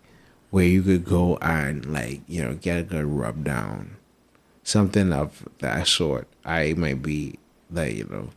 where 0.50 0.64
you 0.64 0.82
could 0.82 1.04
go 1.04 1.36
and 1.36 1.86
like 1.86 2.22
you 2.26 2.42
know 2.42 2.54
get 2.54 2.80
a 2.80 2.82
good 2.82 3.04
rub 3.04 3.44
down, 3.44 3.96
something 4.64 5.12
of 5.12 5.46
that 5.58 5.86
sort. 5.86 6.26
I 6.44 6.72
might 6.72 7.02
be 7.02 7.38
like 7.70 7.94
you 7.94 8.08
know 8.10 8.30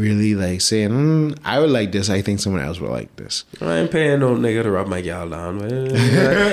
really 0.00 0.34
like 0.34 0.60
saying 0.60 0.90
mm, 0.90 1.38
I 1.44 1.60
would 1.60 1.70
like 1.70 1.92
this. 1.92 2.08
I 2.10 2.22
think 2.22 2.40
someone 2.40 2.62
else 2.62 2.80
would 2.80 2.90
like 2.90 3.14
this. 3.16 3.44
I 3.60 3.78
ain't 3.78 3.90
paying 3.90 4.20
no 4.20 4.34
nigga 4.34 4.62
to 4.64 4.70
rub 4.70 4.88
my 4.88 5.00
gal 5.00 5.28
down. 5.28 5.58
Man. 5.58 5.86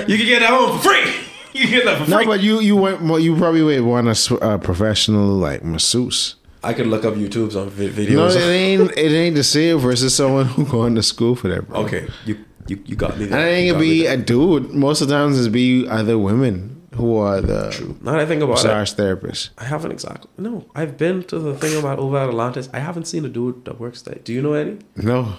you 0.10 0.18
can 0.18 0.26
get 0.26 0.40
that 0.40 0.50
home 0.50 0.78
for 0.80 0.90
free. 0.90 1.14
You 1.54 1.64
can 1.64 1.72
get 1.72 1.86
that 1.86 2.04
for 2.06 2.10
No, 2.12 2.24
but 2.24 2.42
you 2.42 2.60
you 2.60 2.76
went 2.76 3.02
you 3.24 3.36
probably 3.36 3.64
would 3.64 3.82
want 3.82 4.08
a 4.42 4.60
professional 4.60 5.28
like 5.30 5.64
masseuse. 5.64 6.36
I 6.64 6.74
could 6.74 6.86
look 6.88 7.04
up 7.06 7.16
YouTube's 7.16 7.56
on 7.56 7.70
vi- 7.72 7.88
No, 8.14 8.28
videos. 8.28 8.36
it 8.36 8.42
ain't 8.44 8.92
it 8.92 9.12
ain't 9.12 9.36
the 9.36 9.44
same 9.44 9.80
versus 9.80 10.14
someone 10.14 10.46
who 10.46 10.66
going 10.66 10.94
to 10.96 11.02
school 11.02 11.36
for 11.36 11.48
that. 11.48 11.68
Bro. 11.68 11.86
okay, 11.86 12.08
you 12.26 12.38
you 12.68 12.80
you 12.86 12.96
got 12.96 13.18
me. 13.18 13.24
and 13.24 13.34
There. 13.34 13.48
it 13.48 13.52
ain't 13.54 13.66
You 13.68 13.74
gonna 13.74 13.84
got 13.86 13.90
me 13.90 14.02
be 14.02 14.06
a 14.06 14.18
dude. 14.18 14.70
Most 14.74 15.02
of 15.02 15.08
the 15.08 15.16
times, 15.16 15.40
it's 15.40 15.48
be 15.48 15.88
other 15.88 16.20
women 16.20 16.77
who 16.96 17.18
are 17.18 17.42
the 17.42 17.96
Now 18.02 18.14
that 18.14 18.22
I 18.22 18.26
think 18.26 18.42
about 18.42 18.60
it, 18.60 18.68
massage 18.68 18.94
therapists. 18.94 19.50
I 19.58 19.66
haven't 19.66 19.92
exactly. 19.92 20.30
No, 20.38 20.66
I've 20.74 20.98
been 20.98 21.24
to 21.26 21.40
the 21.40 21.56
thing 21.56 21.78
about 21.78 22.00
over 22.00 22.18
at 22.18 22.30
Atlantis. 22.30 22.70
I 22.74 22.80
haven't 22.80 23.06
seen 23.06 23.26
a 23.26 23.30
dude 23.30 23.66
that 23.66 23.80
works 23.80 24.02
there. 24.02 24.16
Do 24.24 24.34
you 24.34 24.42
know 24.42 24.54
any? 24.54 24.80
No, 24.96 25.38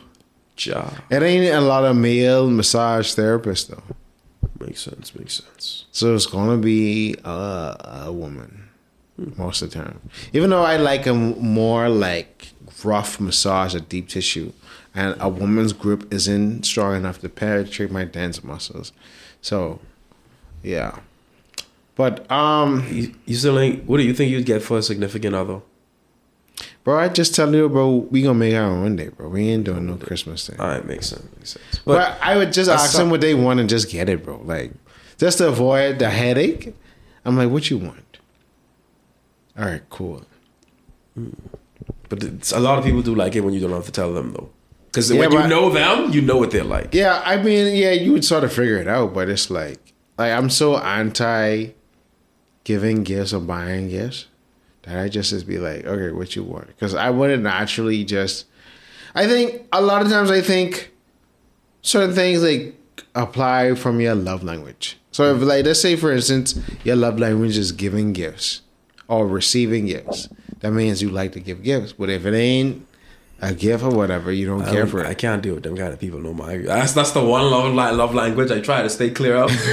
Ja, 0.58 0.90
it 1.11 1.22
ain't 1.22 1.54
a 1.54 1.61
lot 1.61 1.84
of 1.84 1.96
male 1.96 2.50
massage 2.50 3.14
therapists 3.14 3.68
though. 3.68 3.82
makes 4.61 4.80
sense. 4.80 5.14
Makes 5.14 5.34
sense. 5.44 5.87
So 5.92 6.14
it's 6.14 6.26
gonna 6.26 6.58
be 6.58 7.16
a, 7.24 8.04
a 8.06 8.12
woman 8.12 8.68
hmm. 9.16 9.30
most 9.37 9.62
of 9.62 9.70
the 9.70 9.78
time. 9.78 10.00
Even 10.32 10.50
though 10.50 10.64
I 10.64 10.76
like 10.76 11.06
a 11.06 11.14
more 11.14 11.88
like 11.88 12.52
rough 12.84 13.20
massage, 13.20 13.74
a 13.74 13.80
deep 13.80 14.08
tissue, 14.08 14.52
and 14.94 15.16
a 15.20 15.28
woman's 15.28 15.72
grip 15.72 16.12
isn't 16.12 16.64
strong 16.64 16.96
enough 16.96 17.20
to 17.20 17.28
penetrate 17.28 17.90
my 17.90 18.04
dense 18.04 18.42
muscles. 18.42 18.92
So, 19.40 19.80
yeah. 20.62 20.98
But 21.98 22.30
um, 22.30 22.87
You, 22.92 23.12
you 23.26 23.34
still 23.34 23.58
ain't. 23.58 23.84
What 23.88 23.96
do 23.96 24.04
you 24.04 24.14
think 24.14 24.30
you'd 24.30 24.46
get 24.46 24.62
for 24.62 24.78
a 24.78 24.82
significant 24.82 25.34
other? 25.34 25.61
bro, 26.84 26.98
I 26.98 27.08
just 27.08 27.34
tell 27.34 27.54
you, 27.54 27.68
bro, 27.68 27.96
we 28.11 28.22
gonna 28.22 28.38
make 28.38 28.54
our 28.54 28.62
own 28.62 28.82
one 28.82 28.96
day, 28.96 29.08
bro. 29.08 29.28
We 29.28 29.48
ain't 29.48 29.64
doing 29.64 29.84
no 29.87 29.96
Christmas 29.96 30.46
thing. 30.46 30.58
All 30.61 30.68
right, 30.68 30.87
makes 30.87 31.08
sense. 31.08 31.26
Makes 31.37 31.50
sense. 31.50 31.80
But, 31.84 31.98
But 31.98 32.18
I 32.22 32.37
would 32.37 32.52
just 32.52 32.70
ask 32.70 32.96
them 32.96 33.11
what 33.11 33.20
they 33.20 33.34
want 33.34 33.61
and 33.61 33.68
just 33.68 33.90
get 33.90 34.08
it, 34.08 34.24
bro. 34.24 34.40
Like 34.42 34.72
just 35.18 35.38
to 35.38 35.48
avoid 35.48 35.98
the 35.98 36.08
headache. 36.08 36.74
I'm 37.24 37.37
like, 37.37 37.50
what 37.50 37.68
you 37.68 37.78
want? 37.78 38.18
All 39.58 39.64
right, 39.66 39.82
cool. 39.90 40.24
but 42.08 42.52
a 42.52 42.61
lot 42.61 42.78
of 42.78 42.84
people 42.84 43.02
do 43.02 43.14
like 43.14 43.34
it 43.34 43.40
when 43.40 43.52
you 43.52 43.61
don't 43.61 43.72
have 43.72 43.87
to 43.87 43.92
tell 43.92 44.14
them 44.14 44.32
though, 44.32 44.50
because 44.87 45.11
Yeah, 45.11 45.26
when 45.26 45.32
you 45.32 45.48
know 45.48 45.68
them, 45.68 46.12
you 46.12 46.22
know 46.22 46.37
what 46.37 46.52
they're 46.52 46.62
like. 46.62 46.94
Yeah, 46.94 47.20
I 47.24 47.42
mean, 47.42 47.76
yeah, 47.76 47.90
you 47.90 48.12
would 48.12 48.24
sort 48.24 48.44
of 48.44 48.52
figure 48.52 48.76
it 48.78 48.87
out, 48.87 49.12
but 49.12 49.28
it's 49.28 49.50
like, 49.50 49.80
like 50.16 50.32
I'm 50.32 50.48
so 50.48 50.78
anti 50.78 51.72
giving 52.68 53.02
gifts 53.02 53.33
or 53.33 53.40
buying 53.40 53.88
gifts 53.88 54.26
that 54.83 54.98
I 54.98 55.09
just 55.09 55.31
just 55.31 55.46
be 55.46 55.57
like, 55.57 55.87
okay, 55.87 56.12
what 56.12 56.37
you 56.37 56.44
want? 56.44 56.66
Because 56.66 56.94
I 56.94 57.09
wouldn't 57.09 57.42
naturally 57.42 58.04
just. 58.04 58.44
I 59.14 59.26
think 59.26 59.66
a 59.72 59.81
lot 59.81 60.02
of 60.02 60.11
times 60.11 60.31
I 60.31 60.42
think 60.42 60.92
certain 61.81 62.14
things 62.14 62.42
like 62.42 62.76
apply 63.14 63.74
from 63.74 64.02
your 64.02 64.14
love 64.14 64.44
language. 64.44 64.98
So 65.12 65.35
if 65.35 65.40
like 65.40 65.64
let's 65.64 65.81
say 65.81 65.96
for 65.96 66.12
instance 66.12 66.61
your 66.85 66.96
love 66.96 67.18
language 67.18 67.57
is 67.57 67.72
giving 67.72 68.12
gifts 68.12 68.61
or 69.09 69.26
receiving 69.26 69.87
gifts, 69.87 70.28
that 70.61 70.72
means 70.72 71.00
you 71.00 71.09
like 71.09 71.33
to 71.33 71.40
give 71.40 71.62
gifts. 71.62 71.94
But 71.94 72.11
if 72.11 72.26
it 72.26 72.35
ain't 72.35 72.87
a 73.40 73.55
gift 73.55 73.85
or 73.85 73.90
whatever, 73.90 74.33
you 74.33 74.46
don't 74.46 74.62
I, 74.62 74.70
care 74.70 74.83
don't- 74.83 74.88
for 74.90 75.05
it. 75.05 75.07
I 75.07 75.14
can't 75.14 75.42
deal 75.42 75.55
with 75.55 75.62
them 75.64 75.77
kind 75.77 75.92
of 75.92 75.98
people 76.01 76.20
no 76.20 76.33
more. 76.35 76.57
That's 76.59 76.92
that's 76.92 77.12
the 77.12 77.22
one 77.24 77.51
love 77.51 77.74
love 77.74 78.14
language 78.14 78.51
I 78.51 78.61
try 78.61 78.82
to 78.82 78.91
stay 78.91 79.11
clear 79.11 79.36
of. 79.36 79.51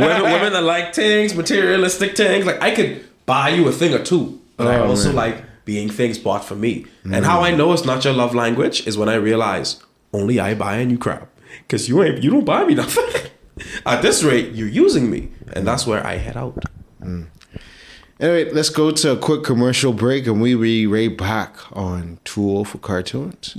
women, 0.00 0.22
women 0.22 0.52
that 0.52 0.62
like 0.62 0.94
things, 0.94 1.34
materialistic 1.34 2.16
things. 2.16 2.46
Like 2.46 2.60
I 2.60 2.74
could 2.74 3.04
buy 3.26 3.50
you 3.50 3.68
a 3.68 3.72
thing 3.72 3.94
or 3.94 4.02
two, 4.02 4.40
but 4.56 4.66
I 4.66 4.76
Oh, 4.78 4.88
also 4.88 5.08
man. 5.08 5.16
like 5.16 5.44
being 5.64 5.88
things 5.90 6.18
bought 6.18 6.44
for 6.44 6.54
me. 6.54 6.86
And 7.04 7.12
mm. 7.12 7.24
how 7.24 7.42
I 7.42 7.50
know 7.54 7.72
it's 7.72 7.84
not 7.84 8.04
your 8.04 8.14
love 8.14 8.34
language 8.34 8.86
is 8.86 8.96
when 8.96 9.08
I 9.08 9.14
realize 9.14 9.82
only 10.12 10.38
I 10.40 10.54
buy 10.54 10.76
and 10.76 10.90
you 10.90 10.98
crap. 10.98 11.28
Cause 11.68 11.88
you 11.88 12.02
ain't 12.02 12.22
you 12.22 12.30
don't 12.30 12.44
buy 12.44 12.64
me 12.64 12.74
nothing. 12.74 13.04
At 13.86 14.02
this 14.02 14.22
rate, 14.22 14.52
you're 14.54 14.68
using 14.68 15.10
me. 15.10 15.30
And 15.52 15.66
that's 15.66 15.86
where 15.86 16.06
I 16.06 16.16
head 16.16 16.36
out. 16.36 16.64
Mm. 17.00 17.28
Anyway, 18.18 18.50
let's 18.50 18.70
go 18.70 18.90
to 18.90 19.12
a 19.12 19.16
quick 19.16 19.44
commercial 19.44 19.92
break 19.92 20.26
and 20.26 20.40
we 20.40 20.54
be 20.54 20.86
right 20.86 21.14
back 21.14 21.54
on 21.76 22.18
Too 22.24 22.42
Old 22.42 22.68
for 22.68 22.78
Cartoons. 22.78 23.54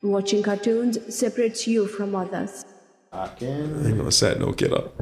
Watching 0.00 0.40
cartoons 0.40 1.12
separates 1.12 1.66
you 1.66 1.88
from 1.88 2.14
others. 2.14 2.64
Again. 3.12 3.82
I'm 3.84 3.96
gonna 3.96 4.12
set 4.12 4.38
no 4.38 4.52
get 4.52 4.72
up. 4.72 4.94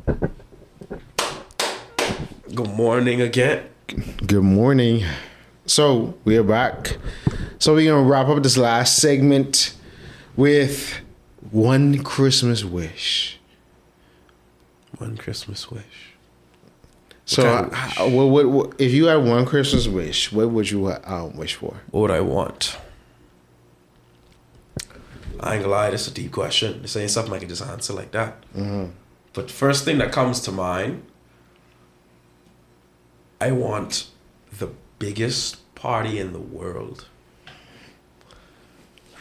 Good 2.55 2.71
morning 2.71 3.21
again. 3.21 3.69
Good 4.27 4.43
morning. 4.43 5.05
So 5.67 6.15
we 6.25 6.39
are 6.39 6.43
back. 6.43 6.97
So 7.59 7.75
we're 7.75 7.93
gonna 7.93 8.09
wrap 8.09 8.29
up 8.29 8.43
this 8.43 8.57
last 8.57 8.97
segment 8.97 9.75
with 10.35 10.95
one 11.51 12.03
Christmas 12.03 12.65
wish. 12.65 13.39
One 14.97 15.19
Christmas 15.19 15.71
wish. 15.71 16.08
So, 17.29 17.47
uh, 17.47 17.69
uh, 18.01 18.09
what, 18.09 18.25
what, 18.29 18.47
what- 18.49 18.81
if 18.81 18.91
you 18.93 19.05
had 19.07 19.17
one 19.17 19.45
Christmas 19.45 19.87
wish, 19.87 20.33
what 20.33 20.49
would 20.51 20.71
you 20.71 20.87
uh, 20.87 20.99
um, 21.05 21.37
wish 21.37 21.57
for? 21.57 21.77
What 21.91 22.01
would 22.01 22.11
I 22.11 22.21
want? 22.21 22.79
I 25.41 25.55
ain't 25.55 25.63
gonna 25.63 25.69
lie, 25.75 25.91
this 25.91 26.03
is 26.07 26.09
a 26.09 26.15
deep 26.15 26.33
question. 26.33 26.81
This 26.83 26.97
ain't 26.97 27.11
something 27.11 27.35
I 27.35 27.39
can 27.39 27.49
just 27.51 27.63
answer 27.63 27.93
like 27.93 28.13
that. 28.13 28.43
But 29.35 29.47
the 29.49 29.53
first 29.53 29.85
thing 29.85 29.99
that 29.99 30.11
comes 30.11 30.41
to 30.41 30.53
mind, 30.53 31.03
I 33.43 33.53
want 33.53 34.09
the 34.59 34.71
biggest 34.99 35.75
party 35.75 36.19
in 36.19 36.33
the 36.33 36.41
world. 36.41 37.07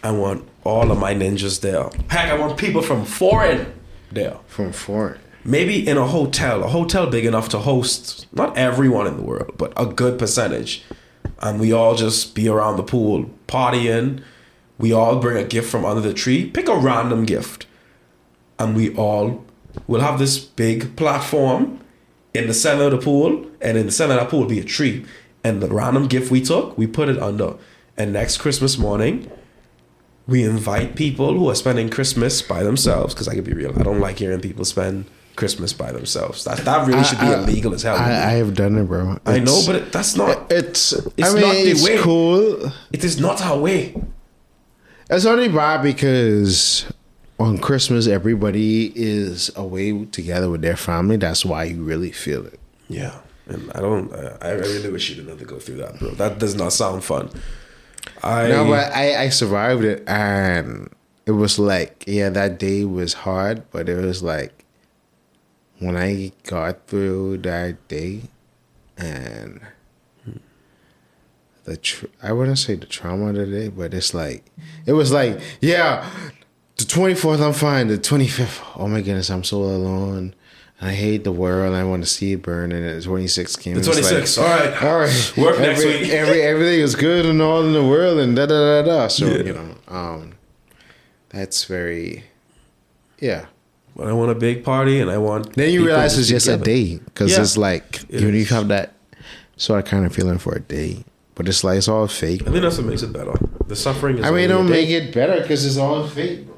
I 0.02 0.12
want 0.12 0.48
all 0.64 0.92
of 0.92 0.98
my 0.98 1.14
ninjas 1.14 1.60
there. 1.60 1.90
Heck, 2.10 2.32
I 2.32 2.38
want 2.38 2.58
people 2.58 2.82
from 2.82 3.04
foreign 3.04 3.74
there. 4.12 4.38
From 4.48 4.72
foreign. 4.72 5.20
Maybe 5.48 5.88
in 5.88 5.96
a 5.96 6.06
hotel, 6.06 6.62
a 6.62 6.68
hotel 6.68 7.10
big 7.10 7.24
enough 7.24 7.48
to 7.50 7.60
host 7.60 8.28
not 8.34 8.58
everyone 8.58 9.08
in 9.08 9.16
the 9.16 9.24
world, 9.24 9.54
but 9.58 9.72
a 9.78 9.86
good 9.86 10.20
percentage. 10.20 10.84
And 11.40 11.58
we 11.58 11.72
all 11.72 11.96
just 11.96 12.36
be 12.36 12.50
around 12.50 12.76
the 12.76 12.84
pool, 12.84 13.30
partying. 13.48 14.22
We 14.78 14.92
all 14.92 15.20
bring 15.20 15.38
a 15.38 15.48
gift 15.48 15.72
from 15.72 15.86
under 15.86 16.02
the 16.02 16.14
tree. 16.14 16.50
Pick 16.50 16.68
a 16.68 16.76
random 16.76 17.24
gift. 17.24 17.66
And 18.60 18.76
we 18.76 18.94
all 18.96 19.46
will 19.88 20.02
have 20.02 20.20
this 20.20 20.38
big 20.38 20.98
platform 20.98 21.80
in 22.34 22.48
the 22.48 22.54
center 22.54 22.84
of 22.84 22.92
the 22.92 22.98
pool. 22.98 23.50
And 23.62 23.78
in 23.78 23.86
the 23.86 23.92
center 23.94 24.16
of 24.16 24.20
that 24.20 24.30
pool 24.30 24.42
will 24.42 24.50
be 24.50 24.60
a 24.60 24.66
tree. 24.66 25.06
And 25.46 25.64
the 25.64 25.70
random 25.70 26.08
gift 26.08 26.30
we 26.30 26.42
took, 26.42 26.78
we 26.78 26.88
put 26.88 27.08
it 27.08 27.20
under. 27.20 27.56
And 27.96 28.12
next 28.12 28.40
Christmas 28.40 28.78
morning, 28.78 29.32
we 30.28 30.44
invite 30.44 30.98
people 30.98 31.36
who 31.36 31.50
are 31.50 31.56
spending 31.56 31.90
Christmas 31.90 32.42
by 32.42 32.64
themselves. 32.64 33.14
Because 33.14 33.30
I 33.30 33.36
can 33.36 33.46
be 33.46 33.54
real, 33.54 33.80
I 33.80 33.84
don't 33.84 34.02
like 34.02 34.20
hearing 34.20 34.42
people 34.42 34.66
spend 34.66 35.06
Christmas 35.38 35.72
by 35.72 35.94
themselves. 35.94 36.44
That 36.44 36.58
that 36.66 36.86
really 36.86 37.04
should 37.06 37.20
be 37.22 37.28
I- 37.28 37.40
illegal 37.42 37.74
as 37.74 37.84
hell. 37.84 37.96
I, 37.96 38.10
I 38.12 38.32
have 38.42 38.54
done 38.54 38.78
it, 38.78 38.84
bro. 38.84 39.18
I 39.26 39.40
know, 39.40 39.62
but 39.66 39.76
it, 39.76 39.92
that's 39.94 40.18
not. 40.18 40.52
it's. 40.52 40.92
It's 40.92 41.30
I 41.30 41.34
mean, 41.34 41.42
not 41.44 41.54
the 41.54 41.72
it's 41.72 41.84
way. 41.86 41.98
cool. 42.00 42.72
It 42.92 43.04
is 43.06 43.20
not 43.22 43.42
our 43.42 43.58
way. 43.58 43.96
It's 45.10 45.26
only 45.26 45.48
bad 45.48 45.84
because 45.84 46.86
on 47.40 47.60
Christmas 47.60 48.08
everybody 48.08 48.92
is 48.96 49.50
away 49.56 50.06
together 50.08 50.50
with 50.50 50.62
their 50.62 50.76
family. 50.76 51.16
That's 51.16 51.46
why 51.46 51.64
you 51.66 51.82
really 51.84 52.12
feel 52.12 52.46
it. 52.46 52.60
Yeah, 52.90 53.16
and 53.48 53.72
I 53.74 53.80
don't. 53.80 54.12
Uh, 54.12 54.38
I 54.42 54.50
really 54.52 54.92
wish 54.92 55.10
you 55.10 55.16
didn't 55.16 55.30
have 55.30 55.40
to 55.40 55.46
go 55.46 55.60
through 55.60 55.78
that, 55.78 55.98
bro. 56.00 56.10
That 56.12 56.40
does 56.40 56.56
not 56.56 56.74
sound 56.74 57.04
fun. 57.06 57.30
I 58.24 58.48
No, 58.50 58.66
but 58.66 58.92
I, 58.94 59.24
I 59.26 59.30
survived 59.30 59.84
it, 59.84 60.04
and 60.08 60.90
it 61.26 61.32
was 61.32 61.60
like, 61.60 62.04
yeah, 62.08 62.30
that 62.30 62.58
day 62.58 62.84
was 62.86 63.14
hard, 63.14 63.64
but 63.72 63.88
it 63.90 63.98
was 64.04 64.24
like 64.24 64.57
when 65.80 65.96
I 65.96 66.32
got 66.44 66.88
through 66.88 67.38
that 67.40 67.88
day, 67.88 68.22
and 68.98 69.62
the 71.66 71.78
tr- 71.78 72.06
I 72.24 72.32
wouldn't 72.32 72.60
say 72.60 72.76
the 72.76 72.86
trauma 72.86 73.28
of 73.30 73.36
the 73.36 73.46
day, 73.46 73.68
but 73.70 73.94
it's 73.94 74.14
like 74.14 74.46
it 74.86 74.94
was 74.94 75.12
like, 75.12 75.40
yeah, 75.62 76.10
the 76.78 76.86
twenty 76.86 77.16
fourth 77.16 77.42
I'm 77.42 77.54
fine, 77.54 77.88
the 77.88 77.98
twenty 77.98 78.28
fifth, 78.28 78.62
oh 78.76 78.88
my 78.88 79.02
goodness, 79.02 79.30
I'm 79.30 79.44
so 79.44 79.58
alone. 79.64 80.34
I 80.80 80.92
hate 80.92 81.24
the 81.24 81.32
world. 81.32 81.74
I 81.74 81.84
want 81.84 82.04
to 82.04 82.08
see 82.08 82.34
it 82.34 82.44
burn. 82.44 82.72
And 82.72 83.02
the 83.02 83.08
26th 83.10 83.60
came. 83.60 83.74
the 83.74 83.80
it's 83.80 83.88
like, 83.88 83.98
twenty 83.98 84.08
sixth. 84.28 84.38
all 84.38 84.46
right, 84.46 84.84
all 84.84 85.00
right. 85.00 85.34
Work 85.36 85.58
next 85.60 85.84
week. 85.84 86.10
Every 86.12 86.44
everything 86.44 86.82
is 86.82 86.94
good 86.94 87.26
and 87.26 87.42
all 87.42 87.66
in 87.66 87.74
the 87.74 87.84
world 87.84 88.20
and 88.20 88.36
da 88.36 88.46
da 88.46 88.84
da 88.84 88.88
da. 88.88 89.08
So 89.08 89.26
Yeah. 89.26 89.38
you 89.44 89.54
know, 89.54 89.76
um, 89.88 90.34
that's 91.30 91.64
very, 91.66 92.26
yeah. 93.20 93.48
I 94.00 94.12
want 94.14 94.32
a 94.32 94.36
big 94.36 94.64
party, 94.64 95.00
and 95.00 95.10
I 95.10 95.18
want. 95.18 95.54
Then 95.56 95.72
you 95.74 95.86
realize 95.86 96.18
it's 96.20 96.28
just 96.30 96.48
a 96.48 96.52
together. 96.52 96.66
day 96.66 97.00
because 97.06 97.32
Yeah. 97.32 97.42
it's 97.42 97.58
like 97.58 98.04
It 98.10 98.22
you, 98.22 98.30
you 98.30 98.46
have 98.46 98.68
that 98.68 98.94
sort 99.56 99.80
of 99.80 99.86
kind 99.86 100.06
of 100.06 100.14
feeling 100.14 100.38
for 100.38 100.54
a 100.56 100.60
day, 100.60 101.04
but 101.36 101.48
it's 101.48 101.64
like 101.64 101.78
it's 101.80 101.88
all 101.88 102.08
fake. 102.08 102.42
I 102.48 102.52
think 102.52 102.62
that's 102.62 102.78
what 102.78 102.86
makes 102.88 103.02
it 103.04 103.12
better. 103.12 103.34
The 103.68 103.76
suffering 103.76 104.20
is. 104.20 104.26
I 104.26 104.30
mean, 104.32 104.46
it 104.46 104.48
don't 104.50 104.70
make 104.70 104.90
it 104.90 105.14
better 105.14 105.42
because 105.42 105.66
it's 105.66 105.78
all 105.78 106.08
fake, 106.08 106.46
bro. 106.46 106.56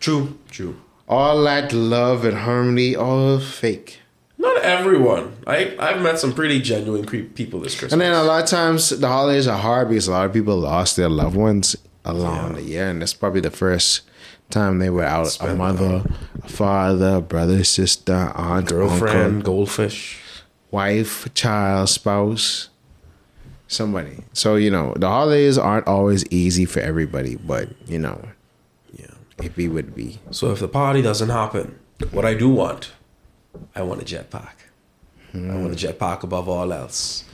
true. 0.00 0.38
True. 0.50 0.76
All 1.08 1.42
that 1.44 1.72
love 1.74 2.24
and 2.24 2.36
harmony, 2.38 2.96
all 2.96 3.38
fake. 3.38 3.98
Not 4.38 4.56
everyone. 4.62 5.36
I 5.46 5.74
I've 5.78 6.00
met 6.00 6.18
some 6.18 6.32
pretty 6.32 6.60
genuine 6.60 7.04
people 7.06 7.60
this 7.60 7.74
Christmas. 7.74 7.92
And 7.92 8.00
then 8.00 8.12
a 8.12 8.22
lot 8.24 8.42
of 8.44 8.48
times 8.48 8.88
the 8.88 9.08
holidays 9.08 9.46
are 9.46 9.58
hard 9.58 9.88
because 9.90 10.08
a 10.08 10.12
lot 10.12 10.24
of 10.26 10.32
people 10.32 10.56
lost 10.56 10.96
their 10.96 11.10
loved 11.10 11.36
ones 11.36 11.76
along 12.04 12.48
Yeah. 12.48 12.52
the 12.56 12.62
year, 12.62 12.88
and 12.88 13.02
that's 13.02 13.14
probably 13.14 13.40
the 13.42 13.50
first 13.50 14.00
time 14.52 14.78
they 14.78 14.90
were 14.90 15.04
out. 15.04 15.28
Spend 15.28 15.52
a 15.52 15.54
mother, 15.56 16.04
a 16.42 16.48
father, 16.48 17.20
brother, 17.20 17.64
sister, 17.64 18.32
aunt, 18.34 18.68
girlfriend, 18.68 19.36
uncle, 19.36 19.54
goldfish. 19.54 20.20
wife, 20.70 21.32
child, 21.34 21.88
spouse, 21.88 22.68
somebody. 23.66 24.24
So 24.32 24.56
you 24.56 24.70
know 24.70 24.94
the 24.96 25.08
holidays 25.08 25.58
aren't 25.58 25.86
always 25.86 26.24
easy 26.30 26.64
for 26.64 26.80
everybody, 26.80 27.36
but 27.36 27.68
you 27.86 27.98
know 27.98 28.20
Yeah. 28.92 29.14
it 29.42 29.56
be 29.56 29.68
would 29.68 29.94
be. 29.94 30.20
So 30.30 30.52
if 30.52 30.60
the 30.60 30.68
party 30.68 31.02
doesn't 31.02 31.30
happen, 31.30 31.78
what 32.10 32.24
I 32.24 32.34
do 32.34 32.48
want, 32.48 32.92
I 33.74 33.82
want 33.82 34.02
a 34.02 34.04
jetpack. 34.04 34.54
I 35.34 35.38
want 35.38 35.72
a 35.72 35.86
hmm. 35.88 35.92
jetpack 35.92 36.22
above 36.22 36.48
all 36.48 36.72
else. 36.72 37.24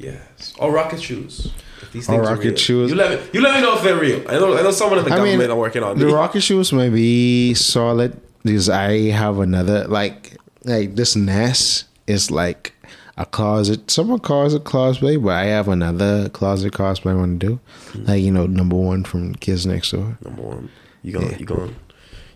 Yes, 0.00 0.54
or 0.58 0.72
rocket 0.72 1.00
shoes. 1.02 1.52
If 1.82 1.92
these 1.92 2.08
Or 2.08 2.12
things 2.14 2.26
are 2.26 2.34
rocket 2.34 2.58
shoes. 2.58 2.90
You 2.90 2.96
let 2.96 3.10
me. 3.20 3.28
You 3.34 3.40
let 3.42 3.54
me 3.56 3.60
know 3.62 3.76
if 3.76 3.82
they're 3.82 3.98
real. 3.98 4.20
I 4.28 4.32
know. 4.38 4.56
I 4.56 4.62
know 4.62 4.70
someone 4.70 4.98
in 4.98 5.04
the 5.04 5.12
I 5.12 5.16
government 5.16 5.40
mean, 5.40 5.50
are 5.50 5.56
working 5.56 5.82
on 5.82 5.98
the 5.98 6.08
it. 6.08 6.12
rocket 6.20 6.40
shoes 6.40 6.72
may 6.72 6.88
be 6.88 7.52
solid 7.54 8.18
because 8.42 8.68
I 8.70 9.10
have 9.10 9.38
another 9.38 9.86
like 9.88 10.36
like 10.64 10.94
this 10.96 11.16
nest 11.16 11.84
is 12.06 12.30
like 12.30 12.72
a 13.18 13.26
closet. 13.26 13.90
Someone 13.90 14.20
calls 14.20 14.54
it 14.54 14.64
cosplay, 14.64 15.22
but 15.22 15.32
I 15.34 15.44
have 15.44 15.68
another 15.68 16.30
closet 16.30 16.72
cosplay 16.72 17.10
I 17.10 17.14
want 17.14 17.40
to 17.40 17.46
do. 17.46 17.60
Hmm. 17.92 18.04
Like 18.06 18.22
you 18.22 18.30
know, 18.30 18.46
number 18.46 18.76
one 18.76 19.04
from 19.04 19.34
Kids 19.34 19.66
Next 19.66 19.90
Door. 19.90 20.16
Number 20.24 20.42
one, 20.42 20.70
you 21.02 21.12
gonna 21.12 21.36
you 21.36 21.44
gonna 21.44 21.72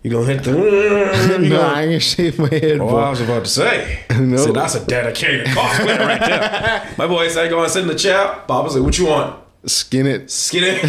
you 0.05 0.11
gonna 0.11 0.27
hit 0.27 0.45
the. 0.45 0.53
No, 1.39 1.49
gonna, 1.49 1.59
I 1.75 1.83
ain't 1.87 2.03
shave 2.03 2.39
my 2.39 2.49
head. 2.49 2.79
Oh, 2.79 2.97
I 2.97 3.11
was 3.11 3.21
about 3.23 3.45
to 3.47 3.51
say. 3.51 4.01
No. 4.21 4.37
See, 4.37 4.53
that's 4.53 4.75
a 4.77 4.87
dedicated 4.87 5.47
cosplayer 5.49 5.99
right 5.99 6.21
there. 6.21 6.95
My 6.99 7.07
boy 7.09 7.27
said, 7.29 7.49
"Go 7.51 7.63
and 7.63 7.73
sit 7.73 7.83
in 7.83 7.89
the 7.89 7.95
chair." 7.97 8.43
Bob 8.47 8.65
was 8.65 8.77
like, 8.77 8.85
"What 8.85 8.97
you 8.99 9.07
want?" 9.07 9.41
skin 9.67 10.07
it. 10.07 10.31
Skin 10.31 10.63
it. 10.67 10.83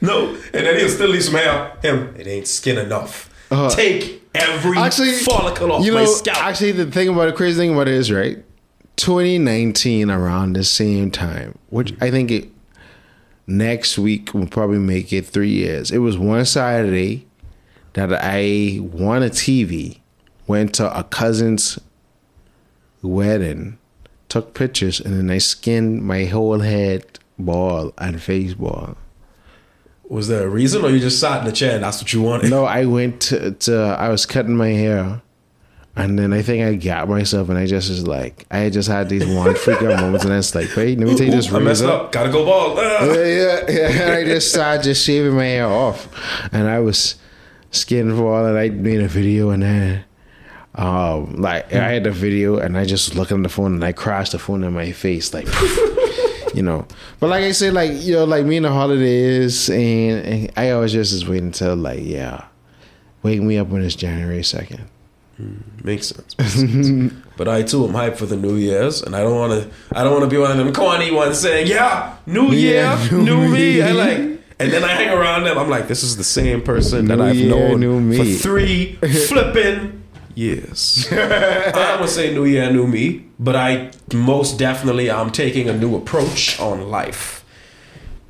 no, 0.00 0.28
and 0.30 0.66
then 0.66 0.78
he'll 0.78 0.88
still 0.88 1.10
leave 1.10 1.24
some 1.24 1.34
hair. 1.34 1.76
Him, 1.82 2.14
it 2.16 2.26
ain't 2.26 2.46
skin 2.46 2.78
enough. 2.78 3.28
Uh, 3.50 3.68
Take 3.68 4.22
every 4.34 4.78
Actually, 4.78 5.12
follicle 5.12 5.72
off 5.72 5.84
you 5.84 5.92
my 5.92 6.04
know, 6.04 6.06
scalp. 6.06 6.42
actually, 6.42 6.72
the 6.72 6.86
thing 6.90 7.08
about 7.08 7.26
the 7.26 7.32
crazy 7.32 7.58
thing 7.58 7.74
about 7.74 7.88
it 7.88 7.94
is 7.94 8.10
right. 8.10 8.42
2019 8.96 10.08
around 10.10 10.54
the 10.54 10.64
same 10.64 11.10
time, 11.10 11.58
which 11.70 11.94
I 12.00 12.10
think 12.10 12.30
it 12.30 12.48
next 13.46 13.98
week 13.98 14.32
we'll 14.34 14.46
probably 14.46 14.78
make 14.78 15.12
it 15.12 15.26
three 15.26 15.50
years. 15.50 15.90
It 15.90 15.98
was 15.98 16.18
one 16.18 16.44
Saturday 16.44 17.26
that 17.94 18.12
I 18.12 18.78
won 18.80 19.22
a 19.22 19.30
TV, 19.30 20.00
went 20.46 20.74
to 20.74 20.98
a 20.98 21.04
cousin's 21.04 21.78
wedding, 23.02 23.78
took 24.28 24.54
pictures, 24.54 25.00
and 25.00 25.16
then 25.16 25.30
I 25.30 25.38
skinned 25.38 26.02
my 26.02 26.24
whole 26.24 26.60
head 26.60 27.18
bald 27.38 27.94
and 27.98 28.20
face 28.20 28.54
bald. 28.54 28.96
was 30.08 30.28
there 30.28 30.44
a 30.44 30.48
reason, 30.48 30.84
or 30.84 30.90
you 30.90 31.00
just 31.00 31.20
sat 31.20 31.40
in 31.40 31.44
the 31.46 31.52
chair 31.52 31.76
and 31.76 31.84
that's 31.84 32.00
what 32.00 32.12
you 32.12 32.22
wanted? 32.22 32.50
No, 32.50 32.64
I 32.64 32.84
went 32.84 33.20
to, 33.22 33.52
to 33.52 33.96
I 33.98 34.08
was 34.08 34.26
cutting 34.26 34.56
my 34.56 34.68
hair, 34.68 35.22
and 35.96 36.18
then 36.18 36.32
I 36.32 36.42
think 36.42 36.64
I 36.64 36.74
got 36.74 37.08
myself, 37.08 37.48
and 37.48 37.58
I 37.58 37.66
just 37.66 37.88
was 37.90 38.06
like, 38.06 38.46
I 38.50 38.68
just 38.70 38.88
had 38.88 39.08
these 39.08 39.24
one 39.26 39.54
freak 39.54 39.82
out 39.82 40.00
moments, 40.00 40.24
and 40.24 40.32
I 40.32 40.36
was 40.38 40.54
like, 40.54 40.74
wait, 40.76 40.98
let 40.98 41.08
me 41.08 41.14
take 41.14 41.30
this 41.30 41.52
I 41.52 41.58
messed 41.58 41.82
razor. 41.82 41.92
up. 41.92 42.12
Gotta 42.12 42.30
go 42.30 42.44
bald. 42.44 42.78
Ah. 42.80 43.04
Yeah, 43.04 43.14
yeah, 43.14 43.60
yeah. 43.68 43.88
And 44.02 44.10
I 44.12 44.24
just 44.24 44.50
started 44.50 44.82
just 44.82 45.04
shaving 45.04 45.34
my 45.36 45.44
hair 45.44 45.66
off, 45.66 46.08
and 46.52 46.68
I 46.68 46.80
was 46.80 47.16
skin 47.70 48.16
for 48.16 48.34
all, 48.34 48.46
and 48.46 48.58
I 48.58 48.68
made 48.70 49.00
a 49.00 49.08
video, 49.08 49.50
and 49.50 49.62
then. 49.62 50.04
Um, 50.76 51.36
like 51.36 51.72
I 51.72 51.88
had 51.92 52.02
the 52.02 52.10
video 52.10 52.58
and 52.58 52.76
I 52.76 52.84
just 52.84 53.14
looked 53.14 53.30
on 53.30 53.44
the 53.44 53.48
phone 53.48 53.74
and 53.74 53.84
I 53.84 53.92
crashed 53.92 54.32
the 54.32 54.40
phone 54.40 54.64
in 54.64 54.72
my 54.72 54.90
face, 54.90 55.32
like 55.32 55.46
you 56.52 56.62
know. 56.62 56.84
But 57.20 57.28
like 57.30 57.44
I 57.44 57.52
said, 57.52 57.74
like 57.74 57.92
you 57.92 58.14
know, 58.14 58.24
like 58.24 58.44
me 58.44 58.56
and 58.56 58.66
the 58.66 58.72
holidays, 58.72 59.70
and, 59.70 60.26
and 60.26 60.52
I 60.56 60.70
always 60.70 60.92
just 60.92 61.12
is 61.12 61.28
waiting 61.28 61.46
until 61.46 61.76
like 61.76 62.00
yeah, 62.02 62.46
wake 63.22 63.40
me 63.40 63.56
up 63.56 63.68
when 63.68 63.84
it's 63.84 63.94
January 63.94 64.42
second. 64.42 64.88
Makes 65.82 66.08
sense. 66.08 66.38
Makes 66.38 66.52
sense. 66.54 67.12
but 67.36 67.48
I 67.48 67.62
too 67.62 67.84
am 67.86 67.92
hyped 67.92 68.16
for 68.16 68.26
the 68.26 68.36
New 68.36 68.54
Year's, 68.56 69.02
and 69.02 69.16
I 69.16 69.20
don't 69.22 69.36
want 69.36 69.52
to. 69.62 69.70
I 69.92 70.04
don't 70.04 70.12
want 70.12 70.24
to 70.24 70.30
be 70.30 70.38
one 70.38 70.50
of 70.52 70.56
them 70.58 70.72
corny 70.72 71.10
ones 71.10 71.38
saying, 71.40 71.66
"Yeah, 71.66 72.16
New 72.26 72.52
Year, 72.52 72.82
Yeah, 72.84 73.08
new, 73.12 73.22
new 73.24 73.48
me." 73.48 73.82
I 73.82 73.90
like, 73.92 74.18
and 74.18 74.72
then 74.72 74.84
I 74.84 74.88
hang 74.92 75.08
around 75.10 75.44
them. 75.44 75.58
I'm 75.58 75.68
like, 75.68 75.88
this 75.88 76.02
is 76.04 76.16
the 76.16 76.24
same 76.24 76.62
person 76.62 77.06
that 77.06 77.16
New 77.16 77.24
I've 77.24 77.34
year, 77.36 77.48
known 77.50 77.80
new 77.80 78.00
me. 78.00 78.16
for 78.16 78.24
three 78.42 78.94
flipping 79.28 80.02
years. 80.36 81.08
I'm 81.10 81.98
gonna 81.98 82.06
say 82.08 82.32
New 82.32 82.44
Year, 82.44 82.70
new 82.72 82.86
me, 82.86 83.26
but 83.40 83.56
I 83.56 83.90
most 84.12 84.58
definitely 84.58 85.10
I'm 85.10 85.30
taking 85.30 85.68
a 85.68 85.76
new 85.76 85.96
approach 85.96 86.58
on 86.60 86.88
life. 86.90 87.44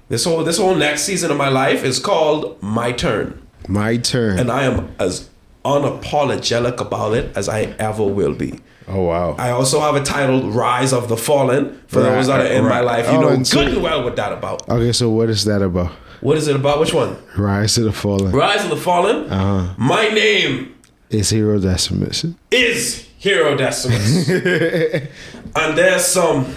This 0.09 0.25
whole 0.25 0.43
this 0.45 0.57
whole 0.59 0.75
next 0.75 1.03
season 1.03 1.31
of 1.31 1.37
my 1.37 1.49
life 1.49 1.85
is 1.85 1.99
called 1.99 2.63
my 2.63 2.93
turn 2.93 3.41
My 3.69 3.97
turn. 3.97 4.39
and 4.39 4.51
I 4.51 4.65
am 4.65 4.95
as 4.99 5.29
unapologetic 5.65 6.81
about 6.81 7.15
it 7.15 7.37
as 7.37 7.49
I 7.49 7.75
ever 7.79 8.05
will 8.05 8.35
be. 8.35 8.61
oh 8.89 9.03
wow. 9.03 9.35
I 9.39 9.51
also 9.51 9.81
have 9.81 9.95
a 9.97 10.03
title 10.03 10.51
"Rise 10.51 10.93
of 10.93 11.09
the 11.09 11.17
Fallen" 11.17 11.81
for 11.89 12.01
Right, 12.03 12.11
those 12.15 12.27
that 12.27 12.41
are 12.41 12.47
in 12.53 12.65
my 12.65 12.81
life. 12.81 13.07
You 13.11 13.19
Oh, 13.19 13.21
know 13.23 13.29
and 13.29 13.49
good 13.51 13.69
and 13.75 13.83
well 13.83 14.05
what 14.05 14.17
that 14.17 14.33
about. 14.33 14.69
okay, 14.69 14.93
so 14.93 15.09
what 15.11 15.29
is 15.31 15.45
that 15.47 15.63
about? 15.63 15.91
What 16.21 16.37
is 16.39 16.49
it 16.49 16.57
about? 16.57 16.81
Which 16.81 16.95
one? 16.95 17.17
Rise 17.37 17.77
of 17.79 17.85
the 17.85 17.93
fallen. 17.93 18.33
Rise 18.33 18.65
of 18.65 18.71
the 18.71 18.77
Fallen. 18.77 19.31
Uh-huh. 19.31 19.75
My 19.77 20.09
name 20.09 20.75
is 21.11 21.31
Hero 21.31 21.59
Decimus. 21.59 22.25
is 22.51 23.07
Hero 23.19 23.57
Decimus, 23.57 24.29
and 25.57 25.79
there's 25.79 26.05
some 26.05 26.55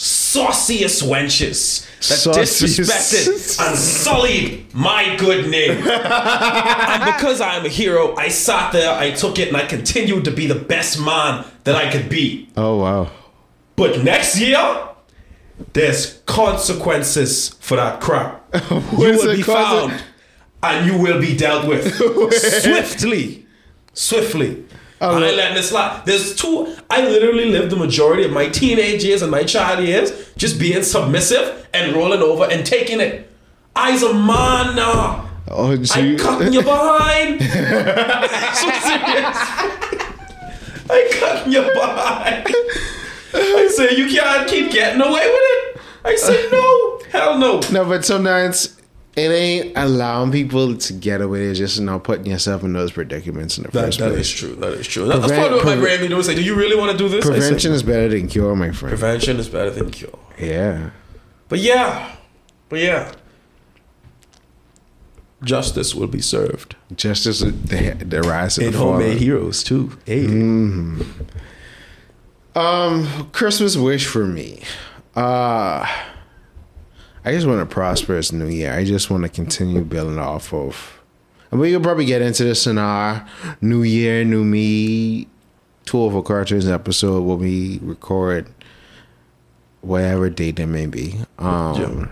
sauciest 0.00 1.02
wenches 1.02 1.86
that 2.08 2.18
Sauciest. 2.18 2.62
disrespected 2.62 3.60
and 3.68 3.78
sullied 3.78 4.74
my 4.74 5.14
good 5.16 5.50
name. 5.50 5.72
and 5.76 7.04
because 7.14 7.42
I 7.42 7.56
am 7.56 7.66
a 7.66 7.68
hero, 7.68 8.16
I 8.16 8.28
sat 8.28 8.72
there, 8.72 8.92
I 8.92 9.10
took 9.10 9.38
it, 9.38 9.48
and 9.48 9.56
I 9.58 9.66
continued 9.66 10.24
to 10.24 10.30
be 10.30 10.46
the 10.46 10.54
best 10.54 10.98
man 10.98 11.44
that 11.64 11.74
I 11.74 11.90
could 11.90 12.08
be. 12.08 12.48
Oh 12.56 12.78
wow. 12.78 13.10
But 13.76 14.02
next 14.02 14.40
year, 14.40 14.88
there's 15.74 16.20
consequences 16.24 17.50
for 17.60 17.76
that 17.76 18.00
crap. 18.00 18.42
you 18.70 18.96
will 18.98 19.36
be 19.36 19.42
found 19.42 20.02
and 20.62 20.86
you 20.86 20.98
will 20.98 21.20
be 21.20 21.36
dealt 21.36 21.66
with 21.66 21.94
swiftly. 22.32 23.46
Swiftly. 23.92 24.64
I 25.00 25.14
ain't 25.14 25.36
letting 25.36 25.54
this 25.54 25.70
slide. 25.70 26.02
There's 26.04 26.36
two. 26.36 26.76
I 26.90 27.02
literally 27.06 27.46
lived 27.46 27.70
the 27.70 27.76
majority 27.76 28.24
of 28.24 28.32
my 28.32 28.48
teenage 28.48 29.02
years 29.02 29.22
and 29.22 29.30
my 29.30 29.44
child 29.44 29.82
years 29.84 30.12
just 30.36 30.58
being 30.60 30.82
submissive 30.82 31.66
and 31.72 31.94
rolling 31.94 32.20
over 32.22 32.44
and 32.44 32.66
taking 32.66 33.00
it. 33.00 33.30
I's 33.74 34.02
a 34.02 34.12
man 34.12 34.76
now. 34.76 35.26
Oh, 35.48 35.82
so 35.84 36.00
I 36.00 36.04
you- 36.04 36.16
cutting 36.18 36.52
you 36.52 36.62
behind. 36.62 37.40
so 37.40 38.70
serious. 38.80 39.36
I 40.90 41.08
cutting 41.18 41.52
you 41.52 41.62
behind. 41.62 42.46
I 43.32 43.68
say 43.74 43.96
you 43.96 44.08
can't 44.10 44.48
keep 44.48 44.70
getting 44.72 45.00
away 45.00 45.12
with 45.12 45.22
it. 45.24 45.80
I 46.04 46.16
say 46.16 46.48
no, 46.50 47.00
hell 47.10 47.38
no. 47.38 47.60
No, 47.72 47.84
but 47.88 48.04
sometimes 48.04 48.79
it 49.16 49.20
ain't 49.30 49.72
allowing 49.76 50.30
people 50.30 50.76
to 50.76 50.92
get 50.92 51.20
away. 51.20 51.46
It's 51.46 51.58
just 51.58 51.80
not 51.80 52.04
putting 52.04 52.26
yourself 52.26 52.62
in 52.62 52.72
those 52.72 52.92
predicaments 52.92 53.58
in 53.58 53.64
the 53.64 53.70
That, 53.70 53.86
first 53.86 53.98
that 53.98 54.12
place. 54.12 54.20
is 54.26 54.30
true. 54.32 54.54
That 54.56 54.72
is 54.74 54.86
true. 54.86 55.06
That's 55.06 55.32
part 55.32 55.52
of 55.52 55.58
what 55.58 55.64
my 55.66 55.76
brain 55.76 56.08
be. 56.08 56.22
Say, 56.22 56.34
do 56.34 56.42
you 56.42 56.54
really 56.54 56.76
want 56.76 56.92
to 56.92 56.98
do 56.98 57.08
this? 57.08 57.24
Say, 57.24 57.32
Prevention 57.32 57.72
is 57.72 57.82
better 57.82 58.08
than 58.08 58.28
cure, 58.28 58.54
my 58.54 58.70
friend. 58.70 58.90
prevention 58.96 59.38
is 59.38 59.48
better 59.48 59.70
than 59.70 59.90
cure. 59.90 60.18
Yeah. 60.38 60.90
But 61.48 61.58
yeah, 61.58 62.14
but 62.68 62.78
yeah, 62.78 63.12
justice 65.42 65.94
will 65.94 66.06
be 66.06 66.20
served 66.20 66.76
Justice, 66.94 67.40
the, 67.40 67.96
the 68.06 68.22
rise 68.22 68.56
of 68.58 68.64
in 68.64 68.72
the 68.72 68.78
homemade 68.78 69.18
heroes 69.18 69.64
too. 69.64 69.98
Hey. 70.04 70.26
Um, 72.54 73.28
Christmas 73.32 73.76
wish 73.76 74.06
for 74.06 74.26
me. 74.26 74.62
Uh 75.16 75.86
I 77.24 77.32
just 77.32 77.46
want 77.46 77.60
a 77.60 77.66
prosperous 77.66 78.32
new 78.32 78.48
year. 78.48 78.72
I 78.72 78.84
just 78.84 79.10
want 79.10 79.24
to 79.24 79.28
continue 79.28 79.84
building 79.84 80.18
off 80.18 80.54
of. 80.54 81.00
And 81.50 81.60
we 81.60 81.72
could 81.72 81.82
probably 81.82 82.04
get 82.04 82.22
into 82.22 82.44
this 82.44 82.66
in 82.66 82.78
our 82.78 83.26
New 83.60 83.82
Year, 83.82 84.24
New 84.24 84.44
Me, 84.44 85.26
two 85.84 86.02
of 86.04 86.14
our 86.14 86.22
cartoons 86.22 86.68
episode 86.68 87.22
when 87.22 87.38
we 87.38 87.78
record 87.82 88.46
whatever 89.80 90.30
date 90.30 90.60
it 90.60 90.66
may 90.66 90.86
be. 90.86 91.16
Um, 91.38 92.10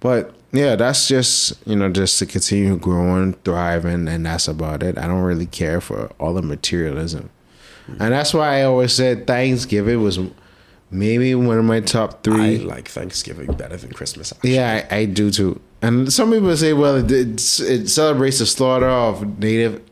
but 0.00 0.34
yeah, 0.52 0.76
that's 0.76 1.08
just 1.08 1.54
you 1.66 1.76
know 1.76 1.90
just 1.90 2.18
to 2.18 2.26
continue 2.26 2.76
growing, 2.76 3.34
thriving, 3.44 4.08
and 4.08 4.26
that's 4.26 4.48
about 4.48 4.82
it. 4.82 4.98
I 4.98 5.06
don't 5.06 5.22
really 5.22 5.46
care 5.46 5.80
for 5.80 6.10
all 6.18 6.34
the 6.34 6.42
materialism, 6.42 7.30
and 8.00 8.12
that's 8.12 8.34
why 8.34 8.58
I 8.58 8.62
always 8.64 8.92
said 8.92 9.26
Thanksgiving 9.26 10.02
was 10.02 10.18
maybe 10.92 11.34
one 11.34 11.58
of 11.58 11.64
my 11.64 11.80
top 11.80 12.22
three. 12.22 12.60
I 12.60 12.64
like 12.64 12.88
Thanksgiving 12.88 13.52
better 13.52 13.76
than 13.76 13.92
Christmas. 13.92 14.32
Actually. 14.32 14.54
yeah, 14.54 14.86
I, 14.90 14.96
I 14.96 15.04
do 15.06 15.30
too. 15.30 15.60
And 15.80 16.12
some 16.12 16.30
people 16.30 16.56
say, 16.56 16.72
well, 16.74 16.96
it, 16.96 17.10
it 17.10 17.88
celebrates 17.88 18.38
the 18.38 18.46
slaughter 18.46 18.88
of 18.88 19.38
native, 19.40 19.82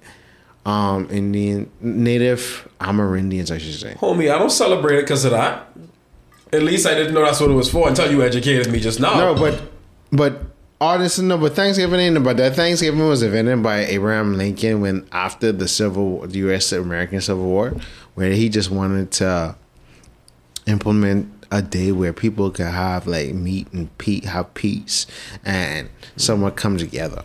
um, 0.65 1.09
Indian, 1.11 1.71
native 1.81 2.69
Amerindians, 2.81 3.51
I 3.51 3.59
should 3.59 3.75
say. 3.75 3.95
Homie, 3.95 4.33
I 4.33 4.39
don't 4.39 4.51
celebrate 4.51 4.99
it 4.99 5.03
because 5.03 5.25
of 5.25 5.33
that. 5.33 5.67
At 6.53 6.63
least 6.63 6.87
I 6.87 6.95
didn't 6.95 7.15
know 7.15 7.25
that's 7.25 7.41
what 7.41 7.51
it 7.51 7.55
was 7.55 7.71
for 7.71 7.89
until 7.89 8.11
you 8.11 8.23
educated 8.23 8.71
me 8.71 8.81
just 8.81 9.01
now. 9.01 9.17
No, 9.17 9.35
but 9.35 9.63
but 10.13 10.43
honestly, 10.81 11.25
no. 11.25 11.39
But 11.39 11.55
Thanksgiving 11.55 12.01
ain't 12.01 12.17
about 12.17 12.39
that. 12.39 12.57
Thanksgiving 12.57 13.07
was 13.07 13.23
invented 13.23 13.63
by 13.63 13.85
Abraham 13.85 14.37
Lincoln 14.37 14.81
when 14.81 15.07
after 15.13 15.53
the 15.53 15.69
Civil, 15.69 16.27
the 16.27 16.39
U.S. 16.39 16.73
American 16.73 17.21
Civil 17.21 17.45
War, 17.45 17.75
where 18.15 18.33
he 18.33 18.49
just 18.49 18.69
wanted 18.69 19.13
to 19.13 19.55
implement 20.71 21.33
a 21.51 21.61
day 21.61 21.93
where 21.93 22.13
people 22.13 22.51
could 22.51 22.67
have 22.67 23.07
like 23.07 23.35
meat 23.35 23.67
and 23.73 23.97
pe- 23.99 24.25
have 24.25 24.55
peace 24.55 25.07
and 25.45 25.89
someone 26.17 26.53
come 26.53 26.79
together. 26.79 27.25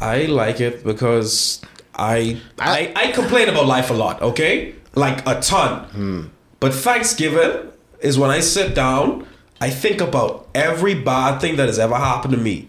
I 0.00 0.26
like 0.26 0.60
it 0.60 0.84
because 0.84 1.62
I, 1.94 2.40
I 2.58 2.92
I 2.94 3.12
complain 3.12 3.48
about 3.48 3.66
life 3.66 3.90
a 3.90 3.94
lot, 3.94 4.20
okay? 4.20 4.74
Like 4.94 5.26
a 5.26 5.40
ton. 5.40 5.84
Hmm. 5.90 6.22
But 6.60 6.74
Thanksgiving 6.74 7.70
is 8.00 8.18
when 8.18 8.30
I 8.30 8.40
sit 8.40 8.74
down, 8.74 9.26
I 9.60 9.70
think 9.70 10.00
about 10.00 10.48
every 10.54 10.94
bad 10.94 11.40
thing 11.40 11.56
that 11.56 11.66
has 11.66 11.78
ever 11.78 11.96
happened 11.96 12.34
to 12.34 12.40
me. 12.40 12.68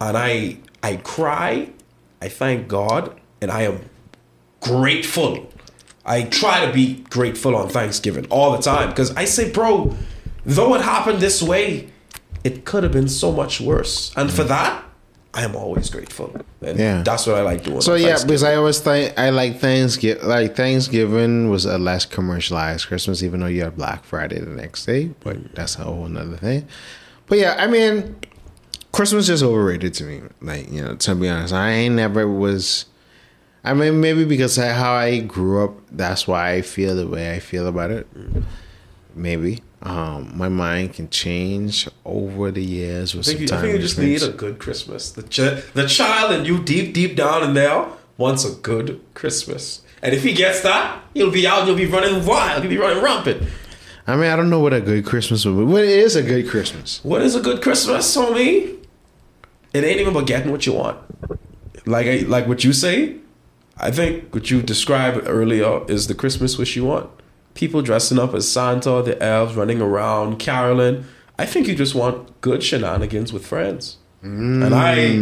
And 0.00 0.16
I 0.16 0.58
I 0.82 0.96
cry, 0.96 1.70
I 2.22 2.28
thank 2.28 2.68
God, 2.68 3.18
and 3.40 3.50
I 3.50 3.62
am 3.62 3.80
grateful. 4.60 5.50
I 6.06 6.22
try 6.22 6.64
to 6.64 6.72
be 6.72 7.04
grateful 7.10 7.56
on 7.56 7.68
Thanksgiving 7.68 8.26
all 8.30 8.52
the 8.52 8.62
time 8.62 8.90
because 8.90 9.14
I 9.16 9.24
say, 9.24 9.50
bro, 9.50 9.96
though 10.44 10.74
it 10.74 10.80
happened 10.80 11.18
this 11.18 11.42
way, 11.42 11.90
it 12.44 12.64
could 12.64 12.84
have 12.84 12.92
been 12.92 13.08
so 13.08 13.32
much 13.32 13.60
worse. 13.60 14.12
And 14.16 14.30
for 14.30 14.44
mm. 14.44 14.48
that, 14.48 14.84
I 15.34 15.42
am 15.42 15.54
always 15.54 15.90
grateful. 15.90 16.34
And 16.62 16.78
Yeah. 16.78 17.02
that's 17.02 17.26
what 17.26 17.36
I 17.36 17.42
like 17.42 17.64
doing. 17.64 17.82
So 17.82 17.94
yeah, 17.94 18.16
because 18.22 18.42
I 18.42 18.54
always 18.54 18.78
think 18.78 19.18
I 19.18 19.30
like 19.30 19.58
Thanksgiving. 19.58 20.26
Like 20.26 20.56
Thanksgiving 20.56 21.50
was 21.50 21.66
a 21.66 21.76
less 21.76 22.06
commercialized 22.06 22.86
Christmas, 22.86 23.22
even 23.22 23.40
though 23.40 23.46
you 23.46 23.62
have 23.62 23.76
Black 23.76 24.04
Friday 24.04 24.38
the 24.38 24.46
next 24.46 24.86
day. 24.86 25.10
But 25.20 25.54
that's 25.54 25.76
a 25.76 25.84
whole 25.84 26.08
nother 26.08 26.36
thing. 26.36 26.66
But 27.26 27.38
yeah, 27.38 27.56
I 27.58 27.66
mean, 27.66 28.16
Christmas 28.92 29.28
is 29.28 29.42
overrated 29.42 29.92
to 29.94 30.04
me. 30.04 30.22
Like 30.40 30.70
you 30.70 30.82
know, 30.82 30.94
to 30.94 31.14
be 31.14 31.28
honest, 31.28 31.52
I 31.52 31.70
ain't 31.70 31.96
never 31.96 32.26
was. 32.26 32.86
I 33.66 33.74
mean, 33.74 34.00
maybe 34.00 34.24
because 34.24 34.56
of 34.58 34.64
how 34.64 34.92
I 34.92 35.18
grew 35.18 35.64
up, 35.64 35.72
that's 35.90 36.28
why 36.28 36.52
I 36.52 36.62
feel 36.62 36.94
the 36.94 37.06
way 37.06 37.34
I 37.34 37.40
feel 37.40 37.66
about 37.66 37.90
it. 37.90 38.06
Maybe 39.14 39.60
um, 39.82 40.32
my 40.38 40.48
mind 40.48 40.94
can 40.94 41.10
change 41.10 41.88
over 42.04 42.52
the 42.52 42.62
years 42.62 43.14
with 43.14 43.26
I 43.26 43.32
some 43.32 43.38
think, 43.38 43.50
you, 43.50 43.56
I 43.56 43.60
think 43.60 43.72
you 43.74 43.78
just 43.80 43.98
need 43.98 44.22
a 44.22 44.28
good 44.28 44.60
Christmas. 44.60 45.10
The, 45.10 45.24
ch- 45.24 45.72
the 45.74 45.86
child 45.88 46.32
in 46.32 46.44
you, 46.44 46.62
deep, 46.62 46.94
deep 46.94 47.16
down 47.16 47.42
in 47.42 47.54
there, 47.54 47.86
wants 48.18 48.44
a 48.44 48.54
good 48.54 49.00
Christmas. 49.14 49.82
And 50.00 50.14
if 50.14 50.22
he 50.22 50.32
gets 50.32 50.60
that, 50.62 51.02
he'll 51.14 51.32
be 51.32 51.44
out, 51.46 51.66
he'll 51.66 51.74
be 51.74 51.86
running 51.86 52.24
wild, 52.24 52.62
he'll 52.62 52.70
be 52.70 52.78
running 52.78 53.02
rampant. 53.02 53.48
I 54.06 54.14
mean, 54.14 54.30
I 54.30 54.36
don't 54.36 54.48
know 54.48 54.60
what 54.60 54.74
a 54.74 54.80
good 54.80 55.04
Christmas 55.04 55.44
would 55.44 55.56
be. 55.56 55.64
What 55.64 55.82
is 55.82 56.14
a 56.14 56.22
good 56.22 56.48
Christmas? 56.48 57.00
What 57.02 57.22
is 57.22 57.34
a 57.34 57.40
good 57.40 57.60
Christmas, 57.62 58.16
homie? 58.16 58.78
It 59.72 59.82
ain't 59.82 60.00
even 60.00 60.14
about 60.14 60.28
getting 60.28 60.52
what 60.52 60.64
you 60.66 60.74
want. 60.74 60.98
Like 61.84 62.28
like 62.28 62.46
what 62.46 62.62
you 62.64 62.72
say, 62.72 63.16
I 63.78 63.90
think 63.90 64.32
what 64.34 64.50
you 64.50 64.62
described 64.62 65.22
earlier 65.26 65.84
is 65.88 66.06
the 66.06 66.14
Christmas 66.14 66.56
wish 66.58 66.76
you 66.76 66.84
want. 66.86 67.10
People 67.54 67.82
dressing 67.82 68.18
up 68.18 68.34
as 68.34 68.50
Santa, 68.50 69.02
the 69.02 69.22
elves 69.22 69.54
running 69.54 69.80
around, 69.82 70.38
caroling. 70.38 71.04
I 71.38 71.44
think 71.46 71.68
you 71.68 71.74
just 71.74 71.94
want 71.94 72.40
good 72.40 72.62
shenanigans 72.62 73.32
with 73.32 73.46
friends. 73.46 73.98
And 74.22 74.74
I 74.74 75.14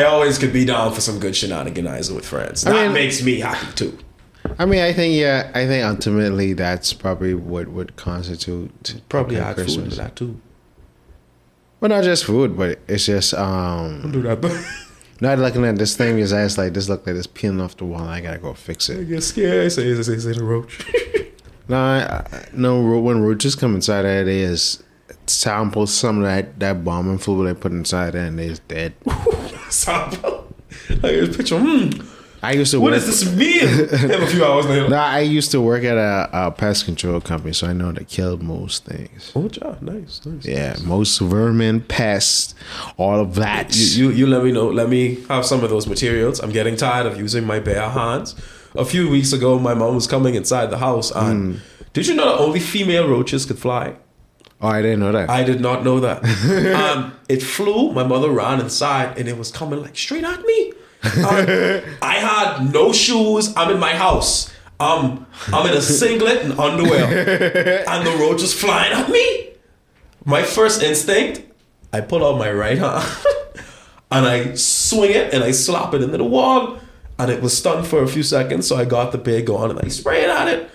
I 0.00 0.04
always 0.04 0.38
could 0.38 0.52
be 0.52 0.64
down 0.64 0.92
for 0.94 1.00
some 1.02 1.18
good 1.18 1.34
shenaniganizing 1.34 2.14
with 2.14 2.24
friends. 2.24 2.62
That 2.62 2.72
mean- 2.74 2.92
makes 2.94 3.22
me 3.22 3.40
happy 3.40 3.72
too. 3.74 3.98
I 4.58 4.64
mean, 4.64 4.80
I 4.80 4.92
think 4.92 5.14
yeah, 5.14 5.50
I 5.54 5.66
think 5.66 5.84
ultimately 5.84 6.52
that's 6.54 6.92
probably 6.94 7.34
what 7.34 7.68
would 7.68 7.96
constitute 7.96 9.02
Probably 9.08 9.36
a 9.36 9.42
add 9.44 9.56
food 9.56 9.64
Christmas. 9.64 9.94
to 9.94 10.00
that 10.00 10.16
too. 10.16 10.40
Well, 11.80 11.90
not 11.90 12.04
just 12.04 12.24
food, 12.24 12.56
but 12.56 12.78
it's 12.88 13.06
just 13.06 13.34
um 13.34 14.10
Do 14.12 14.22
that. 14.22 14.40
Not 15.20 15.38
looking 15.38 15.64
at 15.64 15.76
this 15.76 15.96
thing 15.96 16.16
because 16.16 16.32
ass 16.32 16.56
like, 16.58 16.74
this 16.74 16.88
look 16.88 17.06
like 17.06 17.16
it's 17.16 17.26
peeling 17.26 17.60
off 17.60 17.76
the 17.76 17.84
wall. 17.84 18.02
I 18.06 18.20
gotta 18.20 18.38
go 18.38 18.54
fix 18.54 18.88
it. 18.88 19.00
I 19.00 19.04
get 19.04 19.22
scared. 19.22 19.66
I 19.66 19.68
say, 19.68 19.94
say, 20.02 20.18
say 20.18 20.32
the 20.32 20.44
roach. 20.44 20.80
No, 21.70 21.76
I, 21.76 22.24
I- 22.32 22.48
no. 22.54 22.80
When 22.80 23.20
roaches 23.20 23.54
come 23.54 23.74
inside 23.74 24.02
there, 24.02 24.24
they 24.24 24.38
is 24.40 24.82
sample 25.26 25.86
some 25.86 26.16
of 26.18 26.24
that 26.24 26.58
that 26.60 26.82
bombing 26.82 27.18
fluid 27.18 27.54
they 27.54 27.60
put 27.60 27.72
inside 27.72 28.12
there, 28.12 28.24
and 28.24 28.38
they 28.38 28.46
is 28.46 28.60
dead. 28.60 28.94
Sample. 29.68 30.50
I 30.88 30.94
just 31.10 31.36
picture. 31.36 31.58
Hmm. 31.58 31.90
I 32.42 32.52
used 32.52 32.70
to 32.70 32.80
What 32.80 32.92
work. 32.92 33.00
does 33.04 33.20
this 33.24 33.34
mean? 33.34 33.66
and 34.12 34.22
a 34.22 34.26
few 34.28 34.44
hours 34.44 34.66
later. 34.66 34.88
No, 34.90 34.96
I 34.96 35.20
used 35.20 35.50
to 35.50 35.60
work 35.60 35.82
at 35.84 35.96
a, 35.96 36.28
a 36.32 36.50
pest 36.52 36.84
control 36.84 37.20
company, 37.20 37.52
so 37.52 37.66
I 37.66 37.72
know 37.72 37.90
they 37.92 38.04
kill 38.04 38.36
most 38.38 38.84
things. 38.84 39.32
Oh, 39.34 39.48
job. 39.48 39.82
Nice, 39.82 40.20
nice. 40.24 40.44
Yeah, 40.44 40.76
most 40.84 41.18
vermin, 41.20 41.80
pests, 41.80 42.54
all 42.96 43.18
of 43.20 43.34
that. 43.36 43.74
You, 43.76 44.10
you 44.10 44.16
you 44.18 44.26
let 44.26 44.44
me 44.44 44.52
know. 44.52 44.68
Let 44.68 44.88
me 44.88 45.18
have 45.28 45.44
some 45.44 45.64
of 45.64 45.70
those 45.70 45.86
materials. 45.88 46.38
I'm 46.40 46.52
getting 46.52 46.76
tired 46.76 47.06
of 47.06 47.18
using 47.18 47.44
my 47.44 47.58
bare 47.58 47.88
hands. 47.88 48.34
A 48.76 48.84
few 48.84 49.08
weeks 49.10 49.32
ago, 49.32 49.58
my 49.58 49.74
mom 49.74 49.94
was 49.96 50.06
coming 50.06 50.34
inside 50.36 50.66
the 50.70 50.78
house, 50.78 51.10
and 51.10 51.60
did 51.92 52.06
you 52.06 52.14
know 52.14 52.26
that 52.26 52.38
only 52.38 52.60
female 52.60 53.08
roaches 53.08 53.46
could 53.46 53.58
fly? 53.58 53.96
oh, 54.60 54.68
I 54.68 54.82
didn't 54.82 55.00
know 55.00 55.12
that. 55.12 55.30
I 55.30 55.42
did 55.44 55.60
not 55.60 55.84
know 55.84 56.00
that. 56.00 56.18
um, 56.82 57.12
it 57.28 57.42
flew. 57.42 57.92
My 57.92 58.04
mother 58.04 58.30
ran 58.30 58.60
inside, 58.60 59.16
and 59.18 59.28
it 59.28 59.36
was 59.38 59.50
coming 59.50 59.80
like 59.82 59.96
straight 59.96 60.24
at 60.24 60.40
me. 60.42 60.72
Um, 61.04 61.46
I 62.02 62.14
had 62.20 62.72
no 62.72 62.92
shoes. 62.92 63.54
I'm 63.56 63.70
in 63.70 63.78
my 63.78 63.92
house. 63.92 64.52
Um, 64.80 65.26
I'm 65.52 65.66
in 65.66 65.76
a 65.76 65.80
singlet 65.82 66.42
and 66.42 66.58
underwear, 66.58 67.88
and 67.88 68.06
the 68.06 68.12
roach 68.12 68.42
is 68.42 68.54
flying 68.54 68.92
at 68.92 69.08
me. 69.10 69.50
My 70.24 70.42
first 70.42 70.82
instinct, 70.82 71.42
I 71.92 72.00
pull 72.00 72.24
out 72.24 72.38
my 72.38 72.50
right 72.52 72.78
hand 72.78 73.04
and 74.10 74.26
I 74.26 74.54
swing 74.54 75.12
it 75.12 75.32
and 75.34 75.42
I 75.42 75.52
slap 75.52 75.94
it 75.94 76.02
into 76.02 76.18
the 76.18 76.24
wall, 76.24 76.78
and 77.18 77.30
it 77.30 77.42
was 77.42 77.56
stunned 77.56 77.86
for 77.86 78.02
a 78.02 78.08
few 78.08 78.22
seconds. 78.22 78.66
So 78.68 78.76
I 78.76 78.84
got 78.84 79.10
the 79.12 79.18
big 79.18 79.50
on 79.50 79.70
and 79.70 79.80
I 79.80 79.88
spray 79.88 80.22
it 80.22 80.30
at 80.30 80.48
it. 80.48 80.70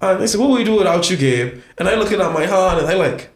And 0.00 0.20
they 0.20 0.26
said, 0.26 0.40
"What 0.40 0.50
will 0.50 0.56
we 0.56 0.64
do 0.64 0.76
without 0.76 1.10
you, 1.10 1.16
Gabe?" 1.16 1.60
And 1.78 1.88
I 1.88 1.94
look 1.94 2.12
at 2.12 2.18
my 2.18 2.46
hand 2.46 2.80
and 2.80 2.88
I 2.88 2.94
like, 2.94 3.30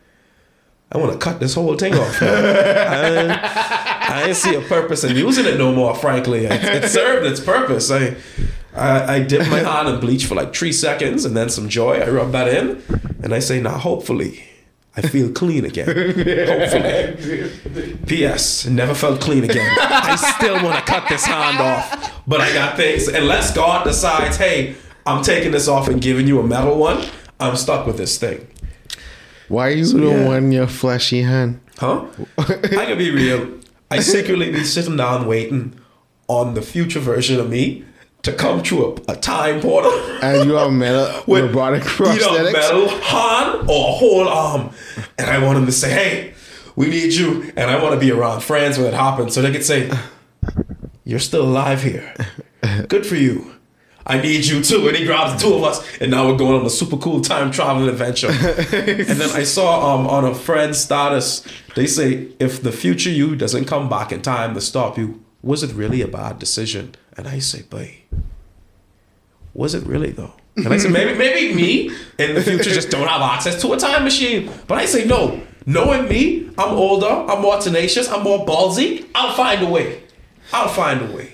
I 0.95 0.99
want 0.99 1.12
to 1.12 1.18
cut 1.18 1.40
this 1.40 1.55
whole 1.55 1.74
thing 1.76 1.95
off. 1.95 2.22
I, 2.22 4.07
I 4.09 4.22
didn't 4.24 4.36
see 4.36 4.55
a 4.55 4.61
purpose 4.61 5.03
in 5.03 5.16
using 5.16 5.45
it 5.45 5.59
no 5.59 5.72
more. 5.72 5.95
Frankly, 5.95 6.47
it, 6.47 6.53
it 6.64 6.88
served 6.88 7.26
its 7.26 7.40
purpose. 7.40 7.90
I, 7.90 8.16
I 8.74 9.16
I 9.16 9.20
dipped 9.20 9.51
my 9.51 9.59
hand 9.59 9.88
in 9.88 10.01
bleach 10.01 10.26
for 10.26 10.36
like 10.36 10.55
three 10.55 10.72
seconds 10.72 11.24
and 11.24 11.36
then 11.36 11.49
some 11.49 11.68
joy. 11.68 11.99
I 12.01 12.09
rub 12.09 12.30
that 12.32 12.49
in, 12.49 12.82
and 13.22 13.34
I 13.34 13.40
say, 13.40 13.61
"Now, 13.61 13.78
hopefully." 13.78 14.45
I 14.97 15.03
feel 15.03 15.32
clean 15.32 15.64
again. 15.64 15.86
Hopefully. 15.88 17.51
P.S. 18.07 18.64
Never 18.66 18.95
felt 18.95 19.20
clean 19.20 19.42
again. 19.42 19.68
I 19.80 20.14
still 20.14 20.62
want 20.62 20.76
to 20.76 20.82
cut 20.82 21.09
this 21.09 21.26
hand 21.26 21.59
off, 21.59 22.22
but 22.28 22.40
I 22.40 22.53
got 22.53 22.76
things. 22.76 23.09
Unless 23.09 23.57
God 23.57 23.82
decides, 23.82 24.36
hey, 24.36 24.76
I'm 25.05 25.24
taking 25.24 25.51
this 25.51 25.66
off 25.66 25.88
and 25.88 26.01
giving 26.01 26.28
you 26.28 26.38
a 26.38 26.47
metal 26.47 26.78
one, 26.78 27.05
I'm 27.40 27.57
stuck 27.57 27.88
with 27.88 27.97
this 27.97 28.18
thing. 28.18 28.47
Why 29.49 29.70
you 29.70 29.90
don't 29.92 30.03
yeah. 30.03 30.26
want 30.26 30.53
your 30.53 30.66
fleshy 30.66 31.22
hand? 31.22 31.61
Huh? 31.78 32.07
I 32.38 32.86
can 32.86 32.99
be 32.99 33.11
real. 33.11 33.59
I 33.90 34.01
secretly 34.01 34.51
be 34.51 34.64
sitting 34.64 34.97
down 34.97 35.26
waiting 35.26 35.78
on 36.28 36.55
the 36.55 36.62
future 36.62 37.01
version 37.01 37.38
of 37.38 37.51
me 37.51 37.84
to 38.22 38.32
come 38.32 38.62
through 38.62 38.97
a, 39.09 39.12
a 39.12 39.16
time 39.16 39.61
portal. 39.61 39.92
And 40.22 40.49
you 40.49 40.57
are 40.57 40.70
metal 40.70 41.22
with 41.26 41.45
robotic 41.45 41.82
either 41.82 41.90
prosthetics? 41.90 42.53
metal 42.53 42.88
hand 42.88 43.70
or 43.70 43.88
a 43.88 43.92
whole 43.92 44.28
arm. 44.28 44.70
And 45.18 45.30
I 45.30 45.38
want 45.38 45.59
him 45.59 45.66
to 45.66 45.72
say, 45.72 45.90
hey, 45.90 46.34
we 46.74 46.88
need 46.88 47.12
you. 47.12 47.53
And 47.57 47.70
I 47.70 47.82
want 47.82 47.95
to 47.95 48.01
be 48.01 48.11
around 48.11 48.42
friends 48.42 48.78
when 48.78 48.86
it 48.86 48.95
happens 48.95 49.34
so 49.34 49.42
they 49.42 49.53
could 49.53 49.64
say, 49.64 49.90
you're 51.05 51.20
still 51.20 51.42
alive 51.42 51.82
here. 51.82 52.14
Good 52.88 53.07
for 53.07 53.16
you. 53.16 53.55
I 54.07 54.20
need 54.20 54.44
you 54.44 54.62
too. 54.62 54.86
And 54.86 54.96
he 54.96 55.05
grabs 55.05 55.34
the 55.34 55.48
two 55.48 55.55
of 55.55 55.62
us, 55.64 55.98
and 55.98 56.11
now 56.11 56.28
we're 56.28 56.36
going 56.36 56.61
on 56.61 56.66
a 56.66 56.70
super 56.70 56.96
cool 56.96 57.20
time 57.20 57.50
traveling 57.50 57.88
adventure. 57.88 58.28
and 58.30 59.18
then 59.20 59.30
I 59.30 59.44
saw 59.44 59.94
um, 59.94 60.07
on 60.07 60.24
a 60.24 60.34
friend's 60.34 60.78
status, 60.78 61.46
they 61.74 61.86
say, 61.86 62.28
if 62.38 62.62
the 62.62 62.72
future 62.72 63.11
you 63.11 63.34
doesn't 63.36 63.64
come 63.64 63.88
back 63.88 64.12
in 64.12 64.22
time 64.22 64.55
to 64.55 64.61
stop 64.61 64.98
you, 64.98 65.24
was 65.42 65.62
it 65.62 65.72
really 65.74 66.02
a 66.02 66.09
bad 66.09 66.38
decision? 66.38 66.94
And 67.16 67.28
I 67.28 67.38
say, 67.38 67.62
boy, 67.62 67.98
was 69.55 69.74
it 69.74 69.86
really 69.86 70.11
though? 70.11 70.34
And 70.57 70.68
I 70.68 70.78
said, 70.78 70.92
maybe, 70.92 71.18
maybe 71.18 71.55
me 71.55 71.90
in 72.18 72.34
the 72.34 72.42
future 72.42 72.70
just 72.70 72.90
don't 72.90 73.09
have 73.09 73.20
access 73.20 73.61
to 73.62 73.72
a 73.72 73.76
time 73.76 74.05
machine. 74.05 74.50
But 74.68 74.78
I 74.78 74.86
say, 74.86 75.05
no. 75.05 75.40
Knowing 75.66 76.09
me, 76.09 76.50
I'm 76.59 76.74
older, 76.74 77.07
I'm 77.07 77.40
more 77.40 77.59
tenacious, 77.59 78.09
I'm 78.09 78.22
more 78.22 78.44
ballsy. 78.44 79.09
I'll 79.14 79.34
find 79.34 79.62
a 79.62 79.68
way. 79.68 80.02
I'll 80.52 80.68
find 80.68 81.00
a 81.00 81.16
way. 81.16 81.32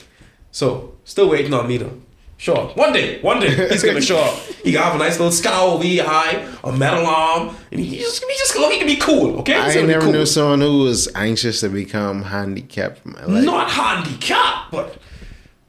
So, 0.53 0.95
still 1.05 1.29
waiting 1.29 1.53
on 1.53 1.69
me 1.69 1.77
though. 1.79 2.00
Sure. 2.41 2.69
One 2.69 2.95
day, 2.95 3.21
one 3.21 3.39
day 3.39 3.51
he's 3.69 3.83
gonna 3.83 4.01
show 4.01 4.17
up. 4.17 4.35
He 4.65 4.73
got 4.73 4.85
have 4.85 4.95
a 4.95 4.99
nice 4.99 5.19
little 5.19 5.31
scowl, 5.31 5.77
V 5.77 6.01
eye, 6.01 6.49
a 6.65 6.73
metal 6.73 7.05
arm, 7.05 7.55
and 7.71 7.79
he 7.79 7.99
just, 7.99 8.25
he 8.25 8.33
just 8.39 8.57
look, 8.57 8.73
he 8.73 8.79
can 8.79 8.87
be 8.87 8.97
cool, 8.97 9.41
okay? 9.41 9.63
He's 9.63 9.73
I 9.73 9.75
gonna 9.75 9.87
be 9.89 9.93
never 9.93 10.05
cool. 10.07 10.13
knew 10.13 10.25
someone 10.25 10.63
who 10.63 10.79
was 10.85 11.07
anxious 11.15 11.61
to 11.61 11.69
become 11.69 12.23
handicapped 12.23 13.05
leg. 13.29 13.45
Not 13.45 13.71
handicapped, 13.71 14.71
but 14.71 14.97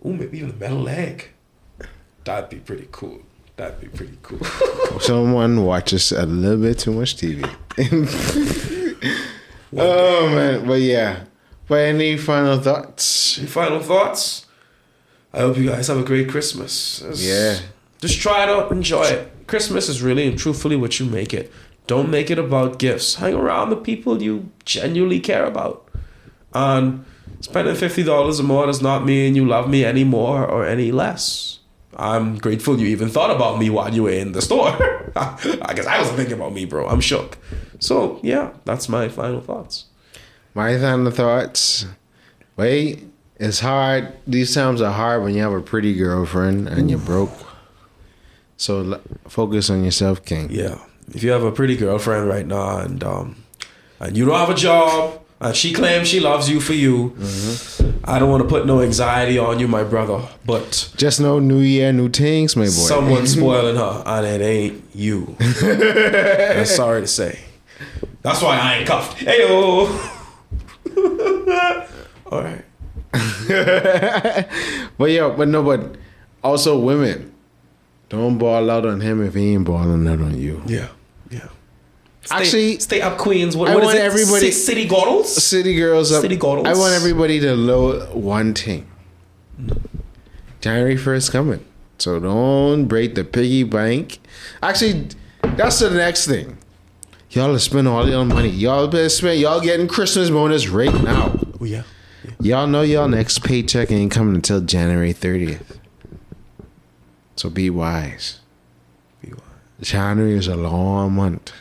ooh, 0.05 0.13
maybe 0.13 0.38
even 0.38 0.51
a 0.51 0.53
metal 0.53 0.80
leg. 0.80 1.28
That'd 2.24 2.49
be 2.49 2.59
pretty 2.59 2.88
cool. 2.89 3.19
That'd 3.57 3.82
be 3.82 3.88
pretty 3.88 4.17
cool. 4.24 4.39
Someone 5.01 5.65
watches 5.65 6.13
a 6.13 6.26
little 6.26 6.57
bit 6.61 6.80
too 6.80 6.93
much 6.93 7.17
TV. 7.17 7.43
oh 9.76 10.30
man, 10.30 10.65
but 10.65 10.80
yeah. 10.80 11.26
But 11.67 11.80
any 11.80 12.15
final 12.15 12.59
thoughts? 12.61 13.39
Any 13.39 13.47
final 13.47 13.82
thoughts? 13.82 14.45
I 15.34 15.39
hope 15.39 15.57
you 15.57 15.67
guys 15.69 15.88
have 15.88 15.97
a 15.97 16.03
great 16.03 16.29
Christmas. 16.29 16.99
Just- 16.99 17.23
Yeah. 17.23 17.57
Just 18.01 18.19
try 18.19 18.43
it 18.43 18.49
out, 18.49 18.71
enjoy 18.71 19.03
it. 19.03 19.32
Christmas 19.47 19.88
is 19.88 20.01
really 20.01 20.27
and 20.27 20.38
truthfully 20.38 20.75
what 20.75 20.99
you 20.99 21.05
make 21.05 21.34
it. 21.34 21.51
Don't 21.88 22.09
make 22.09 22.32
it 22.32 22.39
about 22.39 22.79
gifts. 22.79 23.15
Hang 23.15 23.34
around 23.36 23.69
the 23.69 23.75
people 23.75 24.21
you 24.23 24.49
genuinely 24.65 25.19
care 25.19 25.45
about. 25.45 25.88
And 26.53 27.05
spending 27.41 27.75
fifty 27.75 28.03
dollars 28.03 28.39
or 28.39 28.43
more 28.43 28.65
does 28.65 28.82
not 28.82 29.05
mean 29.05 29.36
you 29.36 29.45
love 29.45 29.69
me 29.69 29.86
any 29.86 30.03
more 30.03 30.45
or 30.45 30.65
any 30.65 30.91
less. 30.91 31.59
I'm 31.95 32.38
grateful 32.38 32.79
you 32.79 32.88
even 32.88 33.09
thought 33.09 33.29
about 33.36 33.59
me 33.59 33.69
while 33.69 33.93
you 33.93 34.03
were 34.03 34.11
in 34.11 34.32
the 34.32 34.41
store. 34.41 34.69
I 35.15 35.73
guess 35.75 35.86
I 35.86 35.99
wasn't 35.99 36.17
thinking 36.17 36.36
about 36.36 36.53
me, 36.53 36.65
bro. 36.65 36.88
I'm 36.88 37.01
shook. 37.01 37.38
So 37.79 38.19
yeah, 38.23 38.51
that's 38.65 38.88
my 38.89 39.09
final 39.09 39.41
thoughts. 39.41 39.86
My 40.55 40.77
final 40.79 41.11
thoughts. 41.11 41.86
Wait, 42.57 43.03
it's 43.41 43.59
hard. 43.59 44.13
These 44.27 44.53
times 44.53 44.81
are 44.81 44.93
hard 44.93 45.23
when 45.23 45.33
you 45.35 45.41
have 45.41 45.51
a 45.53 45.61
pretty 45.61 45.93
girlfriend 45.95 46.67
and 46.69 46.89
you're 46.89 46.99
broke. 46.99 47.31
So 48.57 48.81
l- 48.93 49.01
focus 49.27 49.69
on 49.69 49.83
yourself, 49.83 50.23
King. 50.23 50.49
Yeah. 50.51 50.77
If 51.13 51.23
you 51.23 51.31
have 51.31 51.43
a 51.43 51.51
pretty 51.51 51.75
girlfriend 51.75 52.27
right 52.29 52.45
now 52.45 52.77
and 52.77 53.03
um 53.03 53.35
and 53.99 54.15
you 54.15 54.25
don't 54.25 54.37
have 54.39 54.49
a 54.49 54.55
job 54.55 55.19
and 55.39 55.55
she 55.55 55.73
claims 55.73 56.07
she 56.07 56.19
loves 56.19 56.47
you 56.49 56.59
for 56.61 56.73
you, 56.73 57.15
I 58.05 58.19
don't 58.19 58.29
want 58.29 58.43
to 58.43 58.47
put 58.49 58.65
no 58.67 58.81
anxiety 58.81 59.39
on 59.39 59.59
you, 59.59 59.67
my 59.67 59.83
brother. 59.83 60.21
But 60.45 60.93
Just 60.95 61.19
no 61.19 61.39
new 61.39 61.59
year, 61.61 61.91
new 61.91 62.09
things, 62.09 62.55
my 62.55 62.65
boy. 62.65 62.69
someone's 62.69 63.31
spoiling 63.37 63.75
her 63.75 64.03
and 64.05 64.25
it 64.25 64.41
ain't 64.41 64.83
you. 64.93 65.35
I'm 66.59 66.65
sorry 66.65 67.01
to 67.01 67.07
say. 67.07 67.39
That's 68.21 68.41
why 68.43 68.57
I 68.59 68.75
ain't 68.77 68.87
cuffed. 68.87 69.17
Heyo. 69.17 69.89
All 72.31 72.43
right. 72.43 72.63
But 74.97 75.09
yeah, 75.12 75.30
but 75.36 75.47
no, 75.47 75.64
but 75.64 75.95
also 76.43 76.78
women. 76.80 77.34
Don't 78.09 78.38
ball 78.38 78.70
out 78.70 78.86
on 78.86 78.99
him 79.01 79.24
if 79.26 79.34
he 79.36 79.53
ain't 79.53 79.66
balling 79.66 80.05
out 80.07 80.20
on 80.20 80.38
you. 80.38 80.62
Yeah. 80.66 80.89
Yeah. 81.30 81.47
Stay, 82.24 82.36
Actually, 82.36 82.80
stay 82.80 83.01
up, 83.01 83.18
Queens. 83.18 83.55
What, 83.55 83.70
I 83.70 83.74
what 83.76 83.84
is 83.84 83.88
want 83.88 83.97
it? 83.97 84.01
everybody- 84.01 84.45
Ci- 84.47 84.51
City 84.51 84.86
Goddles? 84.88 85.34
City 85.43 85.76
girls 85.76 86.12
up. 86.12 86.22
City 86.22 86.36
girls. 86.36 86.68
I 86.68 86.74
want 86.74 86.93
everybody 86.93 87.39
to 87.39 87.55
know 87.55 87.99
one 88.14 88.53
thing. 88.53 88.86
January 90.59 90.97
first 90.97 91.32
coming, 91.32 91.64
so 91.97 92.20
don't 92.20 92.86
break 92.86 93.16
the 93.16 93.24
piggy 93.24 93.64
bank. 93.64 94.20
Actually, 94.62 95.07
that's 95.41 95.80
the 95.80 95.89
next 95.89 96.28
thing. 96.28 96.57
Y'all 97.32 97.55
are 97.55 97.59
spending 97.59 97.91
all 97.91 98.07
your 98.07 98.26
money. 98.26 98.49
Y'all 98.49 98.88
better 98.88 99.09
spend. 99.09 99.39
Y'all 99.39 99.62
getting 99.62 99.88
Christmas 99.88 100.30
bonus 100.30 100.68
right 100.68 100.93
now. 101.01 101.39
Oh, 101.59 101.66
yeah. 101.66 101.84
Y'all 102.39 102.67
know 102.67 102.82
y'all 102.82 103.07
next 103.07 103.43
paycheck 103.43 103.91
ain't 103.91 104.11
coming 104.11 104.36
until 104.36 104.61
January 104.61 105.13
thirtieth. 105.13 105.80
So 107.36 107.49
be 107.49 107.69
wise. 107.69 108.39
Be 109.22 109.32
wise. 109.32 109.41
January 109.82 110.36
is 110.36 110.47
a 110.47 110.55
long 110.55 111.13
month. 111.13 111.51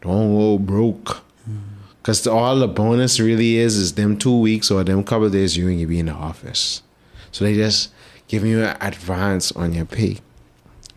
Don't 0.00 0.36
go 0.36 0.58
broke. 0.58 1.22
Mm. 1.48 1.60
Cause 2.02 2.26
all 2.26 2.56
the 2.56 2.68
bonus 2.68 3.20
really 3.20 3.56
is 3.56 3.76
is 3.76 3.94
them 3.94 4.16
two 4.16 4.38
weeks 4.38 4.70
or 4.70 4.84
them 4.84 5.02
couple 5.04 5.28
days 5.30 5.56
you 5.56 5.68
ain't 5.68 5.88
be 5.88 5.98
in 5.98 6.06
the 6.06 6.12
office. 6.12 6.82
So 7.32 7.44
they 7.44 7.54
just 7.54 7.90
giving 8.28 8.50
you 8.50 8.62
an 8.64 8.76
advance 8.80 9.52
on 9.52 9.72
your 9.72 9.84
pay. 9.84 10.18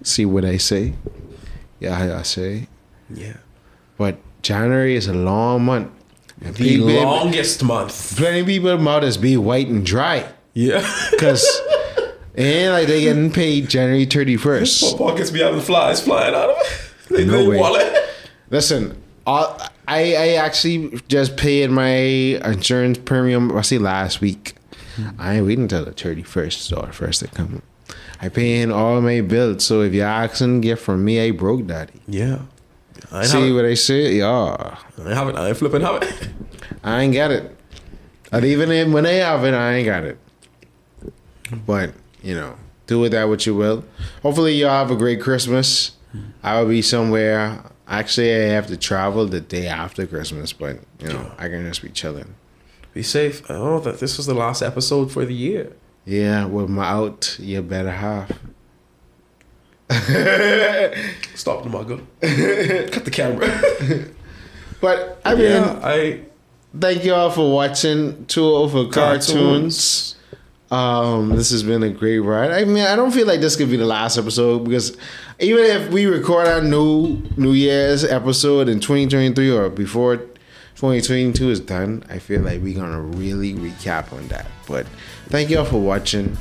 See 0.03 0.25
what 0.25 0.45
I 0.45 0.57
say? 0.57 0.93
Yeah, 1.79 2.17
I 2.17 2.21
say. 2.21 2.67
Yeah. 3.09 3.37
But 3.97 4.17
January 4.41 4.95
is 4.95 5.07
a 5.07 5.13
long 5.13 5.65
month. 5.65 5.91
And 6.41 6.55
The 6.55 6.63
people- 6.63 6.87
longest 6.87 7.63
month. 7.63 8.17
Plenty 8.17 8.39
of 8.41 8.45
people 8.47 8.77
mouth 8.77 9.03
is 9.03 9.17
be 9.17 9.37
white 9.37 9.67
and 9.67 9.85
dry. 9.85 10.25
Yeah. 10.53 10.81
Because 11.11 11.45
And 12.35 12.73
like 12.73 12.87
they 12.87 13.01
getting 13.01 13.31
paid 13.31 13.69
January 13.69 14.05
31st. 14.07 14.97
Pockets 14.97 15.29
be 15.31 15.39
having 15.41 15.61
flies 15.61 16.01
flying 16.01 16.33
out 16.35 16.49
of 16.49 16.55
it. 16.59 16.79
They, 17.09 17.25
No 17.25 17.37
they 17.43 17.47
way. 17.49 17.57
wallet. 17.59 17.93
Listen, 18.49 18.95
I 19.27 19.69
I 19.87 20.33
actually 20.35 20.99
just 21.09 21.35
paid 21.37 21.69
my 21.69 21.91
insurance 21.93 22.97
premium. 22.97 23.55
I 23.55 23.61
see 23.61 23.77
last 23.77 24.21
week. 24.21 24.55
I 25.19 25.35
ain't 25.35 25.45
waiting 25.45 25.63
until 25.63 25.85
the 25.85 25.91
thirty 25.91 26.23
first 26.23 26.71
or 26.73 26.85
the 26.87 26.93
first 26.93 27.19
to 27.19 27.27
come. 27.27 27.61
I 28.21 28.29
paying 28.29 28.71
all 28.71 29.01
my 29.01 29.21
bills. 29.21 29.65
So 29.65 29.81
if 29.81 29.93
you're 29.93 30.07
asking 30.07 30.61
gift 30.61 30.81
from 30.83 31.03
me, 31.03 31.19
I 31.19 31.31
broke 31.31 31.67
daddy. 31.67 32.01
Yeah. 32.07 32.39
I 33.11 33.25
See 33.25 33.51
what 33.51 33.65
I 33.65 33.73
say? 33.75 34.13
Yeah, 34.15 34.77
I 35.05 35.13
have 35.13 35.29
it. 35.29 35.35
I 35.35 35.53
flipping 35.53 35.81
have 35.81 36.01
it. 36.01 36.29
I 36.83 37.01
ain't 37.01 37.13
got 37.21 37.31
it. 37.31 37.55
And 38.31 38.45
even 38.45 38.91
when 38.91 39.03
they 39.03 39.17
have 39.17 39.43
it, 39.45 39.53
I 39.53 39.73
ain't 39.73 39.85
got 39.85 40.03
it. 40.03 40.17
But 41.65 41.93
you 42.23 42.33
know, 42.35 42.55
do 42.87 42.99
with 42.99 43.11
that 43.11 43.25
what 43.25 43.45
you 43.45 43.55
will. 43.55 43.83
Hopefully, 44.21 44.53
y'all 44.53 44.69
have 44.69 44.91
a 44.91 44.95
great 44.95 45.21
Christmas. 45.21 45.91
I 46.41 46.59
will 46.61 46.69
be 46.69 46.81
somewhere. 46.81 47.63
Actually, 47.87 48.33
I 48.33 48.47
have 48.49 48.67
to 48.67 48.77
travel 48.77 49.25
the 49.27 49.41
day 49.41 49.67
after 49.67 50.07
Christmas, 50.07 50.53
but 50.53 50.79
you 50.99 51.09
know, 51.09 51.31
I 51.37 51.49
can 51.49 51.65
just 51.67 51.81
be 51.81 51.89
chilling. 51.89 52.35
Be 52.93 53.03
safe. 53.03 53.41
Oh, 53.49 53.79
that 53.81 53.99
this 53.99 54.17
was 54.17 54.25
the 54.25 54.33
last 54.33 54.61
episode 54.61 55.11
for 55.11 55.25
the 55.25 55.33
year. 55.33 55.73
Yeah, 56.05 56.45
with 56.45 56.69
my 56.69 56.85
out, 56.85 57.37
you 57.39 57.61
better 57.61 57.91
have. 57.91 58.39
Stop 61.35 61.63
the 61.63 61.69
mugger. 61.69 61.97
Cut 62.91 63.05
the 63.05 63.11
camera. 63.11 63.49
But 64.83 65.21
I 65.23 65.33
mean, 65.35 65.43
yeah, 65.45 65.79
I 65.81 66.19
thank 66.77 67.05
y'all 67.05 67.29
for 67.29 67.53
watching 67.53 68.25
Too 68.25 68.43
Old 68.43 68.73
for 68.73 68.89
Cartoons. 68.89 70.17
Um, 70.69 71.29
this 71.37 71.51
has 71.51 71.63
been 71.63 71.83
a 71.83 71.89
great 71.89 72.19
ride. 72.19 72.51
I 72.51 72.65
mean, 72.65 72.83
I 72.83 72.97
don't 72.97 73.11
feel 73.11 73.25
like 73.25 73.39
this 73.39 73.55
could 73.55 73.69
be 73.69 73.77
the 73.77 73.85
last 73.85 74.17
episode 74.17 74.65
because 74.65 74.97
even 75.39 75.63
if 75.63 75.89
we 75.93 76.05
record 76.05 76.47
our 76.47 76.61
new 76.61 77.21
New 77.37 77.53
Year's 77.53 78.03
episode 78.03 78.67
in 78.67 78.81
2023 78.81 79.51
or 79.51 79.69
before 79.69 80.17
2022 80.17 81.49
is 81.49 81.61
done, 81.61 82.03
I 82.09 82.19
feel 82.19 82.41
like 82.41 82.61
we're 82.61 82.75
gonna 82.77 82.99
really 82.99 83.53
recap 83.53 84.11
on 84.11 84.27
that. 84.27 84.47
But 84.67 84.85
thank 85.27 85.49
y'all 85.49 85.63
for 85.63 85.79
watching 85.79 86.37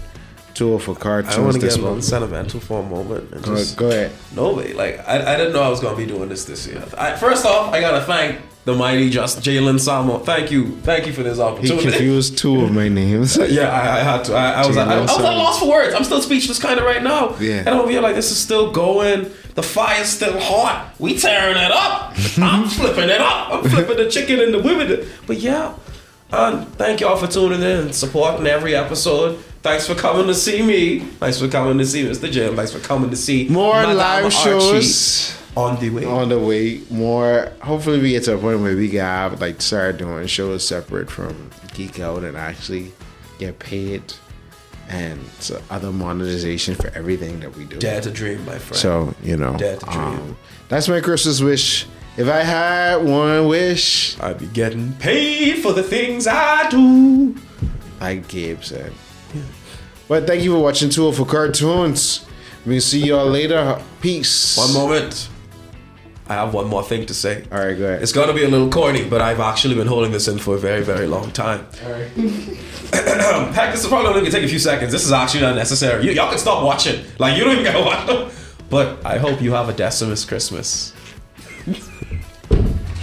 Too 0.54 0.72
Old 0.72 0.82
for 0.82 0.94
Cartoons. 0.94 1.34
I 1.36 1.40
want 1.40 1.54
to 1.54 1.60
get 1.60 1.72
a 1.72 1.76
little 1.76 1.92
month. 1.92 2.04
sentimental 2.04 2.60
for 2.60 2.80
a 2.80 2.82
moment. 2.82 3.32
And 3.32 3.42
Go, 3.42 3.56
just, 3.56 3.76
go 3.76 3.88
ahead. 3.88 4.12
No, 4.34 4.54
way. 4.54 4.72
like 4.72 5.06
I, 5.08 5.34
I 5.34 5.36
didn't 5.36 5.52
know 5.52 5.62
I 5.62 5.68
was 5.68 5.80
gonna 5.80 5.96
be 5.96 6.06
doing 6.06 6.28
this 6.28 6.44
this 6.44 6.66
year. 6.66 6.84
I, 6.96 7.16
first 7.16 7.44
off, 7.44 7.72
I 7.72 7.80
gotta 7.80 8.04
thank 8.04 8.40
the 8.64 8.74
mighty 8.74 9.10
just 9.10 9.40
Jalen 9.40 9.80
Samo. 9.80 10.24
Thank 10.24 10.50
you, 10.50 10.76
thank 10.82 11.06
you 11.06 11.12
for 11.12 11.22
this 11.22 11.40
opportunity. 11.40 11.84
He 11.84 11.90
confused 11.90 12.38
two 12.38 12.60
of 12.60 12.72
my 12.72 12.88
names. 12.88 13.36
Yeah, 13.52 13.68
I, 13.68 13.98
I 13.98 14.00
had 14.00 14.24
to. 14.26 14.34
I, 14.34 14.52
I 14.52 14.66
was, 14.66 14.76
I, 14.76 14.82
I, 14.84 15.00
was 15.00 15.10
at 15.10 15.20
loss 15.20 15.58
for 15.58 15.68
words. 15.68 15.94
I'm 15.94 16.04
still 16.04 16.22
speechless, 16.22 16.60
kind 16.60 16.78
of 16.78 16.86
right 16.86 17.02
now. 17.02 17.36
Yeah. 17.38 17.58
and 17.58 17.70
I 17.70 17.86
feel 17.86 18.00
like 18.00 18.14
this 18.14 18.30
is 18.30 18.38
still 18.38 18.70
going. 18.70 19.30
The 19.54 19.62
fire's 19.62 20.08
still 20.08 20.38
hot. 20.40 20.94
We 20.98 21.18
tearing 21.18 21.56
it 21.56 21.70
up. 21.70 22.14
I'm 22.38 22.68
flipping 22.68 23.10
it 23.10 23.20
up. 23.20 23.52
I'm 23.52 23.68
flipping 23.68 23.96
the 23.96 24.08
chicken 24.08 24.40
and 24.40 24.54
the 24.54 24.60
women. 24.60 25.06
But 25.26 25.38
yeah, 25.38 25.74
um, 26.30 26.66
thank 26.66 27.00
y'all 27.00 27.16
for 27.16 27.26
tuning 27.26 27.60
in 27.60 27.80
and 27.80 27.94
supporting 27.94 28.46
every 28.46 28.74
episode. 28.74 29.42
Thanks 29.62 29.86
for 29.86 29.94
coming 29.94 30.26
to 30.26 30.34
see 30.34 30.60
me. 30.62 30.98
Thanks 31.00 31.38
for 31.38 31.46
coming 31.48 31.78
to 31.78 31.86
see 31.86 32.04
Mr. 32.04 32.30
Jim. 32.30 32.56
Thanks 32.56 32.72
for 32.72 32.80
coming 32.80 33.10
to 33.10 33.16
see 33.16 33.48
More 33.48 33.74
Madame 33.74 33.96
live 33.96 34.24
Archie 34.24 34.36
shows. 34.36 35.38
on 35.56 35.78
the 35.78 35.90
way. 35.90 36.04
on 36.04 36.28
the 36.28 36.38
way. 36.38 36.80
More. 36.90 37.52
Hopefully, 37.62 38.00
we 38.00 38.10
get 38.10 38.24
to 38.24 38.34
a 38.34 38.38
point 38.38 38.60
where 38.60 38.74
we 38.76 38.88
can 38.88 39.00
have 39.00 39.40
like 39.40 39.60
start 39.62 39.98
doing 39.98 40.26
shows 40.26 40.66
separate 40.66 41.08
from 41.10 41.50
Geek 41.74 42.00
Out 42.00 42.24
and 42.24 42.36
actually 42.36 42.92
get 43.38 43.58
paid 43.60 44.02
and 44.88 45.24
so 45.38 45.62
other 45.70 45.92
monetization 45.92 46.74
for 46.74 46.88
everything 46.96 47.38
that 47.40 47.56
we 47.56 47.64
do. 47.64 47.78
Dare 47.78 48.00
to 48.00 48.10
dream, 48.10 48.44
my 48.44 48.58
friend. 48.58 48.76
So 48.76 49.14
you 49.22 49.36
know, 49.36 49.56
Dare 49.56 49.76
to 49.76 49.86
dream. 49.86 49.96
um, 49.96 50.36
that's 50.68 50.88
my 50.88 51.00
Christmas 51.00 51.40
wish. 51.40 51.86
If 52.16 52.28
I 52.28 52.40
had 52.42 52.96
one 52.96 53.46
wish, 53.46 54.18
I'd 54.20 54.38
be 54.38 54.46
getting 54.46 54.92
paid 54.94 55.62
for 55.62 55.72
the 55.72 55.84
things 55.84 56.26
I 56.26 56.68
do. 56.68 57.36
like 58.00 58.26
Gabe 58.26 58.62
said. 58.64 58.92
But 60.12 60.26
thank 60.26 60.42
you 60.42 60.52
for 60.52 60.58
watching 60.58 60.90
Too 60.90 61.06
Old 61.06 61.16
for 61.16 61.24
Cartoons. 61.24 62.26
We'll 62.66 62.82
see 62.82 63.06
y'all 63.06 63.30
later. 63.30 63.80
Peace. 64.02 64.58
One 64.58 64.74
moment. 64.74 65.30
I 66.28 66.34
have 66.34 66.52
one 66.52 66.66
more 66.66 66.82
thing 66.82 67.06
to 67.06 67.14
say. 67.14 67.46
All 67.50 67.58
right, 67.58 67.72
go 67.72 67.86
ahead. 67.86 68.02
It's 68.02 68.12
gonna 68.12 68.34
be 68.34 68.44
a 68.44 68.48
little 68.48 68.68
corny, 68.68 69.08
but 69.08 69.22
I've 69.22 69.40
actually 69.40 69.74
been 69.74 69.86
holding 69.86 70.12
this 70.12 70.28
in 70.28 70.38
for 70.38 70.56
a 70.56 70.58
very, 70.58 70.84
very 70.84 71.06
long 71.06 71.30
time. 71.30 71.64
Heck, 72.92 73.72
this 73.72 73.84
is 73.84 73.86
probably 73.86 74.08
only 74.08 74.20
gonna 74.20 74.30
take 74.30 74.44
a 74.44 74.48
few 74.48 74.58
seconds. 74.58 74.92
This 74.92 75.06
is 75.06 75.12
actually 75.12 75.44
unnecessary. 75.44 76.04
You, 76.04 76.12
y'all 76.12 76.28
can 76.28 76.36
stop 76.36 76.62
watching. 76.62 77.06
Like 77.18 77.38
you 77.38 77.44
don't 77.44 77.54
even 77.54 77.64
gotta 77.64 77.82
watch. 77.82 78.06
Them. 78.06 78.30
But 78.68 79.06
I 79.06 79.16
hope 79.16 79.40
you 79.40 79.52
have 79.52 79.70
a 79.70 79.72
Decimus 79.72 80.26
Christmas. 80.26 80.92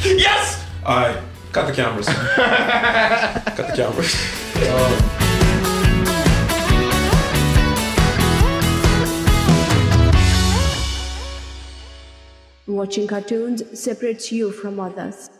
yes. 0.03 0.63
All 0.85 0.95
right, 0.95 1.19
cut 1.53 1.65
the 1.65 1.73
cameras. 1.73 2.05
cut 2.35 3.67
the 3.67 3.73
cameras. 3.75 5.18
Watching 12.69 13.07
cartoons 13.07 13.63
separates 13.73 14.31
you 14.31 14.51
from 14.51 14.79
others. 14.79 15.38